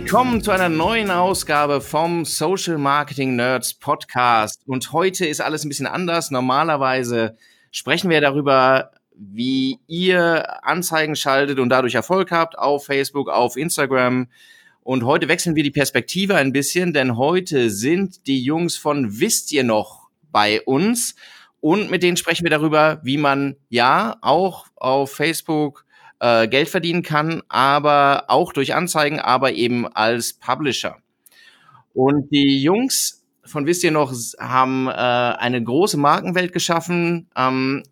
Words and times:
Willkommen 0.00 0.40
zu 0.44 0.52
einer 0.52 0.68
neuen 0.68 1.10
Ausgabe 1.10 1.80
vom 1.80 2.24
Social 2.24 2.78
Marketing 2.78 3.34
Nerds 3.34 3.74
Podcast. 3.74 4.62
Und 4.64 4.92
heute 4.92 5.26
ist 5.26 5.40
alles 5.40 5.64
ein 5.64 5.68
bisschen 5.68 5.88
anders. 5.88 6.30
Normalerweise 6.30 7.36
sprechen 7.72 8.08
wir 8.08 8.20
darüber, 8.20 8.92
wie 9.16 9.80
ihr 9.88 10.64
Anzeigen 10.64 11.16
schaltet 11.16 11.58
und 11.58 11.68
dadurch 11.70 11.96
Erfolg 11.96 12.30
habt 12.30 12.56
auf 12.56 12.86
Facebook, 12.86 13.28
auf 13.28 13.56
Instagram. 13.56 14.28
Und 14.84 15.02
heute 15.02 15.26
wechseln 15.26 15.56
wir 15.56 15.64
die 15.64 15.72
Perspektive 15.72 16.36
ein 16.36 16.52
bisschen, 16.52 16.92
denn 16.92 17.16
heute 17.16 17.68
sind 17.68 18.28
die 18.28 18.40
Jungs 18.40 18.76
von 18.76 19.18
Wisst 19.18 19.50
ihr 19.50 19.64
noch 19.64 20.10
bei 20.30 20.62
uns. 20.62 21.16
Und 21.58 21.90
mit 21.90 22.04
denen 22.04 22.16
sprechen 22.16 22.44
wir 22.44 22.50
darüber, 22.50 23.00
wie 23.02 23.16
man 23.16 23.56
ja 23.68 24.16
auch 24.20 24.66
auf 24.76 25.10
Facebook 25.10 25.84
äh, 26.20 26.48
Geld 26.48 26.68
verdienen 26.68 27.02
kann, 27.02 27.42
aber 27.48 28.24
auch 28.28 28.52
durch 28.52 28.74
Anzeigen, 28.74 29.20
aber 29.20 29.52
eben 29.52 29.86
als 29.86 30.34
Publisher. 30.34 30.96
Und 31.94 32.30
die 32.30 32.62
Jungs 32.62 33.18
von 33.48 33.66
wisst 33.66 33.82
ihr 33.82 33.90
noch, 33.90 34.12
haben 34.38 34.88
äh, 34.88 34.90
eine 34.90 35.62
große 35.62 35.96
Markenwelt 35.96 36.52
geschaffen, 36.52 37.28
ähm, 37.36 37.82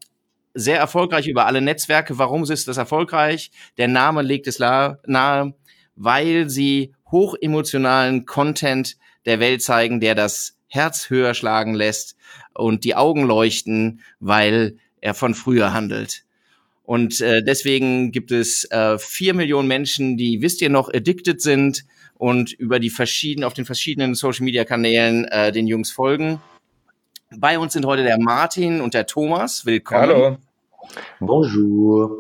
sehr 0.55 0.79
erfolgreich 0.79 1.27
über 1.27 1.47
alle 1.47 1.61
Netzwerke. 1.61 2.19
Warum 2.19 2.45
ist 2.45 2.69
das 2.69 2.77
erfolgreich? 2.77 3.51
Der 3.77 3.89
Name 3.89 4.23
legt 4.23 4.47
es 4.47 4.59
nahe, 4.59 5.55
weil 5.97 6.49
sie 6.49 6.95
hochemotionalen 7.11 8.25
Content 8.27 8.97
der 9.27 9.41
Welt 9.41 9.63
zeigen, 9.63 10.01
der 10.01 10.15
das 10.15 10.57
Herz 10.69 11.11
höher 11.11 11.35
schlagen 11.35 11.75
lässt 11.75 12.17
und 12.55 12.85
die 12.85 12.95
Augen 12.95 13.25
leuchten, 13.25 14.01
weil 14.19 14.79
er 15.01 15.15
von 15.15 15.35
früher 15.35 15.73
handelt. 15.73 16.26
Und 16.87 17.21
äh, 17.21 17.43
deswegen 17.43 18.13
gibt 18.13 18.31
es 18.31 18.65
äh, 18.71 18.97
vier 18.99 19.35
Millionen 19.35 19.67
Menschen, 19.67 20.17
die, 20.17 20.41
wisst 20.41 20.63
ihr 20.63 20.71
noch, 20.71 20.89
addicted 20.89 21.43
sind 21.43 21.85
und 22.15 22.53
über 22.53 22.79
die 22.79 22.91
verschiedenen, 22.91 23.45
auf 23.45 23.55
den 23.55 23.65
verschiedenen 23.65 24.15
Social 24.15 24.45
Media 24.45 24.65
Kanälen 24.65 25.25
äh, 25.27 25.51
den 25.51 25.67
Jungs 25.67 25.91
folgen. 25.91 26.41
Bei 27.37 27.59
uns 27.59 27.73
sind 27.73 27.85
heute 27.87 28.05
der 28.05 28.19
Martin 28.19 28.81
und 28.81 28.95
der 28.95 29.07
Thomas. 29.07 29.67
Willkommen. 29.67 30.01
Hallo. 30.01 30.39
Bonjour. 31.19 32.17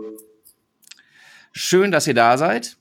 Schön, 1.52 1.92
dass 1.92 2.08
ihr 2.08 2.14
da 2.14 2.36
seid. 2.36 2.76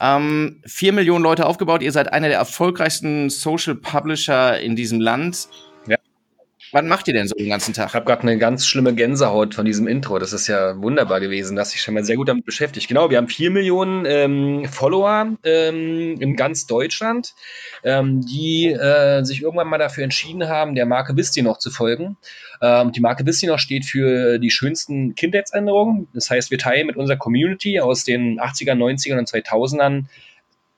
Ähm, 0.00 0.62
vier 0.64 0.92
Millionen 0.92 1.24
Leute 1.24 1.46
aufgebaut. 1.46 1.82
Ihr 1.82 1.92
seid 1.92 2.12
einer 2.12 2.28
der 2.28 2.38
erfolgreichsten 2.38 3.28
Social 3.28 3.74
Publisher 3.74 4.60
in 4.60 4.76
diesem 4.76 5.00
Land. 5.00 5.48
Wann 6.74 6.88
macht 6.88 7.06
ihr 7.06 7.12
denn 7.12 7.28
so 7.28 7.34
den 7.34 7.50
ganzen 7.50 7.74
Tag? 7.74 7.88
Ich 7.88 7.94
habe 7.94 8.06
gerade 8.06 8.22
eine 8.22 8.38
ganz 8.38 8.66
schlimme 8.66 8.94
Gänsehaut 8.94 9.54
von 9.54 9.66
diesem 9.66 9.86
Intro. 9.86 10.18
Das 10.18 10.32
ist 10.32 10.46
ja 10.48 10.80
wunderbar 10.80 11.20
gewesen, 11.20 11.54
dass 11.54 11.72
sich 11.72 11.82
schon 11.82 11.92
mal 11.92 12.02
sehr 12.02 12.16
gut 12.16 12.30
damit 12.30 12.46
beschäftigt. 12.46 12.88
Genau, 12.88 13.10
wir 13.10 13.18
haben 13.18 13.28
vier 13.28 13.50
Millionen 13.50 14.06
ähm, 14.06 14.64
Follower 14.64 15.36
ähm, 15.44 16.16
in 16.18 16.34
ganz 16.34 16.66
Deutschland, 16.66 17.34
ähm, 17.84 18.22
die 18.22 18.68
äh, 18.68 19.22
sich 19.22 19.42
irgendwann 19.42 19.68
mal 19.68 19.76
dafür 19.76 20.02
entschieden 20.02 20.48
haben, 20.48 20.74
der 20.74 20.86
Marke 20.86 21.12
Bisti 21.12 21.42
noch 21.42 21.58
zu 21.58 21.70
folgen. 21.70 22.16
Ähm, 22.62 22.90
die 22.92 23.00
Marke 23.00 23.22
Bisti 23.22 23.48
noch 23.48 23.58
steht 23.58 23.84
für 23.84 24.38
die 24.38 24.50
schönsten 24.50 25.14
Kindheitsänderungen. 25.14 26.08
Das 26.14 26.30
heißt, 26.30 26.50
wir 26.50 26.58
teilen 26.58 26.86
mit 26.86 26.96
unserer 26.96 27.18
Community 27.18 27.80
aus 27.80 28.04
den 28.04 28.40
80er, 28.40 28.72
90er 28.72 29.18
und 29.18 29.28
2000ern 29.28 30.04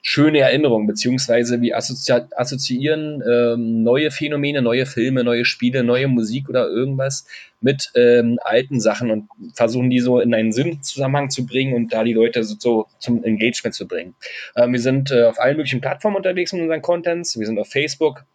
schöne 0.07 0.41
Erinnerungen, 0.41 0.87
beziehungsweise 0.87 1.63
wir 1.63 1.79
assozi 1.79 2.13
assoziieren 2.37 3.23
ähm, 3.27 3.83
neue 3.83 4.11
Phänomene, 4.11 4.61
neue 4.61 4.85
Filme, 4.85 5.25
neue 5.25 5.47
Spiele, 5.47 5.83
neue 5.83 6.09
Musik 6.09 6.51
oder 6.51 6.69
irgendwas 6.69 7.27
mit 7.63 7.91
ähm, 7.97 8.39
alten 8.45 8.81
Sachen 8.81 9.11
und 9.11 9.29
versuchen 9.55 9.89
die 9.89 10.01
so 10.01 10.21
in 10.21 10.35
einen 10.35 10.53
Sinnzusammenhang 10.53 11.31
zu 11.31 11.47
bringen 11.47 11.73
und 11.73 11.95
da 11.95 12.05
die 12.05 12.13
Leute 12.13 12.45
so, 12.45 12.55
so 12.59 12.87
zum 12.99 13.25
Engagement 13.25 13.75
zu 13.75 13.89
bringen. 13.89 14.15
Ähm, 14.57 14.73
wir 14.73 14.81
sind 14.81 15.11
äh, 15.11 15.25
auf 15.25 15.41
allen 15.41 15.57
möglichen 15.57 15.81
Plattformen 15.81 16.19
unterwegs 16.19 16.53
mit 16.53 16.61
unseren 16.61 16.83
Contents. 16.83 17.39
Wir 17.39 17.47
sind 17.47 17.59
auf 17.59 17.71
Facebook, 17.71 18.27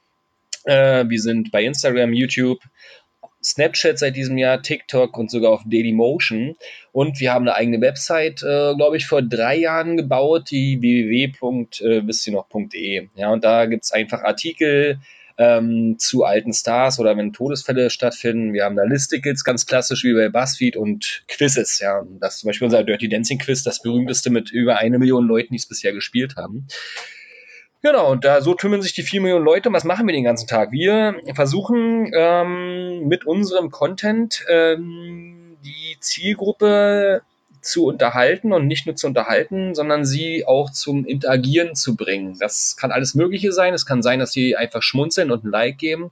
äh, 0.64 1.06
wir 1.08 1.22
sind 1.22 1.52
bei 1.52 1.64
Instagram, 1.64 2.14
YouTube, 2.14 2.62
Snapchat 3.44 4.00
seit 4.00 4.16
diesem 4.16 4.38
Jahr, 4.38 4.62
TikTok 4.62 5.18
und 5.18 5.30
sogar 5.32 5.52
auf 5.52 5.64
Dailymotion. 5.66 6.56
Und 6.92 7.20
wir 7.20 7.34
haben 7.34 7.48
eine 7.48 7.56
eigene 7.56 7.82
Website, 7.82 8.44
äh, 8.44 8.76
glaube 8.76 8.98
ich, 8.98 9.06
vor 9.06 9.22
drei 9.22 9.58
Jahren 9.58 9.98
gebaut, 9.98 10.52
die 10.52 10.82
www.wisstiernoch.de. 10.82 13.10
Ja, 13.16 13.32
und 13.32 13.44
da 13.44 13.66
gibt 13.66 13.84
es 13.86 13.92
einfach 13.92 14.24
Artikel 14.24 15.00
ähm, 15.40 15.96
zu 15.98 16.26
alten 16.26 16.54
Stars 16.54 17.00
oder 17.00 17.16
wenn 17.16 17.32
Todesfälle 17.32 17.90
stattfinden. 17.90 18.54
Wir 18.54 18.66
haben 18.66 18.76
da 18.76 18.84
Listicles, 18.84 19.46
ganz 19.46 19.66
klassisch 19.66 20.04
wie 20.04 20.14
bei 20.14 20.28
BuzzFeed 20.28 20.76
und 20.76 21.24
Quizzes. 21.30 21.80
Ja, 21.80 22.04
das 22.20 22.36
ist 22.36 22.42
zum 22.42 22.50
Beispiel 22.50 22.66
unser 22.66 22.84
Dirty 22.84 23.08
Dancing 23.08 23.40
Quiz, 23.40 23.64
das 23.64 23.82
berühmteste 23.82 24.30
mit 24.30 24.52
über 24.52 24.78
eine 24.78 25.00
Million 25.00 25.26
Leuten, 25.26 25.54
die 25.54 25.58
es 25.58 25.66
bisher 25.66 25.94
gespielt 25.94 26.36
haben. 26.36 26.68
Genau, 27.82 28.12
und 28.12 28.26
da 28.26 28.42
so 28.42 28.56
kümmern 28.56 28.82
sich 28.82 28.94
die 28.94 29.04
vier 29.04 29.22
Millionen 29.22 29.46
Leute. 29.46 29.70
Und 29.70 29.76
was 29.76 29.86
machen 29.86 30.06
wir 30.06 30.14
den 30.14 30.26
ganzen 30.26 30.48
Tag? 30.48 30.72
Wir 30.72 31.16
versuchen 31.34 32.12
ähm, 32.14 33.08
mit 33.08 33.26
unserem 33.26 33.72
Content 33.72 34.44
ähm, 34.50 35.58
die 35.64 35.98
Zielgruppe 36.02 37.22
zu 37.62 37.86
unterhalten 37.86 38.52
und 38.52 38.68
nicht 38.68 38.86
nur 38.86 38.96
zu 38.96 39.08
unterhalten, 39.08 39.76
sondern 39.76 40.06
sie 40.06 40.46
auch 40.46 40.70
zum 40.72 41.06
Interagieren 41.06 41.76
zu 41.76 41.96
bringen. 41.96 42.38
Das 42.40 42.76
kann 42.78 42.92
alles 42.92 43.16
Mögliche 43.16 43.54
sein. 43.54 43.74
Es 43.74 43.86
kann 43.86 44.02
sein, 44.02 44.20
dass 44.20 44.32
sie 44.32 44.58
einfach 44.58 44.82
schmunzeln 44.82 45.32
und 45.32 45.46
ein 45.46 45.52
Like 45.52 45.78
geben 45.78 46.12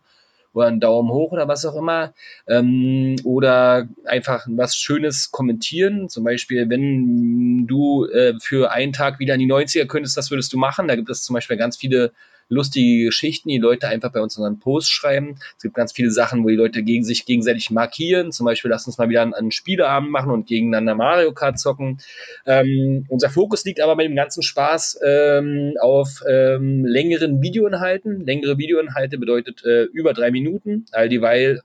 oder 0.58 0.68
einen 0.68 0.80
Daumen 0.80 1.10
hoch 1.10 1.32
oder 1.32 1.48
was 1.48 1.66
auch 1.66 1.76
immer. 1.76 2.14
Ähm, 2.48 3.16
oder 3.24 3.88
einfach 4.06 4.46
was 4.50 4.76
Schönes 4.76 5.32
kommentieren. 5.32 6.10
Zum 6.10 6.24
Beispiel, 6.24 6.70
wenn 6.70 7.68
du 7.68 8.06
äh, 8.06 8.34
für 8.42 8.72
einen 8.72 8.94
Tag 8.94 9.20
wieder 9.20 9.36
in 9.36 9.40
die 9.40 9.52
90er 9.52 9.86
könntest, 9.86 10.18
das 10.18 10.32
würdest 10.32 10.52
du 10.54 10.58
machen. 10.58 10.88
Da 10.88 10.96
gibt 10.96 11.10
es 11.10 11.24
zum 11.24 11.34
Beispiel 11.34 11.58
ganz 11.58 11.78
viele 11.78 12.12
lustige 12.50 13.06
Geschichten, 13.06 13.50
die 13.50 13.58
Leute 13.58 13.88
einfach 13.88 14.12
bei 14.12 14.22
uns 14.22 14.38
in 14.38 14.44
unseren 14.44 14.60
Posts 14.60 14.90
schreiben. 14.90 15.36
Es 15.58 15.64
gibt 15.64 15.76
ganz 15.76 15.92
viele 15.92 16.12
Sachen, 16.12 16.44
wo 16.44 16.50
die 16.50 16.56
Leute 16.56 16.84
gegen 16.84 17.04
sich 17.04 17.26
gegenseitig 17.26 17.72
markieren. 17.72 18.32
Zum 18.32 18.46
Beispiel, 18.46 18.72
lass 18.72 18.88
uns 18.88 18.98
mal 18.98 19.10
wieder 19.10 19.22
einen, 19.22 19.34
einen 19.34 19.52
Spieleabend 19.52 20.12
machen 20.12 20.32
und 20.32 20.48
gegeneinander 20.48 20.96
Mario 20.96 21.34
Kart 21.34 21.60
zocken. 21.60 22.00
Ähm, 22.46 23.06
unser 23.10 23.30
Fokus 23.30 23.66
liegt 23.66 23.82
aber 23.82 23.96
bei 23.96 24.04
dem 24.04 24.16
ganzen 24.16 24.44
Spaß 24.44 25.00
ähm, 25.06 25.74
auf 25.82 26.24
ähm, 26.30 26.86
längeren 26.86 27.42
Videoinhalten. 27.42 28.26
Längere 28.26 28.58
Videoinhalte 28.58 29.18
bedeutet 29.18 29.64
äh, 29.66 29.84
über 29.84 30.14
drei 30.14 30.32
Minuten, 30.32 30.86
all 30.92 31.10
dieweil 31.10 31.62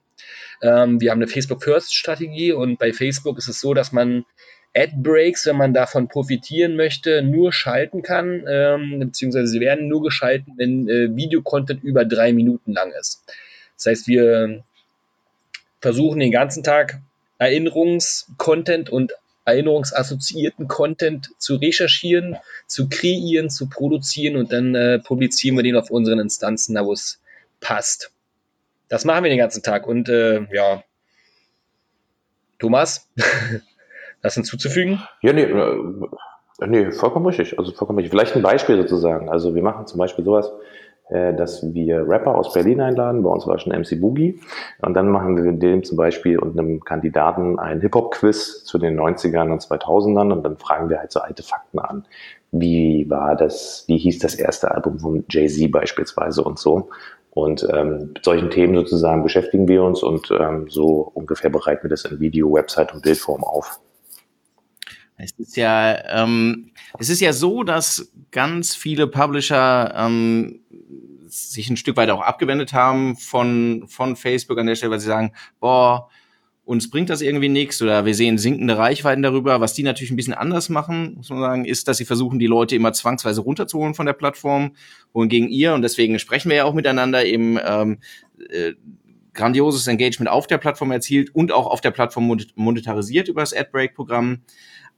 ähm, 0.62 1.00
wir 1.00 1.10
haben 1.10 1.18
eine 1.18 1.26
Facebook 1.26 1.62
First 1.62 1.94
Strategie 1.94 2.52
und 2.52 2.78
bei 2.78 2.92
Facebook 2.92 3.38
ist 3.38 3.48
es 3.48 3.60
so, 3.60 3.74
dass 3.74 3.90
man 3.90 4.24
Ad-Breaks, 4.74 5.46
wenn 5.46 5.56
man 5.56 5.74
davon 5.74 6.08
profitieren 6.08 6.76
möchte, 6.76 7.22
nur 7.22 7.52
schalten 7.52 8.02
kann, 8.02 8.44
ähm, 8.48 9.00
beziehungsweise 9.00 9.48
sie 9.48 9.60
werden 9.60 9.88
nur 9.88 10.02
geschalten, 10.02 10.54
wenn 10.56 10.88
äh, 10.88 11.14
Videocontent 11.14 11.84
über 11.84 12.04
drei 12.04 12.32
Minuten 12.32 12.72
lang 12.72 12.92
ist. 12.92 13.22
Das 13.76 13.86
heißt, 13.86 14.06
wir 14.06 14.64
versuchen 15.80 16.20
den 16.20 16.30
ganzen 16.30 16.62
Tag 16.62 17.00
Erinnerungscontent 17.38 18.88
und 18.88 19.12
erinnerungsassoziierten 19.44 20.68
Content 20.68 21.30
zu 21.38 21.56
recherchieren, 21.56 22.36
zu 22.66 22.88
kreieren, 22.88 23.50
zu 23.50 23.68
produzieren 23.68 24.36
und 24.36 24.52
dann 24.52 24.74
äh, 24.74 25.00
publizieren 25.00 25.56
wir 25.56 25.64
den 25.64 25.76
auf 25.76 25.90
unseren 25.90 26.20
Instanzen, 26.20 26.76
da 26.76 26.86
wo 26.86 26.92
es 26.92 27.20
passt. 27.60 28.12
Das 28.88 29.04
machen 29.04 29.24
wir 29.24 29.30
den 29.30 29.38
ganzen 29.38 29.62
Tag 29.62 29.86
und 29.86 30.08
äh, 30.08 30.46
ja, 30.52 30.84
Thomas, 32.58 33.08
Was 34.22 34.34
hinzuzufügen? 34.34 35.02
Ja, 35.20 35.32
nee, 35.32 35.42
äh, 35.42 36.66
nee, 36.66 36.92
vollkommen 36.92 37.26
richtig. 37.26 37.58
Also 37.58 37.72
vollkommen 37.72 37.98
richtig. 37.98 38.10
Vielleicht 38.10 38.36
ein 38.36 38.42
Beispiel 38.42 38.76
sozusagen. 38.76 39.28
Also 39.28 39.54
wir 39.54 39.62
machen 39.62 39.86
zum 39.86 39.98
Beispiel 39.98 40.24
sowas, 40.24 40.52
äh, 41.08 41.34
dass 41.34 41.74
wir 41.74 42.08
Rapper 42.08 42.36
aus 42.36 42.52
Berlin 42.52 42.80
einladen. 42.80 43.22
Bei 43.22 43.30
uns 43.30 43.46
war 43.46 43.58
schon 43.58 43.72
MC 43.72 44.00
Boogie. 44.00 44.40
Und 44.80 44.94
dann 44.94 45.08
machen 45.08 45.42
wir 45.42 45.52
dem 45.52 45.82
zum 45.82 45.96
Beispiel 45.96 46.38
und 46.38 46.58
einem 46.58 46.80
Kandidaten 46.80 47.58
ein 47.58 47.80
Hip-Hop-Quiz 47.80 48.64
zu 48.64 48.78
den 48.78 48.98
90ern 48.98 49.50
und 49.50 49.60
2000ern. 49.60 50.32
Und 50.32 50.44
dann 50.44 50.56
fragen 50.56 50.88
wir 50.88 51.00
halt 51.00 51.10
so 51.10 51.20
alte 51.20 51.42
Fakten 51.42 51.80
an. 51.80 52.06
Wie 52.52 53.10
war 53.10 53.34
das, 53.34 53.84
wie 53.88 53.98
hieß 53.98 54.20
das 54.20 54.36
erste 54.36 54.70
Album 54.70 55.00
von 55.00 55.24
Jay-Z 55.28 55.70
beispielsweise 55.72 56.44
und 56.44 56.58
so. 56.58 56.90
Und 57.30 57.66
ähm, 57.72 58.10
mit 58.14 58.24
solchen 58.24 58.50
Themen 58.50 58.74
sozusagen 58.74 59.22
beschäftigen 59.22 59.66
wir 59.66 59.82
uns 59.82 60.02
und 60.02 60.30
ähm, 60.38 60.66
so 60.68 61.10
ungefähr 61.14 61.48
bereiten 61.48 61.84
wir 61.84 61.90
das 61.90 62.04
in 62.04 62.20
Video, 62.20 62.52
Website 62.52 62.92
und 62.92 63.02
Bildform 63.02 63.42
auf. 63.42 63.80
Es 65.16 65.32
ist 65.38 65.56
ja, 65.56 66.22
ähm, 66.22 66.72
es 66.98 67.08
ist 67.08 67.20
ja 67.20 67.32
so, 67.32 67.62
dass 67.62 68.12
ganz 68.30 68.74
viele 68.74 69.06
Publisher 69.06 69.94
ähm, 69.96 70.60
sich 71.28 71.70
ein 71.70 71.76
Stück 71.76 71.96
weit 71.96 72.10
auch 72.10 72.20
abgewendet 72.20 72.72
haben 72.72 73.16
von, 73.16 73.84
von 73.86 74.16
Facebook 74.16 74.58
an 74.58 74.66
der 74.66 74.74
Stelle, 74.74 74.92
weil 74.92 75.00
sie 75.00 75.06
sagen, 75.06 75.32
boah, 75.60 76.08
uns 76.64 76.90
bringt 76.90 77.10
das 77.10 77.22
irgendwie 77.22 77.48
nichts 77.48 77.82
oder 77.82 78.04
wir 78.04 78.14
sehen 78.14 78.38
sinkende 78.38 78.78
Reichweiten 78.78 79.22
darüber. 79.22 79.60
Was 79.60 79.74
die 79.74 79.82
natürlich 79.82 80.10
ein 80.10 80.16
bisschen 80.16 80.34
anders 80.34 80.68
machen, 80.68 81.14
muss 81.16 81.30
man 81.30 81.40
sagen, 81.40 81.64
ist, 81.64 81.88
dass 81.88 81.96
sie 81.96 82.04
versuchen, 82.04 82.38
die 82.38 82.46
Leute 82.46 82.76
immer 82.76 82.92
zwangsweise 82.92 83.40
runterzuholen 83.40 83.94
von 83.94 84.06
der 84.06 84.12
Plattform, 84.12 84.76
wohingegen 85.12 85.48
ihr, 85.48 85.74
und 85.74 85.82
deswegen 85.82 86.18
sprechen 86.18 86.50
wir 86.50 86.56
ja 86.58 86.64
auch 86.64 86.74
miteinander, 86.74 87.24
eben 87.24 87.58
ähm, 87.64 87.98
äh, 88.48 88.74
grandioses 89.34 89.86
Engagement 89.86 90.30
auf 90.30 90.46
der 90.46 90.58
Plattform 90.58 90.92
erzielt 90.92 91.34
und 91.34 91.52
auch 91.52 91.66
auf 91.66 91.80
der 91.80 91.90
Plattform 91.90 92.38
monetarisiert 92.54 93.28
über 93.28 93.40
das 93.40 93.54
AdBreak-Programm. 93.54 94.42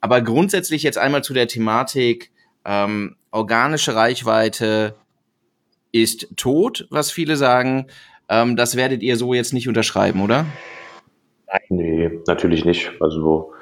Aber 0.05 0.21
grundsätzlich 0.21 0.83
jetzt 0.83 0.99
einmal 0.99 1.25
zu 1.25 1.33
der 1.33 1.49
Thematik 1.49 2.31
ähm, 2.67 3.17
organische 3.31 3.97
Reichweite 3.97 4.97
ist 5.93 6.37
tot, 6.37 6.87
was 6.91 7.11
viele 7.11 7.37
sagen. 7.37 7.87
Ähm, 8.29 8.55
das 8.55 8.77
werdet 8.77 9.03
ihr 9.03 9.17
so 9.17 9.33
jetzt 9.33 9.55
nicht 9.55 9.67
unterschreiben, 9.67 10.23
oder? 10.23 10.45
Nee, 11.71 12.21
natürlich 12.27 12.67
nicht. 12.67 12.93
Also 13.01 13.55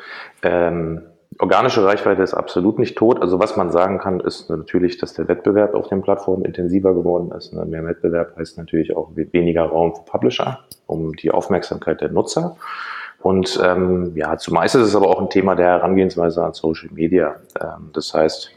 ähm, 0.42 1.02
organische 1.38 1.84
Reichweite 1.84 2.24
ist 2.24 2.34
absolut 2.34 2.76
nicht 2.80 2.98
tot. 2.98 3.22
Also 3.22 3.38
was 3.38 3.56
man 3.56 3.70
sagen 3.70 4.00
kann, 4.00 4.18
ist 4.18 4.50
natürlich, 4.50 4.98
dass 4.98 5.14
der 5.14 5.28
Wettbewerb 5.28 5.74
auf 5.74 5.90
den 5.90 6.02
Plattformen 6.02 6.44
intensiver 6.44 6.92
geworden 6.92 7.30
ist. 7.30 7.52
Ne? 7.52 7.64
Mehr 7.66 7.84
Wettbewerb 7.84 8.36
heißt 8.36 8.58
natürlich 8.58 8.96
auch 8.96 9.14
weniger 9.14 9.62
Raum 9.66 9.94
für 9.94 10.02
Publisher, 10.02 10.58
um 10.88 11.14
die 11.14 11.30
Aufmerksamkeit 11.30 12.00
der 12.00 12.10
Nutzer. 12.10 12.56
Und 13.22 13.60
ähm, 13.62 14.12
ja, 14.16 14.36
zumeist 14.36 14.74
ist 14.74 14.82
es 14.82 14.96
aber 14.96 15.08
auch 15.08 15.20
ein 15.20 15.30
Thema 15.30 15.54
der 15.54 15.66
Herangehensweise 15.66 16.44
an 16.44 16.54
Social 16.54 16.90
Media. 16.92 17.36
Ähm, 17.60 17.90
das 17.92 18.12
heißt, 18.12 18.50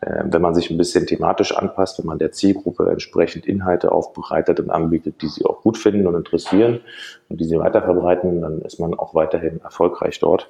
äh, 0.00 0.22
wenn 0.24 0.42
man 0.42 0.54
sich 0.54 0.70
ein 0.70 0.78
bisschen 0.78 1.06
thematisch 1.06 1.56
anpasst, 1.56 1.98
wenn 1.98 2.06
man 2.06 2.18
der 2.18 2.32
Zielgruppe 2.32 2.88
entsprechend 2.90 3.46
Inhalte 3.46 3.90
aufbereitet 3.90 4.60
und 4.60 4.70
anbietet, 4.70 5.22
die 5.22 5.28
sie 5.28 5.44
auch 5.44 5.62
gut 5.62 5.78
finden 5.78 6.06
und 6.06 6.14
interessieren 6.14 6.80
und 7.28 7.40
die 7.40 7.44
sie 7.44 7.58
weiterverbreiten, 7.58 8.40
dann 8.40 8.60
ist 8.62 8.78
man 8.78 8.94
auch 8.94 9.14
weiterhin 9.14 9.60
erfolgreich 9.62 10.20
dort. 10.20 10.48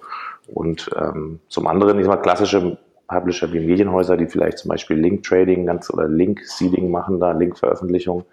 Und 0.52 0.90
ähm, 0.99 1.40
zum 1.49 1.66
anderen, 1.66 1.99
ich 1.99 2.05
sag 2.05 2.16
mal, 2.16 2.22
klassische 2.22 2.76
Publisher 3.06 3.52
wie 3.52 3.61
Medienhäuser, 3.61 4.16
die 4.16 4.26
vielleicht 4.26 4.58
zum 4.58 4.70
Beispiel 4.70 4.99
Link-Trading 4.99 5.66
ganz 5.66 5.90
oder 5.90 6.08
Link-Seeding 6.08 6.90
machen, 6.90 7.20
da 7.20 7.32
Link-Veröffentlichung, 7.32 8.25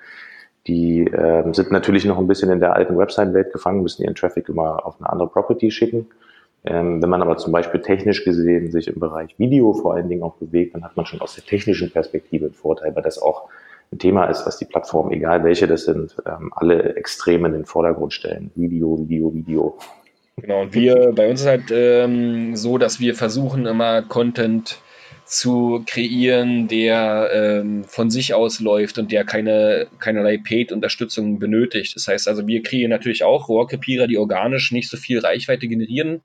die 0.67 1.05
äh, 1.07 1.53
sind 1.53 1.71
natürlich 1.71 2.05
noch 2.05 2.17
ein 2.17 2.27
bisschen 2.27 2.51
in 2.51 2.59
der 2.59 2.75
alten 2.75 2.97
Website-Welt 2.97 3.51
gefangen, 3.51 3.81
müssen 3.81 4.03
ihren 4.03 4.15
Traffic 4.15 4.49
immer 4.49 4.85
auf 4.85 4.95
eine 4.99 5.09
andere 5.09 5.29
Property 5.29 5.71
schicken. 5.71 6.07
Ähm, 6.63 7.01
wenn 7.01 7.09
man 7.09 7.23
aber 7.23 7.37
zum 7.37 7.51
Beispiel 7.51 7.81
technisch 7.81 8.23
gesehen 8.23 8.71
sich 8.71 8.87
im 8.87 8.99
Bereich 8.99 9.37
Video 9.39 9.73
vor 9.73 9.95
allen 9.95 10.09
Dingen 10.09 10.21
auch 10.21 10.35
bewegt, 10.35 10.75
dann 10.75 10.83
hat 10.83 10.95
man 10.95 11.07
schon 11.07 11.21
aus 11.21 11.33
der 11.33 11.43
technischen 11.43 11.89
Perspektive 11.89 12.45
einen 12.45 12.53
Vorteil, 12.53 12.95
weil 12.95 13.01
das 13.01 13.19
auch 13.19 13.49
ein 13.91 13.97
Thema 13.97 14.25
ist, 14.25 14.45
was 14.45 14.57
die 14.57 14.65
Plattform, 14.65 15.11
egal 15.11 15.43
welche 15.43 15.67
das 15.67 15.85
sind, 15.85 16.15
ähm, 16.27 16.51
alle 16.55 16.95
extrem 16.95 17.45
in 17.45 17.53
den 17.53 17.65
Vordergrund 17.65 18.13
stellen. 18.13 18.51
Video, 18.55 18.99
Video, 18.99 19.33
Video. 19.33 19.77
Genau, 20.37 20.61
und 20.61 20.73
wir, 20.73 21.11
bei 21.13 21.29
uns 21.29 21.41
ist 21.41 21.47
halt 21.47 21.71
ähm, 21.71 22.55
so, 22.55 22.77
dass 22.77 22.99
wir 22.99 23.15
versuchen 23.15 23.65
immer 23.65 24.03
Content 24.03 24.79
zu 25.31 25.81
kreieren, 25.85 26.67
der 26.67 27.29
ähm, 27.33 27.85
von 27.85 28.11
sich 28.11 28.33
aus 28.33 28.59
läuft 28.59 28.97
und 28.97 29.13
der 29.13 29.23
keine, 29.23 29.87
keinerlei 29.99 30.37
Paid-Unterstützung 30.37 31.39
benötigt. 31.39 31.95
Das 31.95 32.09
heißt 32.09 32.27
also, 32.27 32.47
wir 32.47 32.61
kreieren 32.63 32.89
natürlich 32.89 33.23
auch 33.23 33.47
Rohrkrepierer, 33.47 34.07
die 34.07 34.17
organisch 34.17 34.73
nicht 34.73 34.89
so 34.89 34.97
viel 34.97 35.19
Reichweite 35.19 35.69
generieren. 35.69 36.19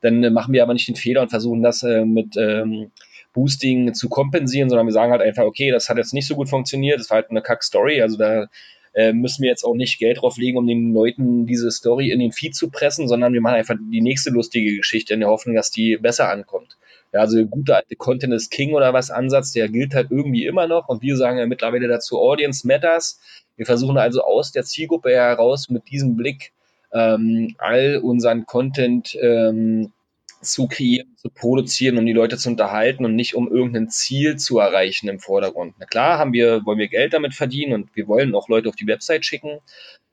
Dann 0.00 0.22
äh, 0.22 0.30
machen 0.30 0.54
wir 0.54 0.62
aber 0.62 0.74
nicht 0.74 0.86
den 0.86 0.94
Fehler 0.94 1.22
und 1.22 1.30
versuchen 1.30 1.60
das 1.60 1.82
äh, 1.82 2.04
mit 2.04 2.36
ähm, 2.36 2.92
Boosting 3.32 3.94
zu 3.94 4.08
kompensieren, 4.08 4.68
sondern 4.68 4.86
wir 4.86 4.92
sagen 4.92 5.10
halt 5.10 5.22
einfach, 5.22 5.42
okay, 5.42 5.72
das 5.72 5.88
hat 5.88 5.96
jetzt 5.96 6.14
nicht 6.14 6.28
so 6.28 6.36
gut 6.36 6.48
funktioniert, 6.48 7.00
das 7.00 7.10
war 7.10 7.16
halt 7.16 7.30
eine 7.30 7.42
Kack-Story, 7.42 8.00
also 8.00 8.16
da 8.16 8.46
äh, 8.94 9.12
müssen 9.12 9.42
wir 9.42 9.50
jetzt 9.50 9.64
auch 9.64 9.74
nicht 9.74 9.98
Geld 9.98 10.18
drauf 10.20 10.36
legen, 10.36 10.58
um 10.58 10.68
den 10.68 10.92
Leuten 10.92 11.46
diese 11.46 11.72
Story 11.72 12.12
in 12.12 12.20
den 12.20 12.30
Feed 12.30 12.54
zu 12.54 12.70
pressen, 12.70 13.08
sondern 13.08 13.32
wir 13.32 13.40
machen 13.40 13.56
einfach 13.56 13.74
die 13.90 14.02
nächste 14.02 14.30
lustige 14.30 14.76
Geschichte 14.76 15.14
in 15.14 15.20
der 15.20 15.30
Hoffnung, 15.30 15.56
dass 15.56 15.72
die 15.72 15.96
besser 15.96 16.28
ankommt. 16.28 16.76
Ja, 17.12 17.20
also 17.20 17.44
guter 17.46 17.76
alte 17.76 17.94
Content 17.96 18.32
is 18.32 18.48
King 18.48 18.72
oder 18.72 18.94
was 18.94 19.10
Ansatz, 19.10 19.52
der 19.52 19.68
gilt 19.68 19.94
halt 19.94 20.10
irgendwie 20.10 20.46
immer 20.46 20.66
noch 20.66 20.88
und 20.88 21.02
wir 21.02 21.16
sagen 21.16 21.38
ja 21.38 21.46
mittlerweile 21.46 21.86
dazu 21.86 22.18
Audience 22.18 22.66
Matters. 22.66 23.20
Wir 23.56 23.66
versuchen 23.66 23.98
also 23.98 24.22
aus 24.22 24.52
der 24.52 24.64
Zielgruppe 24.64 25.10
heraus 25.10 25.68
mit 25.68 25.90
diesem 25.90 26.16
Blick 26.16 26.52
ähm, 26.92 27.54
all 27.58 27.98
unseren 27.98 28.46
Content 28.46 29.14
ähm, 29.20 29.92
zu 30.40 30.66
kreieren, 30.68 31.14
zu 31.16 31.28
produzieren, 31.28 31.98
um 31.98 32.06
die 32.06 32.12
Leute 32.12 32.36
zu 32.36 32.48
unterhalten 32.48 33.04
und 33.04 33.14
nicht 33.14 33.34
um 33.34 33.50
irgendein 33.50 33.90
Ziel 33.90 34.36
zu 34.36 34.58
erreichen 34.58 35.08
im 35.08 35.20
Vordergrund. 35.20 35.74
Na 35.78 35.86
klar, 35.86 36.18
haben 36.18 36.32
wir, 36.32 36.64
wollen 36.64 36.78
wir 36.78 36.88
Geld 36.88 37.12
damit 37.12 37.34
verdienen 37.34 37.74
und 37.74 37.94
wir 37.94 38.08
wollen 38.08 38.34
auch 38.34 38.48
Leute 38.48 38.68
auf 38.68 38.76
die 38.76 38.86
Website 38.86 39.24
schicken, 39.24 39.60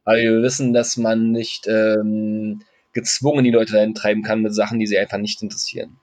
aber 0.03 0.17
wir 0.17 0.41
wissen, 0.41 0.73
dass 0.73 0.97
man 0.97 1.31
nicht 1.31 1.65
ähm, 1.67 2.61
gezwungen 2.93 3.43
die 3.43 3.51
Leute 3.51 3.73
dahin 3.73 3.95
treiben 3.95 4.21
kann 4.21 4.41
mit 4.41 4.53
Sachen, 4.53 4.79
die 4.79 4.87
sie 4.87 4.97
einfach 4.97 5.17
nicht 5.17 5.41
interessieren. 5.41 5.97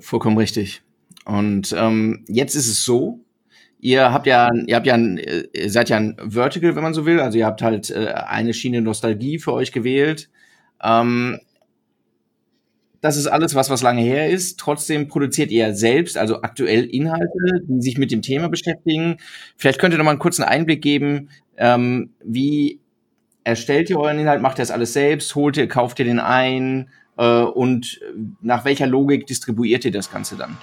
Vollkommen 0.00 0.38
richtig. 0.38 0.82
Und 1.24 1.74
ähm, 1.76 2.24
jetzt 2.28 2.54
ist 2.54 2.68
es 2.68 2.84
so, 2.84 3.20
ihr 3.78 4.12
habt 4.12 4.26
ja, 4.26 4.50
ihr 4.66 4.76
habt 4.76 4.86
ja, 4.86 4.94
ein, 4.94 5.18
ihr 5.18 5.70
seid 5.70 5.88
ja 5.88 5.96
ein 5.96 6.16
Vertical, 6.22 6.74
wenn 6.76 6.82
man 6.82 6.94
so 6.94 7.06
will. 7.06 7.20
Also 7.20 7.38
ihr 7.38 7.46
habt 7.46 7.62
halt 7.62 7.90
äh, 7.90 8.12
eine 8.14 8.54
Schiene 8.54 8.80
Nostalgie 8.80 9.38
für 9.38 9.52
euch 9.52 9.72
gewählt. 9.72 10.30
Ähm, 10.82 11.38
das 13.00 13.16
ist 13.16 13.26
alles, 13.26 13.54
was 13.54 13.70
was 13.70 13.82
lange 13.82 14.02
her 14.02 14.28
ist. 14.28 14.58
Trotzdem 14.58 15.08
produziert 15.08 15.50
ihr 15.50 15.74
selbst, 15.74 16.18
also 16.18 16.42
aktuell 16.42 16.84
Inhalte, 16.84 17.62
die 17.62 17.80
sich 17.80 17.96
mit 17.96 18.10
dem 18.10 18.22
Thema 18.22 18.48
beschäftigen. 18.48 19.16
Vielleicht 19.56 19.78
könnt 19.78 19.94
ihr 19.94 19.98
noch 19.98 20.04
mal 20.04 20.10
einen 20.10 20.20
kurzen 20.20 20.42
Einblick 20.42 20.82
geben, 20.82 21.30
ähm, 21.56 22.10
wie 22.24 22.80
erstellt 23.44 23.90
ihr 23.90 24.00
euren 24.00 24.18
Inhalt? 24.18 24.40
Macht 24.40 24.58
ihr 24.58 24.62
das 24.62 24.70
alles 24.70 24.94
selbst? 24.94 25.34
Holt 25.34 25.58
ihr, 25.58 25.68
kauft 25.68 25.98
ihr 25.98 26.06
den 26.06 26.18
ein? 26.18 26.88
Äh, 27.20 27.42
und 27.42 28.00
nach 28.40 28.64
welcher 28.64 28.86
Logik 28.86 29.26
distribuiert 29.26 29.84
ihr 29.84 29.92
das 29.92 30.10
Ganze 30.10 30.36
dann? 30.36 30.56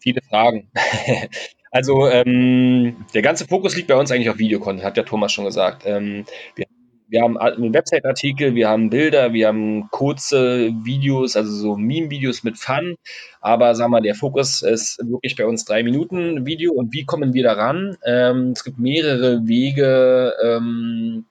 Viele 0.00 0.20
Fragen. 0.30 0.70
also 1.72 2.08
ähm, 2.08 3.04
der 3.12 3.22
ganze 3.22 3.46
Fokus 3.46 3.76
liegt 3.76 3.88
bei 3.88 3.96
uns 3.96 4.12
eigentlich 4.12 4.30
auf 4.30 4.38
Videocontent, 4.38 4.84
hat 4.84 4.96
der 4.96 5.04
Thomas 5.04 5.32
schon 5.32 5.44
gesagt. 5.44 5.82
Ähm, 5.84 6.24
wir 6.54 6.66
wir 7.12 7.20
haben 7.20 7.36
einen 7.36 7.74
Website-Artikel, 7.74 8.54
wir 8.54 8.70
haben 8.70 8.88
Bilder, 8.88 9.34
wir 9.34 9.48
haben 9.48 9.90
kurze 9.90 10.72
Videos, 10.82 11.36
also 11.36 11.52
so 11.52 11.76
Meme-Videos 11.76 12.42
mit 12.42 12.56
Fun. 12.56 12.96
Aber 13.42 13.74
sag 13.74 13.90
mal, 13.90 14.00
der 14.00 14.14
Fokus 14.14 14.62
ist 14.62 14.98
wirklich 14.98 15.36
bei 15.36 15.44
uns 15.44 15.66
drei 15.66 15.82
Minuten 15.82 16.46
Video. 16.46 16.72
Und 16.72 16.94
wie 16.94 17.04
kommen 17.04 17.34
wir 17.34 17.42
daran? 17.42 17.98
Ähm, 18.06 18.52
es 18.56 18.64
gibt 18.64 18.78
mehrere 18.78 19.46
Wege, 19.46 20.32
ähm, 20.42 21.26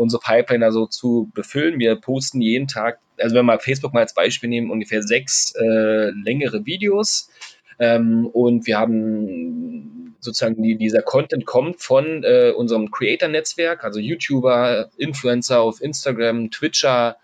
unsere 0.00 0.22
Pipeline 0.22 0.64
also 0.64 0.86
zu 0.86 1.30
befüllen. 1.34 1.78
Wir 1.78 1.94
posten 1.96 2.40
jeden 2.40 2.66
Tag, 2.66 2.98
also 3.18 3.36
wenn 3.36 3.44
wir 3.44 3.58
Facebook 3.60 3.92
mal 3.92 4.00
als 4.00 4.14
Beispiel 4.14 4.48
nehmen, 4.48 4.70
ungefähr 4.70 5.02
sechs 5.02 5.54
äh, 5.54 6.10
längere 6.10 6.64
Videos. 6.64 7.30
Ähm, 7.78 8.26
und 8.26 8.66
wir 8.66 8.78
haben 8.78 10.16
sozusagen 10.20 10.62
die, 10.62 10.76
dieser 10.76 11.02
Content 11.02 11.44
kommt 11.44 11.82
von 11.82 12.24
äh, 12.24 12.52
unserem 12.56 12.90
Creator-Netzwerk, 12.90 13.84
also 13.84 14.00
YouTuber, 14.00 14.90
Influencer 14.96 15.60
auf 15.60 15.82
Instagram, 15.82 16.50
Twitcher, 16.50 17.16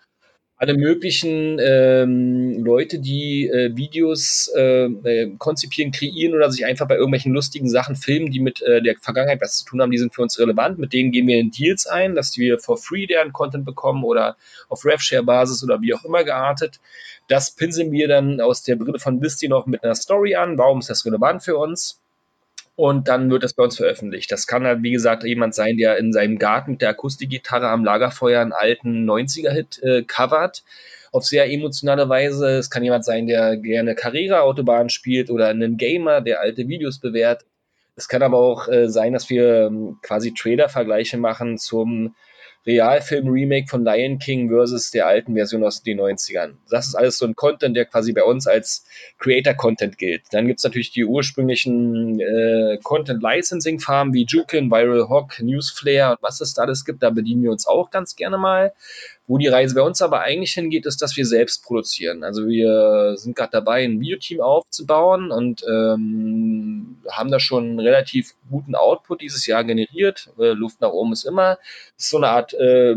alle 0.59 0.73
möglichen 0.73 1.59
ähm, 1.61 2.63
Leute, 2.63 2.97
die 2.99 3.47
äh, 3.47 3.75
Videos 3.75 4.51
äh, 4.55 4.85
äh, 4.85 5.35
konzipieren, 5.37 5.91
kreieren 5.91 6.33
oder 6.33 6.51
sich 6.51 6.65
einfach 6.65 6.87
bei 6.87 6.95
irgendwelchen 6.95 7.31
lustigen 7.31 7.69
Sachen 7.69 7.95
filmen, 7.95 8.31
die 8.31 8.39
mit 8.39 8.63
äh, 8.63 8.81
der 8.81 8.95
Vergangenheit 8.99 9.39
was 9.39 9.59
zu 9.59 9.65
tun 9.65 9.81
haben, 9.81 9.91
die 9.91 9.99
sind 9.99 10.15
für 10.15 10.23
uns 10.23 10.39
relevant. 10.39 10.79
Mit 10.79 10.93
denen 10.93 11.11
gehen 11.11 11.27
wir 11.27 11.39
in 11.39 11.51
Deals 11.51 11.85
ein, 11.85 12.15
dass 12.15 12.37
wir 12.37 12.57
for 12.57 12.77
free 12.77 13.05
deren 13.05 13.33
Content 13.33 13.65
bekommen 13.65 14.03
oder 14.03 14.35
auf 14.67 14.83
RevShare-Basis 14.83 15.63
oder 15.63 15.79
wie 15.81 15.93
auch 15.93 16.03
immer 16.03 16.23
geartet. 16.23 16.79
Das 17.27 17.51
pinseln 17.51 17.91
wir 17.91 18.07
dann 18.07 18.41
aus 18.41 18.63
der 18.63 18.77
Brille 18.77 18.97
von 18.97 19.21
Visti 19.21 19.47
noch 19.47 19.67
mit 19.67 19.83
einer 19.83 19.95
Story 19.95 20.35
an. 20.35 20.57
Warum 20.57 20.79
ist 20.79 20.89
das 20.89 21.05
relevant 21.05 21.43
für 21.43 21.57
uns? 21.57 22.01
Und 22.77 23.07
dann 23.07 23.31
wird 23.31 23.43
das 23.43 23.55
bei 23.55 23.63
uns 23.63 23.75
veröffentlicht. 23.75 24.31
Das 24.31 24.45
kann 24.45 24.63
halt, 24.63 24.83
wie 24.83 24.91
gesagt, 24.91 25.23
jemand 25.23 25.55
sein, 25.55 25.77
der 25.77 25.97
in 25.97 26.13
seinem 26.13 26.37
Garten 26.37 26.71
mit 26.73 26.83
der 26.83 26.89
Akustikgitarre 26.89 27.67
am 27.69 27.83
Lagerfeuer 27.83 28.39
einen 28.39 28.53
alten 28.53 29.09
90er-Hit 29.09 29.81
äh, 29.81 30.03
covert, 30.03 30.63
auf 31.11 31.25
sehr 31.25 31.51
emotionale 31.51 32.07
Weise. 32.07 32.59
Es 32.59 32.69
kann 32.69 32.83
jemand 32.83 33.03
sein, 33.03 33.25
der 33.25 33.57
gerne 33.57 33.95
Carrera-Autobahn 33.95 34.89
spielt 34.89 35.31
oder 35.31 35.47
einen 35.47 35.77
Gamer, 35.77 36.21
der 36.21 36.39
alte 36.39 36.67
Videos 36.67 36.99
bewertet. 36.99 37.47
Es 37.95 38.07
kann 38.07 38.21
aber 38.21 38.37
auch 38.37 38.67
äh, 38.67 38.89
sein, 38.89 39.13
dass 39.13 39.31
wir 39.31 39.65
ähm, 39.65 39.97
quasi 40.03 40.35
Trader-Vergleiche 40.35 41.17
machen 41.17 41.57
zum 41.57 42.13
Realfilm-Remake 42.67 43.67
von 43.69 43.85
Lion 43.85 44.19
King 44.19 44.49
versus 44.49 44.91
der 44.91 45.07
alten 45.07 45.35
Version 45.35 45.63
aus 45.63 45.81
den 45.81 46.01
90ern. 46.01 46.55
Das 46.69 46.87
ist 46.87 46.95
alles 46.95 47.17
so 47.17 47.25
ein 47.25 47.35
Content, 47.35 47.77
der 47.77 47.85
quasi 47.85 48.11
bei 48.11 48.23
uns 48.23 48.45
als 48.45 48.85
Creator-Content 49.19 49.97
gilt. 49.97 50.23
Dann 50.31 50.47
gibt 50.47 50.59
es 50.59 50.65
natürlich 50.65 50.91
die 50.91 51.05
ursprünglichen 51.05 52.19
äh, 52.19 52.77
Content-Licensing-Farmen 52.83 54.13
wie 54.13 54.25
Jukin, 54.25 54.69
Viral 54.69 55.07
Hawk, 55.09 55.39
Newsflare 55.39 56.11
und 56.11 56.21
was 56.21 56.41
es 56.41 56.53
da 56.53 56.63
alles 56.63 56.83
gibt. 56.83 57.01
Da 57.01 57.09
bedienen 57.09 57.43
wir 57.43 57.51
uns 57.51 57.65
auch 57.65 57.89
ganz 57.89 58.15
gerne 58.15 58.37
mal. 58.37 58.73
Wo 59.27 59.37
die 59.37 59.47
Reise 59.47 59.75
bei 59.75 59.81
uns 59.81 60.01
aber 60.01 60.21
eigentlich 60.21 60.53
hingeht, 60.53 60.85
ist, 60.85 61.01
dass 61.01 61.17
wir 61.17 61.25
selbst 61.25 61.63
produzieren. 61.63 62.23
Also 62.23 62.47
wir 62.47 63.17
sind 63.17 63.35
gerade 63.35 63.51
dabei, 63.51 63.83
ein 63.83 63.99
Videoteam 63.99 64.39
aufzubauen 64.39 65.31
und 65.31 65.63
ähm, 65.69 66.97
haben 67.11 67.29
da 67.29 67.39
schon 67.39 67.65
einen 67.65 67.79
relativ 67.79 68.35
guten 68.49 68.73
Output 68.73 69.19
dieses 69.19 69.45
Jahr 69.45 69.65
generiert. 69.65 70.29
Äh, 70.39 70.53
Luft 70.53 70.79
nach 70.79 70.91
oben 70.91 71.11
ist 71.11 71.25
immer. 71.25 71.59
Ist 71.97 72.09
so 72.09 72.17
eine 72.17 72.29
Art 72.29 72.53
äh, 72.53 72.95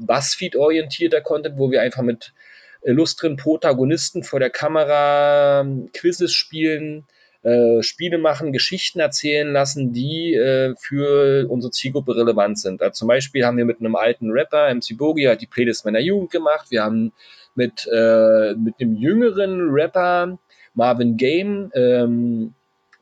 Buzzfeed-orientierter 0.00 1.22
Content, 1.22 1.56
wo 1.58 1.70
wir 1.70 1.80
einfach 1.80 2.02
mit 2.02 2.34
illustren 2.82 3.36
Protagonisten 3.36 4.22
vor 4.22 4.40
der 4.40 4.50
Kamera 4.50 5.60
ähm, 5.60 5.90
Quizzes 5.92 6.32
spielen, 6.32 7.06
äh, 7.42 7.82
Spiele 7.82 8.18
machen, 8.18 8.52
Geschichten 8.52 9.00
erzählen 9.00 9.50
lassen, 9.52 9.92
die 9.92 10.34
äh, 10.34 10.74
für 10.78 11.48
unsere 11.48 11.70
Zielgruppe 11.70 12.16
relevant 12.16 12.58
sind. 12.58 12.82
Also 12.82 12.92
zum 12.92 13.08
Beispiel 13.08 13.44
haben 13.46 13.56
wir 13.56 13.64
mit 13.64 13.80
einem 13.80 13.96
alten 13.96 14.30
Rapper, 14.30 14.74
MC 14.74 14.96
Bogi, 14.96 15.24
halt 15.24 15.40
die 15.40 15.46
Playlist 15.46 15.84
meiner 15.84 16.00
Jugend 16.00 16.30
gemacht. 16.30 16.66
Wir 16.70 16.82
haben 16.82 17.12
mit, 17.54 17.88
äh, 17.90 18.54
mit 18.54 18.74
einem 18.80 18.94
jüngeren 18.94 19.70
Rapper 19.70 20.38
Marvin 20.74 21.16
Game 21.16 21.72
ähm, 21.74 22.54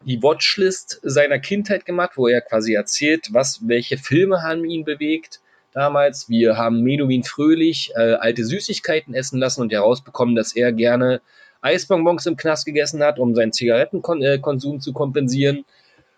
die 0.04 0.22
Watchlist 0.22 1.00
seiner 1.02 1.38
Kindheit 1.38 1.84
gemacht, 1.84 2.12
wo 2.16 2.28
er 2.28 2.40
quasi 2.40 2.74
erzählt, 2.74 3.28
was, 3.32 3.66
welche 3.66 3.98
Filme 3.98 4.42
haben 4.42 4.64
ihn 4.64 4.84
bewegt 4.84 5.40
damals. 5.72 6.28
Wir 6.28 6.56
haben 6.56 6.82
Menuhin 6.82 7.24
Fröhlich 7.24 7.92
äh, 7.96 8.14
alte 8.14 8.44
Süßigkeiten 8.44 9.14
essen 9.14 9.38
lassen 9.38 9.62
und 9.62 9.72
herausbekommen, 9.72 10.34
dass 10.34 10.54
er 10.54 10.72
gerne 10.72 11.20
Eisbonbons 11.60 12.26
im 12.26 12.36
Knast 12.36 12.66
gegessen 12.66 13.02
hat, 13.02 13.18
um 13.18 13.34
seinen 13.34 13.52
Zigarettenkonsum 13.52 14.76
äh, 14.76 14.78
zu 14.80 14.92
kompensieren. 14.92 15.64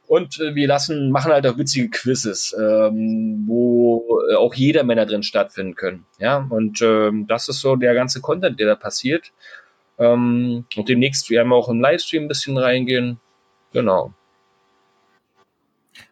Und 0.07 0.41
äh, 0.41 0.55
wir 0.55 0.67
lassen, 0.67 1.11
machen 1.11 1.33
halt 1.33 1.47
auch 1.47 1.57
witzige 1.57 1.89
Quizzes, 1.89 2.55
ähm, 2.59 3.45
wo 3.47 4.21
äh, 4.29 4.35
auch 4.35 4.55
jeder 4.55 4.83
Männer 4.83 5.07
drin 5.07 5.23
stattfinden 5.23 5.77
können. 5.77 6.05
Ja, 6.19 6.47
und 6.51 6.83
ähm, 6.83 7.27
das 7.29 7.49
ist 7.49 7.61
so 7.61 7.77
der 7.77 7.95
ganze 7.95 8.21
Content, 8.21 8.59
der 8.59 8.67
da 8.67 8.75
passiert. 8.75 9.33
Ähm, 9.99 10.65
und 10.77 10.89
demnächst 10.89 11.31
werden 11.31 11.49
wir 11.49 11.55
auch 11.55 11.69
im 11.69 11.81
Livestream 11.81 12.25
ein 12.25 12.29
bisschen 12.29 12.59
reingehen. 12.59 13.21
Genau. 13.73 14.13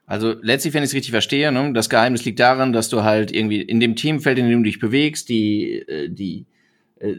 Also 0.07 0.35
letztlich, 0.41 0.75
wenn 0.75 0.83
ich 0.85 0.91
es 0.91 0.95
richtig 0.95 1.11
verstehe, 1.11 1.51
ne, 1.51 1.73
das 1.73 1.91
Geheimnis 1.91 2.25
liegt 2.25 2.39
darin, 2.41 2.73
dass 2.73 2.89
du 2.89 3.03
halt 3.03 3.33
irgendwie 3.33 3.61
in 3.61 3.81
dem 3.81 3.97
Themenfeld, 3.97 4.39
in 4.39 4.49
dem 4.49 4.63
du 4.63 4.69
dich 4.69 4.79
bewegst, 4.79 5.29
die, 5.29 5.85
die, 6.09 6.47
äh, 7.01 7.17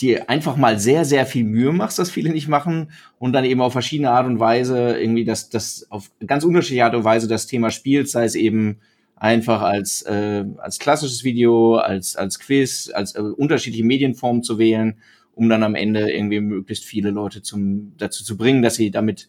dir 0.00 0.30
einfach 0.30 0.56
mal 0.56 0.78
sehr, 0.78 1.04
sehr 1.04 1.26
viel 1.26 1.44
Mühe 1.44 1.72
machst, 1.72 1.98
das 1.98 2.10
viele 2.10 2.30
nicht 2.30 2.48
machen 2.48 2.90
und 3.18 3.32
dann 3.32 3.44
eben 3.44 3.60
auf 3.60 3.72
verschiedene 3.72 4.10
Art 4.10 4.26
und 4.26 4.38
Weise 4.38 4.96
irgendwie 4.98 5.24
das, 5.24 5.50
das 5.50 5.86
auf 5.90 6.10
ganz 6.24 6.44
unterschiedliche 6.44 6.84
Art 6.84 6.94
und 6.94 7.04
Weise 7.04 7.26
das 7.26 7.46
Thema 7.46 7.70
spielst, 7.70 8.12
sei 8.12 8.24
es 8.24 8.34
eben 8.34 8.78
einfach 9.16 9.62
als, 9.62 10.02
äh, 10.02 10.44
als 10.58 10.78
klassisches 10.78 11.24
Video, 11.24 11.76
als, 11.76 12.16
als 12.16 12.38
Quiz, 12.38 12.90
als 12.94 13.16
äh, 13.16 13.20
unterschiedliche 13.20 13.84
Medienformen 13.84 14.44
zu 14.44 14.58
wählen, 14.58 14.98
um 15.34 15.48
dann 15.48 15.62
am 15.62 15.74
Ende 15.74 16.10
irgendwie 16.10 16.40
möglichst 16.40 16.84
viele 16.84 17.10
Leute 17.10 17.42
zum, 17.42 17.92
dazu 17.98 18.24
zu 18.24 18.36
bringen, 18.36 18.62
dass 18.62 18.76
sie 18.76 18.90
damit 18.90 19.28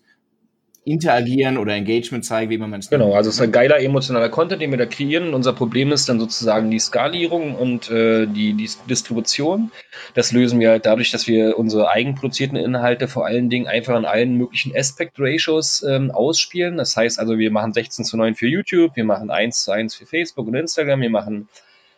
interagieren 0.85 1.57
oder 1.57 1.73
Engagement 1.73 2.25
zeigen, 2.25 2.49
wie 2.49 2.57
man 2.57 2.73
es 2.73 2.89
Genau, 2.89 3.13
also 3.13 3.29
es 3.29 3.35
ist 3.35 3.41
ein 3.41 3.51
geiler 3.51 3.79
emotionaler 3.79 4.29
Content, 4.29 4.61
den 4.61 4.71
wir 4.71 4.77
da 4.77 4.85
kreieren. 4.85 5.33
Unser 5.33 5.53
Problem 5.53 5.91
ist 5.91 6.09
dann 6.09 6.19
sozusagen 6.19 6.71
die 6.71 6.79
Skalierung 6.79 7.55
und 7.55 7.91
äh, 7.91 8.25
die, 8.25 8.53
die 8.53 8.69
Distribution. 8.89 9.71
Das 10.15 10.31
lösen 10.31 10.59
wir 10.59 10.69
halt 10.69 10.85
dadurch, 10.85 11.11
dass 11.11 11.27
wir 11.27 11.59
unsere 11.59 11.89
eigenproduzierten 11.89 12.57
Inhalte 12.57 13.07
vor 13.07 13.25
allen 13.25 13.49
Dingen 13.49 13.67
einfach 13.67 13.97
in 13.97 14.05
allen 14.05 14.35
möglichen 14.35 14.75
Aspect-Ratios 14.75 15.83
ähm, 15.83 16.11
ausspielen. 16.11 16.77
Das 16.77 16.95
heißt 16.95 17.19
also, 17.19 17.37
wir 17.37 17.51
machen 17.51 17.73
16 17.73 18.05
zu 18.05 18.17
9 18.17 18.35
für 18.35 18.47
YouTube, 18.47 18.95
wir 18.95 19.05
machen 19.05 19.29
1 19.29 19.65
zu 19.65 19.71
1 19.71 19.95
für 19.95 20.05
Facebook 20.05 20.47
und 20.47 20.55
Instagram, 20.55 21.01
wir 21.01 21.09
machen 21.09 21.49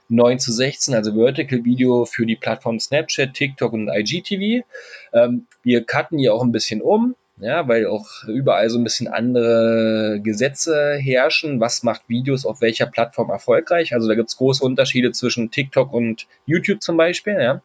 9 0.10 0.40
zu 0.40 0.52
16, 0.52 0.94
also 0.94 1.14
Vertical 1.14 1.64
Video 1.64 2.06
für 2.06 2.26
die 2.26 2.36
Plattform 2.36 2.80
Snapchat, 2.80 3.34
TikTok 3.34 3.72
und 3.72 3.90
IGTV. 3.90 4.66
Ähm, 5.14 5.48
wir 5.64 5.86
cutten 5.86 6.20
hier 6.20 6.34
auch 6.34 6.44
ein 6.44 6.52
bisschen 6.52 6.82
um 6.82 7.16
ja, 7.42 7.68
weil 7.68 7.88
auch 7.88 8.24
überall 8.28 8.70
so 8.70 8.78
ein 8.78 8.84
bisschen 8.84 9.08
andere 9.08 10.20
Gesetze 10.24 10.96
herrschen. 10.98 11.60
Was 11.60 11.82
macht 11.82 12.08
Videos 12.08 12.46
auf 12.46 12.62
welcher 12.62 12.86
Plattform 12.86 13.32
erfolgreich? 13.32 13.94
Also 13.96 14.08
da 14.08 14.14
gibt 14.14 14.30
es 14.30 14.38
große 14.38 14.64
Unterschiede 14.64 15.12
zwischen 15.12 15.50
TikTok 15.50 15.92
und 15.92 16.28
YouTube 16.46 16.84
zum 16.84 16.98
Beispiel, 16.98 17.34
ja. 17.42 17.62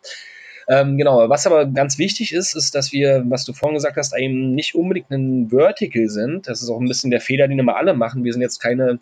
Ähm, 0.69 0.97
genau, 0.97 1.29
was 1.29 1.47
aber 1.47 1.67
ganz 1.67 1.99
wichtig 1.99 2.33
ist, 2.33 2.57
ist, 2.57 2.75
dass 2.75 2.91
wir, 2.91 3.23
was 3.29 3.45
du 3.45 3.53
vorhin 3.53 3.77
gesagt 3.77 3.97
hast, 3.97 4.17
eben 4.17 4.55
nicht 4.55 4.75
unbedingt 4.75 5.11
ein 5.11 5.51
Vertical 5.51 6.09
sind. 6.09 6.49
Das 6.49 6.63
ist 6.63 6.71
auch 6.71 6.81
ein 6.81 6.89
bisschen 6.89 7.11
der 7.11 7.21
Fehler, 7.21 7.47
den 7.47 7.59
immer 7.59 7.77
alle 7.77 7.95
machen. 7.95 8.25
Wir 8.25 8.33
sind 8.33 8.43
jetzt 8.43 8.59
keine 8.59 8.99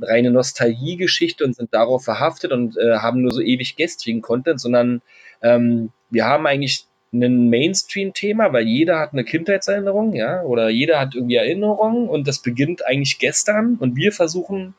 reine 0.00 0.30
Nostalgie-Geschichte 0.30 1.44
und 1.44 1.56
sind 1.56 1.74
darauf 1.74 2.04
verhaftet 2.04 2.52
und 2.52 2.78
äh, 2.78 2.96
haben 2.98 3.22
nur 3.22 3.32
so 3.32 3.40
ewig 3.40 3.76
gestrigen 3.76 4.22
Content, 4.22 4.60
sondern 4.60 5.02
ähm, 5.42 5.90
wir 6.10 6.24
haben 6.24 6.46
eigentlich 6.46 6.86
ein 7.12 7.50
Mainstream-Thema, 7.50 8.52
weil 8.52 8.66
jeder 8.66 8.98
hat 8.98 9.12
eine 9.12 9.24
Kindheitserinnerung, 9.24 10.14
ja, 10.14 10.42
oder 10.42 10.68
jeder 10.70 10.98
hat 10.98 11.14
irgendwie 11.14 11.36
Erinnerungen 11.36 12.08
und 12.08 12.26
das 12.26 12.40
beginnt 12.40 12.84
eigentlich 12.86 13.18
gestern 13.18 13.76
und 13.78 13.96
wir 13.96 14.12
versuchen 14.12 14.74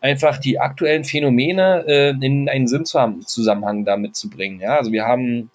einfach 0.00 0.38
die 0.38 0.58
aktuellen 0.60 1.04
Phänomene 1.04 1.84
äh, 1.86 2.10
in 2.10 2.48
einen 2.48 2.68
Sinnzusammenhang 2.68 3.84
damit 3.84 4.16
zu 4.16 4.30
bringen, 4.30 4.60
ja. 4.60 4.76
Also 4.76 4.92
wir 4.92 5.04
haben 5.04 5.50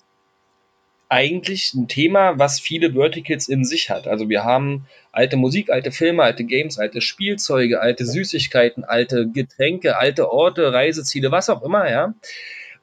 eigentlich 1.09 1.73
ein 1.73 1.87
Thema, 1.87 2.37
was 2.37 2.59
viele 2.59 2.93
Verticals 2.93 3.47
in 3.47 3.63
sich 3.63 3.89
hat. 3.89 4.07
Also 4.07 4.27
wir 4.29 4.43
haben 4.43 4.85
alte 5.11 5.37
Musik, 5.37 5.69
alte 5.69 5.91
Filme, 5.91 6.23
alte 6.23 6.43
Games, 6.43 6.79
alte 6.79 7.01
Spielzeuge, 7.01 7.79
alte 7.79 8.05
Süßigkeiten, 8.05 8.83
alte 8.83 9.29
Getränke, 9.29 9.97
alte 9.97 10.29
Orte, 10.31 10.73
Reiseziele, 10.73 11.31
was 11.31 11.49
auch 11.49 11.63
immer, 11.63 11.89
ja. 11.89 12.13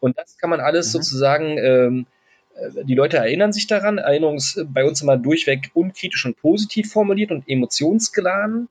Und 0.01 0.19
das 0.19 0.39
kann 0.39 0.51
man 0.51 0.61
alles 0.61 0.89
mhm. 0.89 0.93
sozusagen 0.93 1.59
ähm, 1.59 2.07
äh, 2.07 2.14
die 2.85 2.95
Leute 2.95 3.19
erinnern 3.19 3.53
sich 3.53 3.67
daran, 3.67 3.99
Erinnerungs 3.99 4.65
bei 4.67 4.85
uns 4.85 5.03
immer 5.03 5.17
durchweg 5.17 5.71
unkritisch 5.75 6.25
und 6.25 6.37
positiv 6.37 6.93
formuliert 6.93 7.31
und 7.31 7.49
emotionsgeladen. 7.49 8.69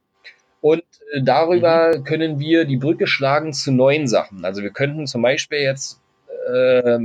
Und 0.62 0.84
äh, 1.12 1.22
darüber 1.22 1.98
mhm. 1.98 2.04
können 2.04 2.40
wir 2.40 2.66
die 2.66 2.78
Brücke 2.78 3.08
schlagen 3.08 3.54
zu 3.54 3.72
neuen 3.72 4.08
Sachen. 4.08 4.46
Also 4.46 4.64
wir 4.64 4.72
könnten 4.72 5.08
zum 5.08 5.22
Beispiel 5.22 5.60
jetzt 5.60 6.00
äh, 6.48 7.00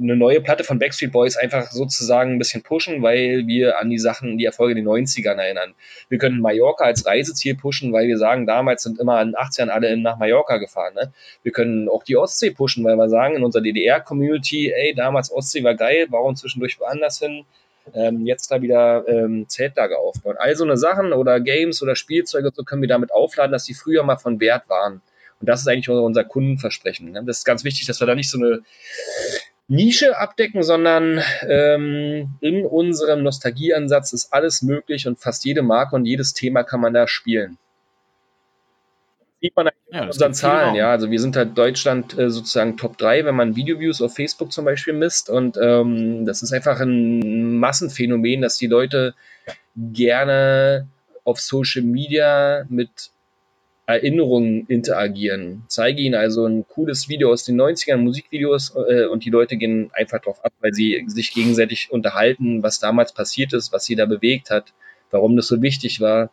eine 0.00 0.16
neue 0.16 0.40
Platte 0.40 0.64
von 0.64 0.78
Backstreet 0.78 1.12
Boys 1.12 1.36
einfach 1.36 1.70
sozusagen 1.70 2.32
ein 2.32 2.38
bisschen 2.38 2.62
pushen, 2.62 3.02
weil 3.02 3.46
wir 3.46 3.78
an 3.80 3.90
die 3.90 3.98
Sachen, 3.98 4.38
die 4.38 4.44
Erfolge 4.44 4.74
den 4.74 4.86
90ern 4.86 5.36
erinnern. 5.36 5.74
Wir 6.08 6.18
können 6.18 6.40
Mallorca 6.40 6.84
als 6.84 7.04
Reiseziel 7.04 7.56
pushen, 7.56 7.92
weil 7.92 8.06
wir 8.06 8.16
sagen, 8.16 8.46
damals 8.46 8.84
sind 8.84 9.00
immer 9.00 9.20
in 9.20 9.28
den 9.28 9.36
80ern 9.36 9.68
alle 9.68 9.96
nach 9.96 10.18
Mallorca 10.18 10.58
gefahren. 10.58 10.94
Ne? 10.94 11.12
Wir 11.42 11.52
können 11.52 11.88
auch 11.88 12.04
die 12.04 12.16
Ostsee 12.16 12.50
pushen, 12.50 12.84
weil 12.84 12.96
wir 12.96 13.08
sagen, 13.08 13.34
in 13.34 13.42
unserer 13.42 13.62
DDR-Community, 13.62 14.72
ey, 14.72 14.94
damals 14.94 15.32
Ostsee 15.32 15.64
war 15.64 15.74
geil, 15.74 16.06
warum 16.10 16.36
zwischendurch 16.36 16.78
woanders 16.78 17.18
hin? 17.18 17.44
Ähm, 17.94 18.26
jetzt 18.26 18.50
da 18.50 18.60
wieder 18.60 19.08
ähm, 19.08 19.48
Zeltlager 19.48 19.98
aufbauen. 19.98 20.36
All 20.38 20.54
so 20.54 20.64
eine 20.64 20.76
Sachen 20.76 21.12
oder 21.12 21.40
Games 21.40 21.82
oder 21.82 21.96
Spielzeuge, 21.96 22.50
so 22.54 22.62
können 22.62 22.82
wir 22.82 22.88
damit 22.88 23.12
aufladen, 23.12 23.50
dass 23.50 23.64
die 23.64 23.74
früher 23.74 24.04
mal 24.04 24.18
von 24.18 24.40
Wert 24.40 24.68
waren. 24.68 25.00
Und 25.40 25.48
das 25.48 25.60
ist 25.60 25.68
eigentlich 25.68 25.88
unser 25.88 26.24
Kundenversprechen. 26.24 27.12
Ne? 27.12 27.22
Das 27.24 27.38
ist 27.38 27.44
ganz 27.44 27.64
wichtig, 27.64 27.86
dass 27.86 28.00
wir 28.00 28.06
da 28.06 28.14
nicht 28.14 28.28
so 28.28 28.38
eine 28.38 28.60
Nische 29.68 30.18
abdecken, 30.18 30.62
sondern 30.62 31.22
ähm, 31.46 32.30
in 32.40 32.64
unserem 32.64 33.22
Nostalgieansatz 33.22 34.14
ist 34.14 34.32
alles 34.32 34.62
möglich 34.62 35.06
und 35.06 35.20
fast 35.20 35.44
jede 35.44 35.62
Marke 35.62 35.94
und 35.94 36.06
jedes 36.06 36.32
Thema 36.32 36.62
kann 36.64 36.80
man 36.80 36.94
da 36.94 37.06
spielen. 37.06 37.58
Sieht 39.40 39.54
man 39.54 39.68
ja, 39.92 40.02
in 40.02 40.06
unseren 40.06 40.34
Zahlen, 40.34 40.74
ja. 40.74 40.90
Also 40.90 41.10
wir 41.10 41.20
sind 41.20 41.36
halt 41.36 41.56
Deutschland 41.56 42.18
äh, 42.18 42.30
sozusagen 42.30 42.76
Top 42.76 42.98
3, 42.98 43.24
wenn 43.24 43.36
man 43.36 43.56
Videoviews 43.56 44.02
auf 44.02 44.14
Facebook 44.14 44.52
zum 44.52 44.64
Beispiel 44.64 44.94
misst. 44.94 45.30
Und 45.30 45.56
ähm, 45.62 46.26
das 46.26 46.42
ist 46.42 46.52
einfach 46.52 46.80
ein 46.80 47.58
Massenphänomen, 47.58 48.40
dass 48.40 48.56
die 48.56 48.66
Leute 48.66 49.14
gerne 49.76 50.88
auf 51.24 51.40
Social 51.40 51.82
Media 51.82 52.64
mit 52.68 53.10
Erinnerungen 53.88 54.66
interagieren. 54.66 55.64
Zeige 55.66 56.02
ihnen 56.02 56.14
also 56.14 56.44
ein 56.44 56.66
cooles 56.68 57.08
Video 57.08 57.32
aus 57.32 57.44
den 57.44 57.58
90ern, 57.58 57.96
Musikvideos, 57.96 58.76
äh, 58.76 59.06
und 59.06 59.24
die 59.24 59.30
Leute 59.30 59.56
gehen 59.56 59.90
einfach 59.94 60.20
drauf 60.20 60.44
ab, 60.44 60.52
weil 60.60 60.74
sie 60.74 61.04
sich 61.06 61.32
gegenseitig 61.32 61.88
unterhalten, 61.90 62.62
was 62.62 62.80
damals 62.80 63.14
passiert 63.14 63.54
ist, 63.54 63.72
was 63.72 63.86
sie 63.86 63.96
da 63.96 64.04
bewegt 64.04 64.50
hat, 64.50 64.74
warum 65.10 65.36
das 65.36 65.46
so 65.46 65.62
wichtig 65.62 66.02
war, 66.02 66.30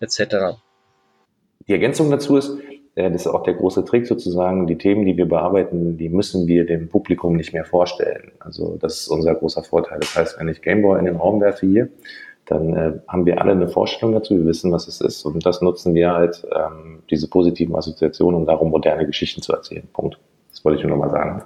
etc. 0.00 0.58
Die 1.66 1.72
Ergänzung 1.72 2.10
dazu 2.10 2.36
ist, 2.36 2.58
äh, 2.96 3.10
das 3.10 3.22
ist 3.22 3.28
auch 3.28 3.44
der 3.44 3.54
große 3.54 3.86
Trick 3.86 4.06
sozusagen, 4.06 4.66
die 4.66 4.76
Themen, 4.76 5.06
die 5.06 5.16
wir 5.16 5.26
bearbeiten, 5.26 5.96
die 5.96 6.10
müssen 6.10 6.46
wir 6.46 6.66
dem 6.66 6.90
Publikum 6.90 7.34
nicht 7.34 7.54
mehr 7.54 7.64
vorstellen. 7.64 8.32
Also 8.40 8.76
das 8.78 9.00
ist 9.00 9.08
unser 9.08 9.34
großer 9.34 9.62
Vorteil. 9.62 10.00
Das 10.00 10.14
heißt, 10.16 10.38
wenn 10.38 10.48
ich 10.48 10.60
Gameboy 10.60 10.98
in 10.98 11.06
den 11.06 11.16
Raum 11.16 11.40
werfe 11.40 11.66
hier, 11.66 11.88
dann 12.46 12.74
äh, 12.74 12.92
haben 13.08 13.26
wir 13.26 13.40
alle 13.40 13.52
eine 13.52 13.68
Vorstellung 13.68 14.14
dazu, 14.14 14.34
wir 14.34 14.46
wissen, 14.46 14.72
was 14.72 14.88
es 14.88 15.00
ist. 15.00 15.24
Und 15.24 15.44
das 15.46 15.62
nutzen 15.62 15.94
wir 15.94 16.12
halt, 16.12 16.46
ähm, 16.54 17.02
diese 17.10 17.28
positiven 17.28 17.74
Assoziationen, 17.74 18.40
um 18.40 18.46
darum 18.46 18.70
moderne 18.70 19.06
Geschichten 19.06 19.42
zu 19.42 19.52
erzählen. 19.52 19.88
Punkt. 19.92 20.18
Das 20.50 20.64
wollte 20.64 20.78
ich 20.78 20.86
nur 20.86 20.96
nochmal 20.96 21.10
sagen. 21.10 21.42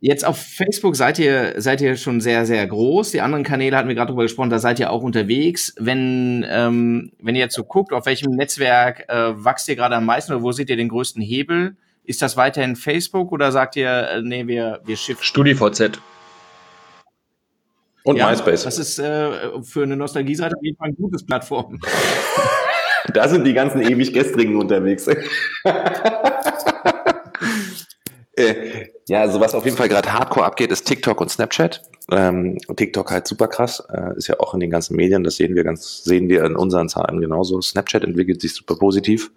Jetzt 0.00 0.26
auf 0.26 0.36
Facebook 0.38 0.94
seid 0.94 1.18
ihr, 1.18 1.54
seid 1.56 1.80
ihr 1.80 1.96
schon 1.96 2.20
sehr, 2.20 2.44
sehr 2.44 2.66
groß. 2.66 3.12
Die 3.12 3.22
anderen 3.22 3.44
Kanäle 3.44 3.76
hatten 3.76 3.88
wir 3.88 3.94
gerade 3.94 4.10
drüber 4.10 4.24
gesprochen, 4.24 4.50
da 4.50 4.58
seid 4.58 4.78
ihr 4.78 4.90
auch 4.90 5.02
unterwegs. 5.02 5.74
Wenn, 5.78 6.44
ähm, 6.48 7.12
wenn 7.20 7.34
ihr 7.34 7.40
jetzt 7.40 7.54
so 7.54 7.64
guckt, 7.64 7.92
auf 7.92 8.06
welchem 8.06 8.32
Netzwerk 8.32 9.08
äh, 9.08 9.32
wachst 9.34 9.68
ihr 9.68 9.76
gerade 9.76 9.96
am 9.96 10.04
meisten 10.04 10.32
oder 10.32 10.42
wo 10.42 10.52
seht 10.52 10.68
ihr 10.68 10.76
den 10.76 10.90
größten 10.90 11.22
Hebel? 11.22 11.76
Ist 12.04 12.22
das 12.22 12.36
weiterhin 12.36 12.76
Facebook 12.76 13.32
oder 13.32 13.50
sagt 13.50 13.74
ihr, 13.76 13.88
äh, 13.88 14.22
nee, 14.22 14.46
wir, 14.46 14.80
wir 14.84 14.96
shiften? 14.96 15.24
StudiVZ. 15.24 15.98
Und 18.06 18.16
ja, 18.16 18.30
MySpace. 18.30 18.62
Das 18.62 18.78
ist 18.78 19.00
äh, 19.00 19.60
für 19.62 19.82
eine 19.82 19.96
Nostalgie-Seite 19.96 20.54
auf 20.56 20.62
jeden 20.62 20.76
Fall 20.76 20.90
ein 20.90 20.94
gutes 20.94 21.26
Plattform. 21.26 21.80
da 23.12 23.26
sind 23.26 23.42
die 23.42 23.52
ganzen 23.52 23.82
ewig 23.82 24.12
Gestrigen 24.12 24.54
unterwegs. 24.54 25.08
äh, 28.36 28.86
Ja, 29.08 29.20
also 29.20 29.40
was 29.40 29.54
auf 29.54 29.64
jeden 29.64 29.76
Fall 29.76 29.88
gerade 29.88 30.12
hardcore 30.12 30.46
abgeht, 30.46 30.72
ist 30.72 30.84
TikTok 30.84 31.20
und 31.20 31.30
Snapchat. 31.30 31.82
Ähm, 32.10 32.58
TikTok 32.76 33.10
halt 33.10 33.26
super 33.26 33.48
krass, 33.48 33.84
äh, 33.92 34.16
ist 34.16 34.28
ja 34.28 34.38
auch 34.38 34.54
in 34.54 34.60
den 34.60 34.70
ganzen 34.70 34.94
Medien, 34.94 35.24
das 35.24 35.36
sehen 35.36 35.56
wir 35.56 35.64
ganz, 35.64 36.04
sehen 36.04 36.28
wir 36.28 36.44
in 36.44 36.54
unseren 36.54 36.88
Zahlen 36.88 37.20
genauso. 37.20 37.60
Snapchat 37.60 38.04
entwickelt 38.04 38.40
sich 38.40 38.54
super 38.54 38.76
positiv 38.76 39.30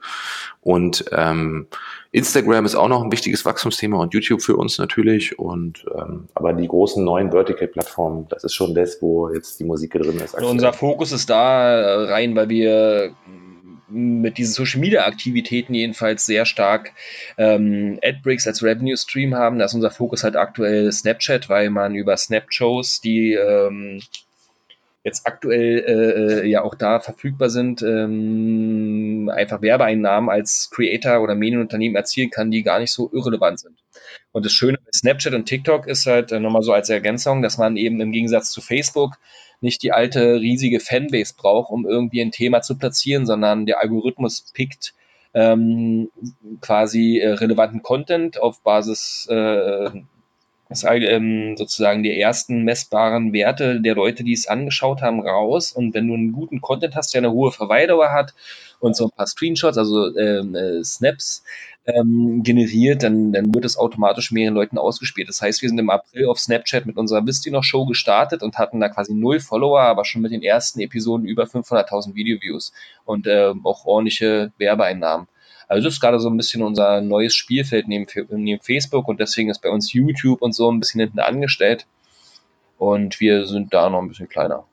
und 0.62 1.06
ähm, 1.12 1.68
Instagram 2.12 2.66
ist 2.66 2.76
auch 2.76 2.88
noch 2.88 3.04
ein 3.04 3.12
wichtiges 3.12 3.46
Wachstumsthema 3.46 3.98
und 3.98 4.14
YouTube 4.14 4.42
für 4.42 4.56
uns 4.56 4.80
natürlich. 4.80 5.38
Und 5.38 5.86
ähm, 5.96 6.28
aber 6.34 6.54
die 6.54 6.68
großen 6.68 7.04
neuen 7.04 7.32
Vertical-Plattformen, 7.32 8.28
das 8.30 8.44
ist 8.44 8.56
schon 8.56 8.74
das, 8.74 9.02
wo 9.02 9.30
jetzt 9.30 9.60
die 9.60 9.64
Musik 9.64 9.94
drin 9.94 10.18
ist. 10.18 10.34
Aktuell. 10.34 10.50
Unser 10.52 10.74
Fokus 10.74 11.12
ist 11.12 11.30
da 11.30 12.06
rein, 12.06 12.36
weil 12.36 12.50
wir 12.50 13.12
mit 13.90 14.38
diesen 14.38 14.54
Social 14.54 14.80
Media 14.80 15.06
Aktivitäten 15.06 15.74
jedenfalls 15.74 16.26
sehr 16.26 16.46
stark 16.46 16.94
ähm, 17.38 18.00
AdBricks 18.04 18.48
als 18.48 18.64
Revenue 18.64 18.98
Stream 18.98 19.36
haben. 19.36 19.60
Da 19.60 19.66
ist 19.66 19.74
unser 19.74 19.92
Fokus 19.92 20.24
halt 20.24 20.36
aktuell 20.36 20.92
Snapchat, 20.92 21.50
weil 21.50 21.70
man 21.70 21.96
über 21.96 22.16
Snapshows, 22.18 23.02
die 23.02 23.34
ähm, 23.34 24.02
jetzt 25.04 25.26
aktuell 25.26 25.80
äh, 25.80 26.42
äh, 26.42 26.48
ja 26.48 26.62
auch 26.62 26.76
da 26.76 27.00
verfügbar 27.00 27.50
sind, 27.50 27.82
ähm, 27.82 29.32
einfach 29.34 29.62
Werbeeinnahmen 29.62 30.30
als 30.30 30.70
Creator 30.72 31.22
oder 31.22 31.36
Medienunternehmen 31.36 31.96
erzielen 31.96 32.30
kann, 32.30 32.52
die 32.52 32.64
gar 32.64 32.80
nicht 32.80 32.92
so 32.92 33.10
irrelevant 33.14 33.60
sind. 33.60 33.78
Und 34.32 34.46
das 34.46 34.52
Schöne 34.52 34.78
bei 34.78 34.92
Snapchat 34.94 35.34
und 35.34 35.46
TikTok 35.46 35.88
ist 35.88 36.06
halt 36.06 36.32
äh, 36.32 36.40
nochmal 36.40 36.64
so 36.64 36.74
als 36.74 36.90
Ergänzung, 36.90 37.42
dass 37.42 37.58
man 37.58 37.78
eben 37.78 38.02
im 38.02 38.12
Gegensatz 38.12 38.52
zu 38.52 38.62
Facebook 38.62 39.18
nicht 39.62 39.84
die 39.84 39.92
alte 39.92 40.40
riesige 40.40 40.80
Fanbase 40.80 41.34
braucht, 41.38 41.72
um 41.72 41.88
irgendwie 41.88 42.22
ein 42.22 42.32
Thema 42.32 42.62
zu 42.62 42.78
platzieren, 42.78 43.26
sondern 43.26 43.66
der 43.66 43.82
Algorithmus 43.82 44.52
pickt 44.54 44.94
ähm, 45.34 46.10
quasi 46.62 47.20
äh, 47.20 47.30
relevanten 47.34 47.82
Content 47.82 48.42
auf 48.42 48.62
Basis 48.64 49.28
äh, 49.30 49.90
das, 50.70 50.86
ähm, 50.88 51.58
sozusagen 51.58 52.04
die 52.04 52.20
ersten 52.20 52.64
messbaren 52.64 53.34
Werte 53.34 53.82
der 53.82 53.96
Leute, 53.96 54.24
die 54.24 54.34
es 54.34 54.48
angeschaut 54.48 55.02
haben, 55.02 55.20
raus. 55.20 55.72
Und 55.72 55.96
wenn 55.96 56.08
du 56.08 56.14
einen 56.14 56.32
guten 56.32 56.62
Content 56.62 56.96
hast, 56.96 57.14
der 57.14 57.22
eine 57.22 57.32
hohe 57.32 57.52
Verweildauer 57.52 58.12
hat 58.12 58.36
und 58.80 58.96
so 58.96 59.06
ein 59.06 59.12
paar 59.12 59.26
Screenshots, 59.26 59.80
also 59.80 60.16
ähm, 60.16 60.54
äh, 60.54 60.84
Snaps, 60.84 61.44
ähm, 61.86 62.44
generiert, 62.44 63.02
dann, 63.02 63.32
dann 63.32 63.54
wird 63.54 63.66
es 63.66 63.78
automatisch 63.78 64.32
mehreren 64.32 64.54
Leuten 64.54 64.78
ausgespielt. 64.78 65.28
Das 65.28 65.42
heißt, 65.42 65.62
wir 65.64 65.70
sind 65.70 65.80
im 65.80 65.90
April 65.90 66.28
auf 66.28 66.40
Snapchat 66.40 66.86
mit 66.86 66.98
unserer 66.98 67.26
Wisst 67.26 67.48
ihr 67.48 67.52
noch 67.52 67.64
Show 67.64 67.88
gestartet 67.88 68.44
und 68.44 68.60
hatten 68.60 68.80
da 68.80 68.90
quasi 68.90 69.14
null 69.14 69.40
Follower, 69.40 69.82
aber 69.82 70.06
schon 70.06 70.22
mit 70.22 70.32
den 70.32 70.44
ersten 70.44 70.82
Episoden 70.82 71.26
über 71.26 71.46
500.000 71.46 72.14
Video-Views 72.14 72.74
und 73.06 73.26
äh, 73.26 73.54
auch 73.64 73.86
ordentliche 73.86 74.52
Werbeeinnahmen. 74.60 75.28
Also 75.70 75.86
das 75.86 75.94
ist 75.94 76.00
gerade 76.02 76.20
so 76.20 76.30
ein 76.30 76.36
bisschen 76.36 76.64
unser 76.64 77.00
neues 77.00 77.36
Spielfeld 77.36 77.88
neben, 77.88 78.08
neben 78.30 78.62
Facebook 78.62 79.08
und 79.08 79.20
deswegen 79.20 79.50
ist 79.50 79.62
bei 79.62 79.70
uns 79.70 79.94
YouTube 79.94 80.42
und 80.42 80.54
so 80.54 80.70
ein 80.70 80.80
bisschen 80.80 81.00
hinten 81.00 81.20
angestellt. 81.20 81.86
Und 82.80 83.20
wir 83.20 83.46
sind 83.46 83.74
da 83.74 83.90
noch 83.90 84.02
ein 84.02 84.08
bisschen 84.08 84.28
kleiner. 84.28 84.66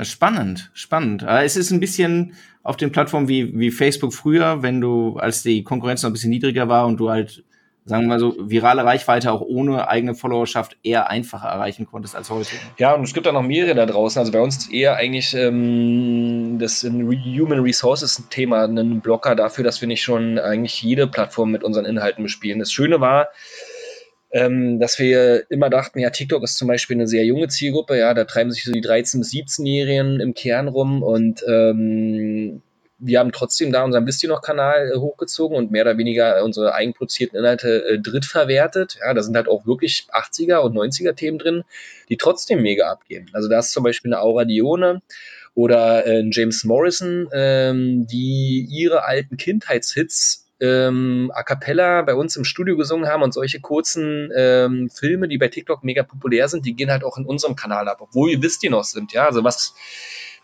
Spannend, 0.00 0.70
spannend. 0.72 1.22
Es 1.22 1.56
ist 1.56 1.70
ein 1.70 1.80
bisschen 1.80 2.34
auf 2.62 2.78
den 2.78 2.92
Plattformen 2.92 3.28
wie, 3.28 3.58
wie 3.58 3.70
Facebook 3.70 4.14
früher, 4.14 4.62
wenn 4.62 4.80
du, 4.80 5.18
als 5.18 5.42
die 5.42 5.64
Konkurrenz 5.64 6.02
noch 6.02 6.08
ein 6.08 6.14
bisschen 6.14 6.30
niedriger 6.30 6.68
war 6.68 6.86
und 6.86 6.96
du 6.96 7.10
halt 7.10 7.44
sagen 7.84 8.04
wir 8.04 8.08
mal 8.08 8.20
so, 8.20 8.34
virale 8.38 8.84
Reichweite 8.84 9.32
auch 9.32 9.40
ohne 9.40 9.88
eigene 9.88 10.14
Followerschaft 10.14 10.76
eher 10.82 11.10
einfacher 11.10 11.48
erreichen 11.48 11.86
konntest 11.86 12.14
als 12.14 12.30
heute. 12.30 12.50
Ja, 12.78 12.94
und 12.94 13.04
es 13.04 13.12
gibt 13.12 13.26
da 13.26 13.32
noch 13.32 13.42
mehrere 13.42 13.74
da 13.74 13.86
draußen. 13.86 14.20
Also 14.20 14.30
bei 14.30 14.40
uns 14.40 14.56
ist 14.58 14.72
eher 14.72 14.96
eigentlich 14.96 15.34
ähm, 15.34 16.58
das 16.60 16.84
Human 16.84 17.60
Resources 17.60 18.22
Thema 18.30 18.64
ein 18.64 19.00
Blocker 19.00 19.34
dafür, 19.34 19.64
dass 19.64 19.80
wir 19.80 19.88
nicht 19.88 20.02
schon 20.02 20.38
eigentlich 20.38 20.80
jede 20.82 21.06
Plattform 21.06 21.50
mit 21.50 21.64
unseren 21.64 21.84
Inhalten 21.84 22.22
bespielen. 22.22 22.60
Das 22.60 22.70
Schöne 22.70 23.00
war, 23.00 23.28
ähm, 24.30 24.78
dass 24.78 24.98
wir 24.98 25.50
immer 25.50 25.68
dachten, 25.68 25.98
ja, 25.98 26.10
TikTok 26.10 26.42
ist 26.42 26.56
zum 26.56 26.68
Beispiel 26.68 26.96
eine 26.96 27.08
sehr 27.08 27.24
junge 27.24 27.48
Zielgruppe, 27.48 27.98
ja, 27.98 28.14
da 28.14 28.24
treiben 28.24 28.50
sich 28.50 28.64
so 28.64 28.72
die 28.72 28.82
13- 28.82 29.18
bis 29.18 29.32
17-Jährigen 29.32 30.20
im 30.20 30.34
Kern 30.34 30.68
rum 30.68 31.02
und 31.02 31.42
ähm, 31.48 32.62
wir 33.04 33.18
haben 33.18 33.32
trotzdem 33.32 33.72
da 33.72 33.82
unseren 33.84 34.06
Wisst 34.06 34.22
noch 34.24 34.42
Kanal 34.42 34.92
äh, 34.92 34.96
hochgezogen 34.96 35.56
und 35.56 35.70
mehr 35.70 35.82
oder 35.82 35.98
weniger 35.98 36.42
unsere 36.44 36.74
eigenproduzierten 36.74 37.38
Inhalte 37.38 37.84
äh, 37.84 37.98
drittverwertet. 37.98 38.98
Ja, 39.00 39.12
da 39.12 39.22
sind 39.22 39.36
halt 39.36 39.48
auch 39.48 39.66
wirklich 39.66 40.06
80er 40.12 40.58
und 40.58 40.76
90er 40.76 41.14
Themen 41.14 41.38
drin, 41.38 41.64
die 42.08 42.16
trotzdem 42.16 42.62
mega 42.62 42.90
abgehen. 42.90 43.28
Also 43.32 43.48
da 43.48 43.58
ist 43.58 43.72
zum 43.72 43.82
Beispiel 43.82 44.12
eine 44.12 44.22
Aura 44.22 44.44
Dione 44.44 45.02
oder 45.54 46.06
äh, 46.06 46.24
James 46.30 46.64
Morrison, 46.64 47.28
ähm, 47.32 48.06
die 48.06 48.66
ihre 48.70 49.04
alten 49.04 49.36
Kindheitshits 49.36 50.48
ähm, 50.60 51.32
a 51.34 51.42
cappella 51.42 52.02
bei 52.02 52.14
uns 52.14 52.36
im 52.36 52.44
Studio 52.44 52.76
gesungen 52.76 53.08
haben 53.08 53.22
und 53.22 53.34
solche 53.34 53.60
kurzen 53.60 54.30
ähm, 54.34 54.90
Filme, 54.90 55.26
die 55.26 55.38
bei 55.38 55.48
TikTok 55.48 55.82
mega 55.82 56.04
populär 56.04 56.48
sind, 56.48 56.64
die 56.64 56.74
gehen 56.74 56.90
halt 56.90 57.02
auch 57.02 57.18
in 57.18 57.26
unserem 57.26 57.56
Kanal 57.56 57.88
ab, 57.88 57.98
obwohl 58.00 58.30
wir 58.30 58.42
wisst 58.42 58.62
ihr 58.62 58.70
noch 58.70 58.84
sind, 58.84 59.12
ja, 59.12 59.26
also 59.26 59.42
was 59.42 59.74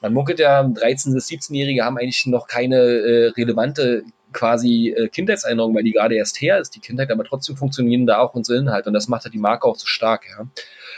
man 0.00 0.12
munkelt 0.12 0.38
ja, 0.38 0.62
13- 0.62 1.14
bis 1.14 1.28
17-Jährige 1.28 1.84
haben 1.84 1.98
eigentlich 1.98 2.26
noch 2.26 2.46
keine 2.46 2.76
äh, 2.76 3.26
relevante 3.28 4.04
quasi 4.32 4.94
äh, 4.96 5.08
Kindheitserinnerung, 5.08 5.74
weil 5.74 5.84
die 5.84 5.92
gerade 5.92 6.14
erst 6.14 6.40
her 6.40 6.58
ist, 6.58 6.74
die 6.74 6.80
Kindheit, 6.80 7.10
aber 7.10 7.24
trotzdem 7.24 7.56
funktionieren 7.56 8.06
da 8.06 8.18
auch 8.18 8.34
unsere 8.34 8.58
Inhalte 8.58 8.90
und 8.90 8.94
das 8.94 9.08
macht 9.08 9.24
halt 9.24 9.34
die 9.34 9.38
Marke 9.38 9.66
auch 9.66 9.76
so 9.76 9.86
stark, 9.86 10.26
ja. 10.28 10.46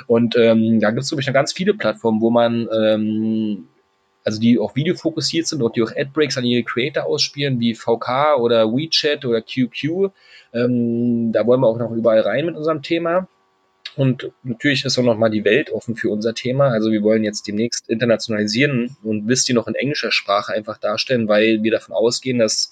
Und 0.07 0.37
ähm, 0.37 0.81
da 0.81 0.91
gibt 0.91 1.03
es, 1.03 1.09
glaube 1.11 1.21
ich, 1.21 1.27
noch 1.27 1.35
ganz 1.35 1.53
viele 1.53 1.75
Plattformen, 1.75 2.21
wo 2.21 2.31
man 2.31 2.69
ähm, 2.73 3.69
also 4.25 4.41
die 4.41 4.59
auch 4.59 4.75
videofokussiert 4.77 5.47
sind 5.47 5.63
und 5.63 5.77
die 5.77 5.83
auch 5.83 5.93
Adbreaks 5.97 6.37
an 6.37 6.45
ihre 6.45 6.63
Creator 6.63 7.05
ausspielen, 7.05 7.61
wie 7.61 7.75
VK 7.75 8.37
oder 8.39 8.73
WeChat 8.73 9.25
oder 9.25 9.43
QQ. 9.43 10.11
Ähm, 10.53 11.33
da 11.33 11.47
wollen 11.47 11.61
wir 11.61 11.69
auch 11.69 11.79
noch 11.79 11.93
überall 11.93 12.21
rein 12.21 12.47
mit 12.47 12.57
unserem 12.57 12.83
Thema. 12.83 13.29
Und 13.97 14.31
natürlich 14.43 14.85
ist 14.85 14.99
auch 14.99 15.03
nochmal 15.03 15.31
die 15.31 15.45
Welt 15.45 15.71
offen 15.71 15.97
für 15.97 16.11
unser 16.11 16.35
Thema. 16.35 16.69
Also 16.69 16.91
wir 16.91 17.03
wollen 17.03 17.25
jetzt 17.25 17.47
demnächst 17.47 17.89
internationalisieren 17.89 18.97
und 19.03 19.29
ihr 19.49 19.55
noch 19.55 19.67
in 19.67 19.75
englischer 19.75 20.13
Sprache 20.13 20.53
einfach 20.53 20.79
darstellen, 20.79 21.29
weil 21.29 21.63
wir 21.63 21.73
davon 21.73 21.95
ausgehen, 21.95 22.39
dass 22.39 22.71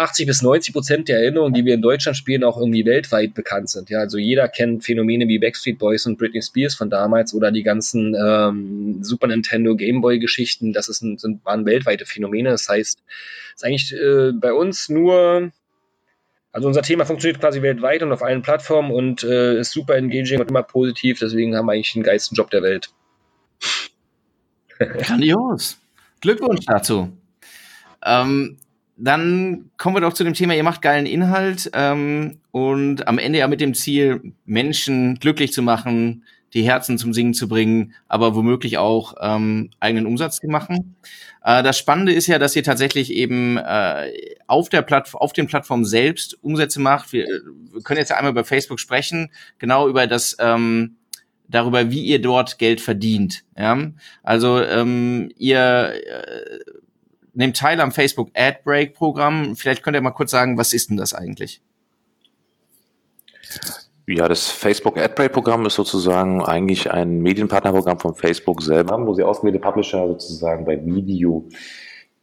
80 0.00 0.26
bis 0.26 0.42
90 0.42 0.72
Prozent 0.72 1.08
der 1.08 1.18
Erinnerungen, 1.20 1.52
die 1.52 1.64
wir 1.64 1.74
in 1.74 1.82
Deutschland 1.82 2.16
spielen, 2.16 2.42
auch 2.42 2.56
irgendwie 2.56 2.86
weltweit 2.86 3.34
bekannt 3.34 3.68
sind. 3.68 3.90
Ja, 3.90 3.98
also 3.98 4.16
jeder 4.16 4.48
kennt 4.48 4.84
Phänomene 4.84 5.28
wie 5.28 5.38
Backstreet 5.38 5.78
Boys 5.78 6.06
und 6.06 6.18
Britney 6.18 6.40
Spears 6.40 6.74
von 6.74 6.88
damals 6.88 7.34
oder 7.34 7.52
die 7.52 7.62
ganzen 7.62 8.14
ähm, 8.14 9.04
Super 9.04 9.26
Nintendo 9.26 9.76
Gameboy 9.76 10.18
Geschichten. 10.18 10.72
Das 10.72 10.88
ist 10.88 11.02
ein, 11.02 11.18
sind, 11.18 11.44
waren 11.44 11.66
weltweite 11.66 12.06
Phänomene. 12.06 12.50
Das 12.50 12.68
heißt, 12.68 12.98
es 12.98 13.54
ist 13.56 13.64
eigentlich 13.64 13.92
äh, 13.92 14.32
bei 14.32 14.54
uns 14.54 14.88
nur 14.88 15.52
also 16.52 16.66
unser 16.66 16.82
Thema 16.82 17.04
funktioniert 17.04 17.40
quasi 17.40 17.62
weltweit 17.62 18.02
und 18.02 18.12
auf 18.12 18.22
allen 18.22 18.42
Plattformen 18.42 18.90
und 18.90 19.22
äh, 19.22 19.60
ist 19.60 19.72
super 19.72 19.96
engaging 19.96 20.40
und 20.40 20.48
immer 20.48 20.62
positiv. 20.62 21.18
Deswegen 21.20 21.56
haben 21.56 21.66
wir 21.66 21.72
eigentlich 21.72 21.92
den 21.92 22.02
geilsten 22.02 22.34
Job 22.34 22.50
der 22.50 22.62
Welt. 22.62 22.90
Grandios. 24.78 25.78
Glückwunsch 26.20 26.66
dazu. 26.66 27.12
Ähm, 28.04 28.58
dann 28.96 29.70
kommen 29.78 29.96
wir 29.96 30.00
doch 30.00 30.12
zu 30.12 30.24
dem 30.24 30.34
Thema, 30.34 30.54
ihr 30.54 30.64
macht 30.64 30.82
geilen 30.82 31.06
Inhalt 31.06 31.70
ähm, 31.72 32.40
und 32.50 33.08
am 33.08 33.18
Ende 33.18 33.38
ja 33.38 33.48
mit 33.48 33.60
dem 33.60 33.74
Ziel, 33.74 34.34
Menschen 34.44 35.14
glücklich 35.14 35.52
zu 35.52 35.62
machen, 35.62 36.24
die 36.54 36.62
Herzen 36.62 36.98
zum 36.98 37.12
Singen 37.12 37.34
zu 37.34 37.48
bringen, 37.48 37.94
aber 38.08 38.34
womöglich 38.34 38.78
auch 38.78 39.14
ähm, 39.20 39.70
eigenen 39.80 40.06
Umsatz 40.06 40.36
zu 40.40 40.48
machen. 40.48 40.96
Äh, 41.44 41.62
das 41.62 41.78
Spannende 41.78 42.12
ist 42.12 42.26
ja, 42.26 42.38
dass 42.38 42.56
ihr 42.56 42.64
tatsächlich 42.64 43.12
eben 43.12 43.56
äh, 43.56 44.10
auf 44.46 44.68
der 44.68 44.82
Plattform, 44.82 45.20
auf 45.20 45.32
den 45.32 45.46
Plattformen 45.46 45.84
selbst 45.84 46.42
Umsätze 46.42 46.80
macht. 46.80 47.12
Wir, 47.12 47.26
wir 47.72 47.82
können 47.82 47.98
jetzt 47.98 48.12
einmal 48.12 48.32
über 48.32 48.44
Facebook 48.44 48.80
sprechen, 48.80 49.30
genau 49.58 49.88
über 49.88 50.06
das 50.06 50.36
ähm, 50.40 50.96
darüber, 51.48 51.90
wie 51.90 52.04
ihr 52.04 52.20
dort 52.20 52.58
Geld 52.58 52.80
verdient. 52.80 53.44
Ja? 53.56 53.78
Also 54.22 54.62
ähm, 54.62 55.30
ihr 55.36 55.94
äh, 56.06 56.58
nehmt 57.34 57.56
teil 57.56 57.80
am 57.80 57.92
Facebook 57.92 58.30
Ad 58.34 58.60
Break 58.64 58.94
Programm. 58.94 59.56
Vielleicht 59.56 59.82
könnt 59.82 59.96
ihr 59.96 60.00
mal 60.00 60.10
kurz 60.10 60.30
sagen, 60.30 60.58
was 60.58 60.72
ist 60.72 60.90
denn 60.90 60.96
das 60.96 61.14
eigentlich? 61.14 61.60
Ja, 64.12 64.26
das 64.26 64.50
Facebook 64.50 64.98
AdBreak-Programm 64.98 65.66
ist 65.66 65.76
sozusagen 65.76 66.42
eigentlich 66.42 66.90
ein 66.90 67.20
Medienpartnerprogramm 67.20 68.00
von 68.00 68.14
Facebook 68.16 68.60
selber, 68.60 69.06
wo 69.06 69.14
sie 69.14 69.22
ausgewählte 69.22 69.60
Publisher 69.60 70.08
sozusagen 70.08 70.64
bei 70.64 70.84
Video 70.84 71.44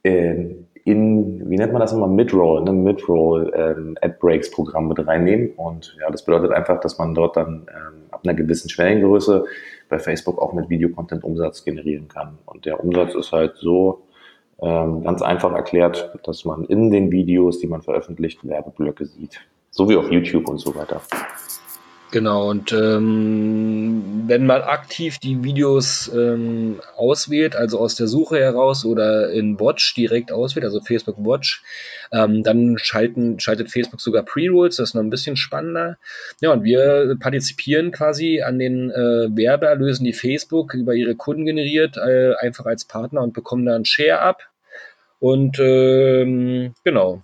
äh, 0.04 0.48
in, 0.84 1.50
wie 1.50 1.56
nennt 1.56 1.72
man 1.72 1.80
das 1.80 1.94
immer, 1.94 2.08
Midroll, 2.08 2.64
ne, 2.64 2.74
Midroll 2.74 3.54
ähm, 3.56 3.98
AdBreaks-Programm 4.02 4.90
mit 4.90 5.08
reinnehmen. 5.08 5.52
Und 5.56 5.96
ja, 6.00 6.10
das 6.12 6.26
bedeutet 6.26 6.52
einfach, 6.52 6.82
dass 6.82 6.98
man 6.98 7.16
dort 7.16 7.38
dann 7.38 7.68
ähm, 7.70 8.04
ab 8.12 8.22
einer 8.26 8.34
gewissen 8.34 8.70
Schwellengröße 8.70 9.46
bei 9.88 9.98
Facebook 9.98 10.42
auch 10.42 10.52
mit 10.52 10.70
Videocontent 10.70 11.24
Umsatz 11.24 11.64
generieren 11.64 12.10
kann. 12.10 12.38
Und 12.46 12.66
der 12.66 12.84
Umsatz 12.84 13.16
ist 13.16 13.32
halt 13.32 13.56
so 13.56 14.02
ähm, 14.62 15.04
ganz 15.04 15.22
einfach 15.22 15.54
erklärt, 15.54 16.12
dass 16.26 16.44
man 16.44 16.66
in 16.66 16.92
den 16.92 17.12
Videos, 17.12 17.60
die 17.60 17.68
man 17.68 17.82
veröffentlicht, 17.82 18.46
Werbeblöcke 18.46 19.06
sieht. 19.06 19.40
So 19.72 19.88
wie 19.88 19.96
auf 19.96 20.12
YouTube 20.12 20.50
und 20.50 20.58
so 20.58 20.76
weiter. 20.76 21.02
Genau, 22.10 22.50
und 22.50 22.72
ähm, 22.72 24.24
wenn 24.28 24.46
man 24.46 24.62
aktiv 24.62 25.18
die 25.18 25.44
Videos 25.44 26.10
ähm, 26.16 26.80
auswählt, 26.96 27.58
also 27.58 27.80
aus 27.80 27.96
der 27.96 28.08
Suche 28.08 28.40
heraus 28.40 28.86
oder 28.86 29.30
in 29.32 29.60
Watch 29.60 29.94
direkt 29.94 30.32
auswählt, 30.32 30.64
also 30.64 30.80
Facebook 30.80 31.18
Watch, 31.18 31.64
ähm, 32.14 32.44
dann 32.44 32.78
schalten, 32.78 33.42
schaltet 33.42 33.70
Facebook 33.70 34.00
sogar 34.00 34.24
Pre-Rolls, 34.24 34.78
das 34.78 34.90
ist 34.90 34.96
noch 34.96 35.04
ein 35.04 35.10
bisschen 35.10 35.36
spannender. 35.36 35.98
Ja, 36.40 36.54
und 36.54 36.64
wir 36.64 37.18
partizipieren 37.20 37.92
quasi 37.92 38.42
an 38.42 38.58
den 38.58 38.90
äh, 38.90 39.28
Werbeerlösen, 39.36 40.06
die 40.06 40.14
Facebook 40.14 40.74
über 40.76 40.94
ihre 40.94 41.16
Kunden 41.16 41.46
generiert, 41.46 41.98
äh, 41.98 42.36
einfach 42.40 42.66
als 42.66 42.86
Partner 42.86 43.22
und 43.22 43.34
bekommen 43.34 43.66
da 43.66 43.76
einen 43.76 43.84
Share 43.84 44.22
ab. 44.22 44.44
Und 45.20 45.60
ähm, 45.60 46.74
genau, 46.86 47.24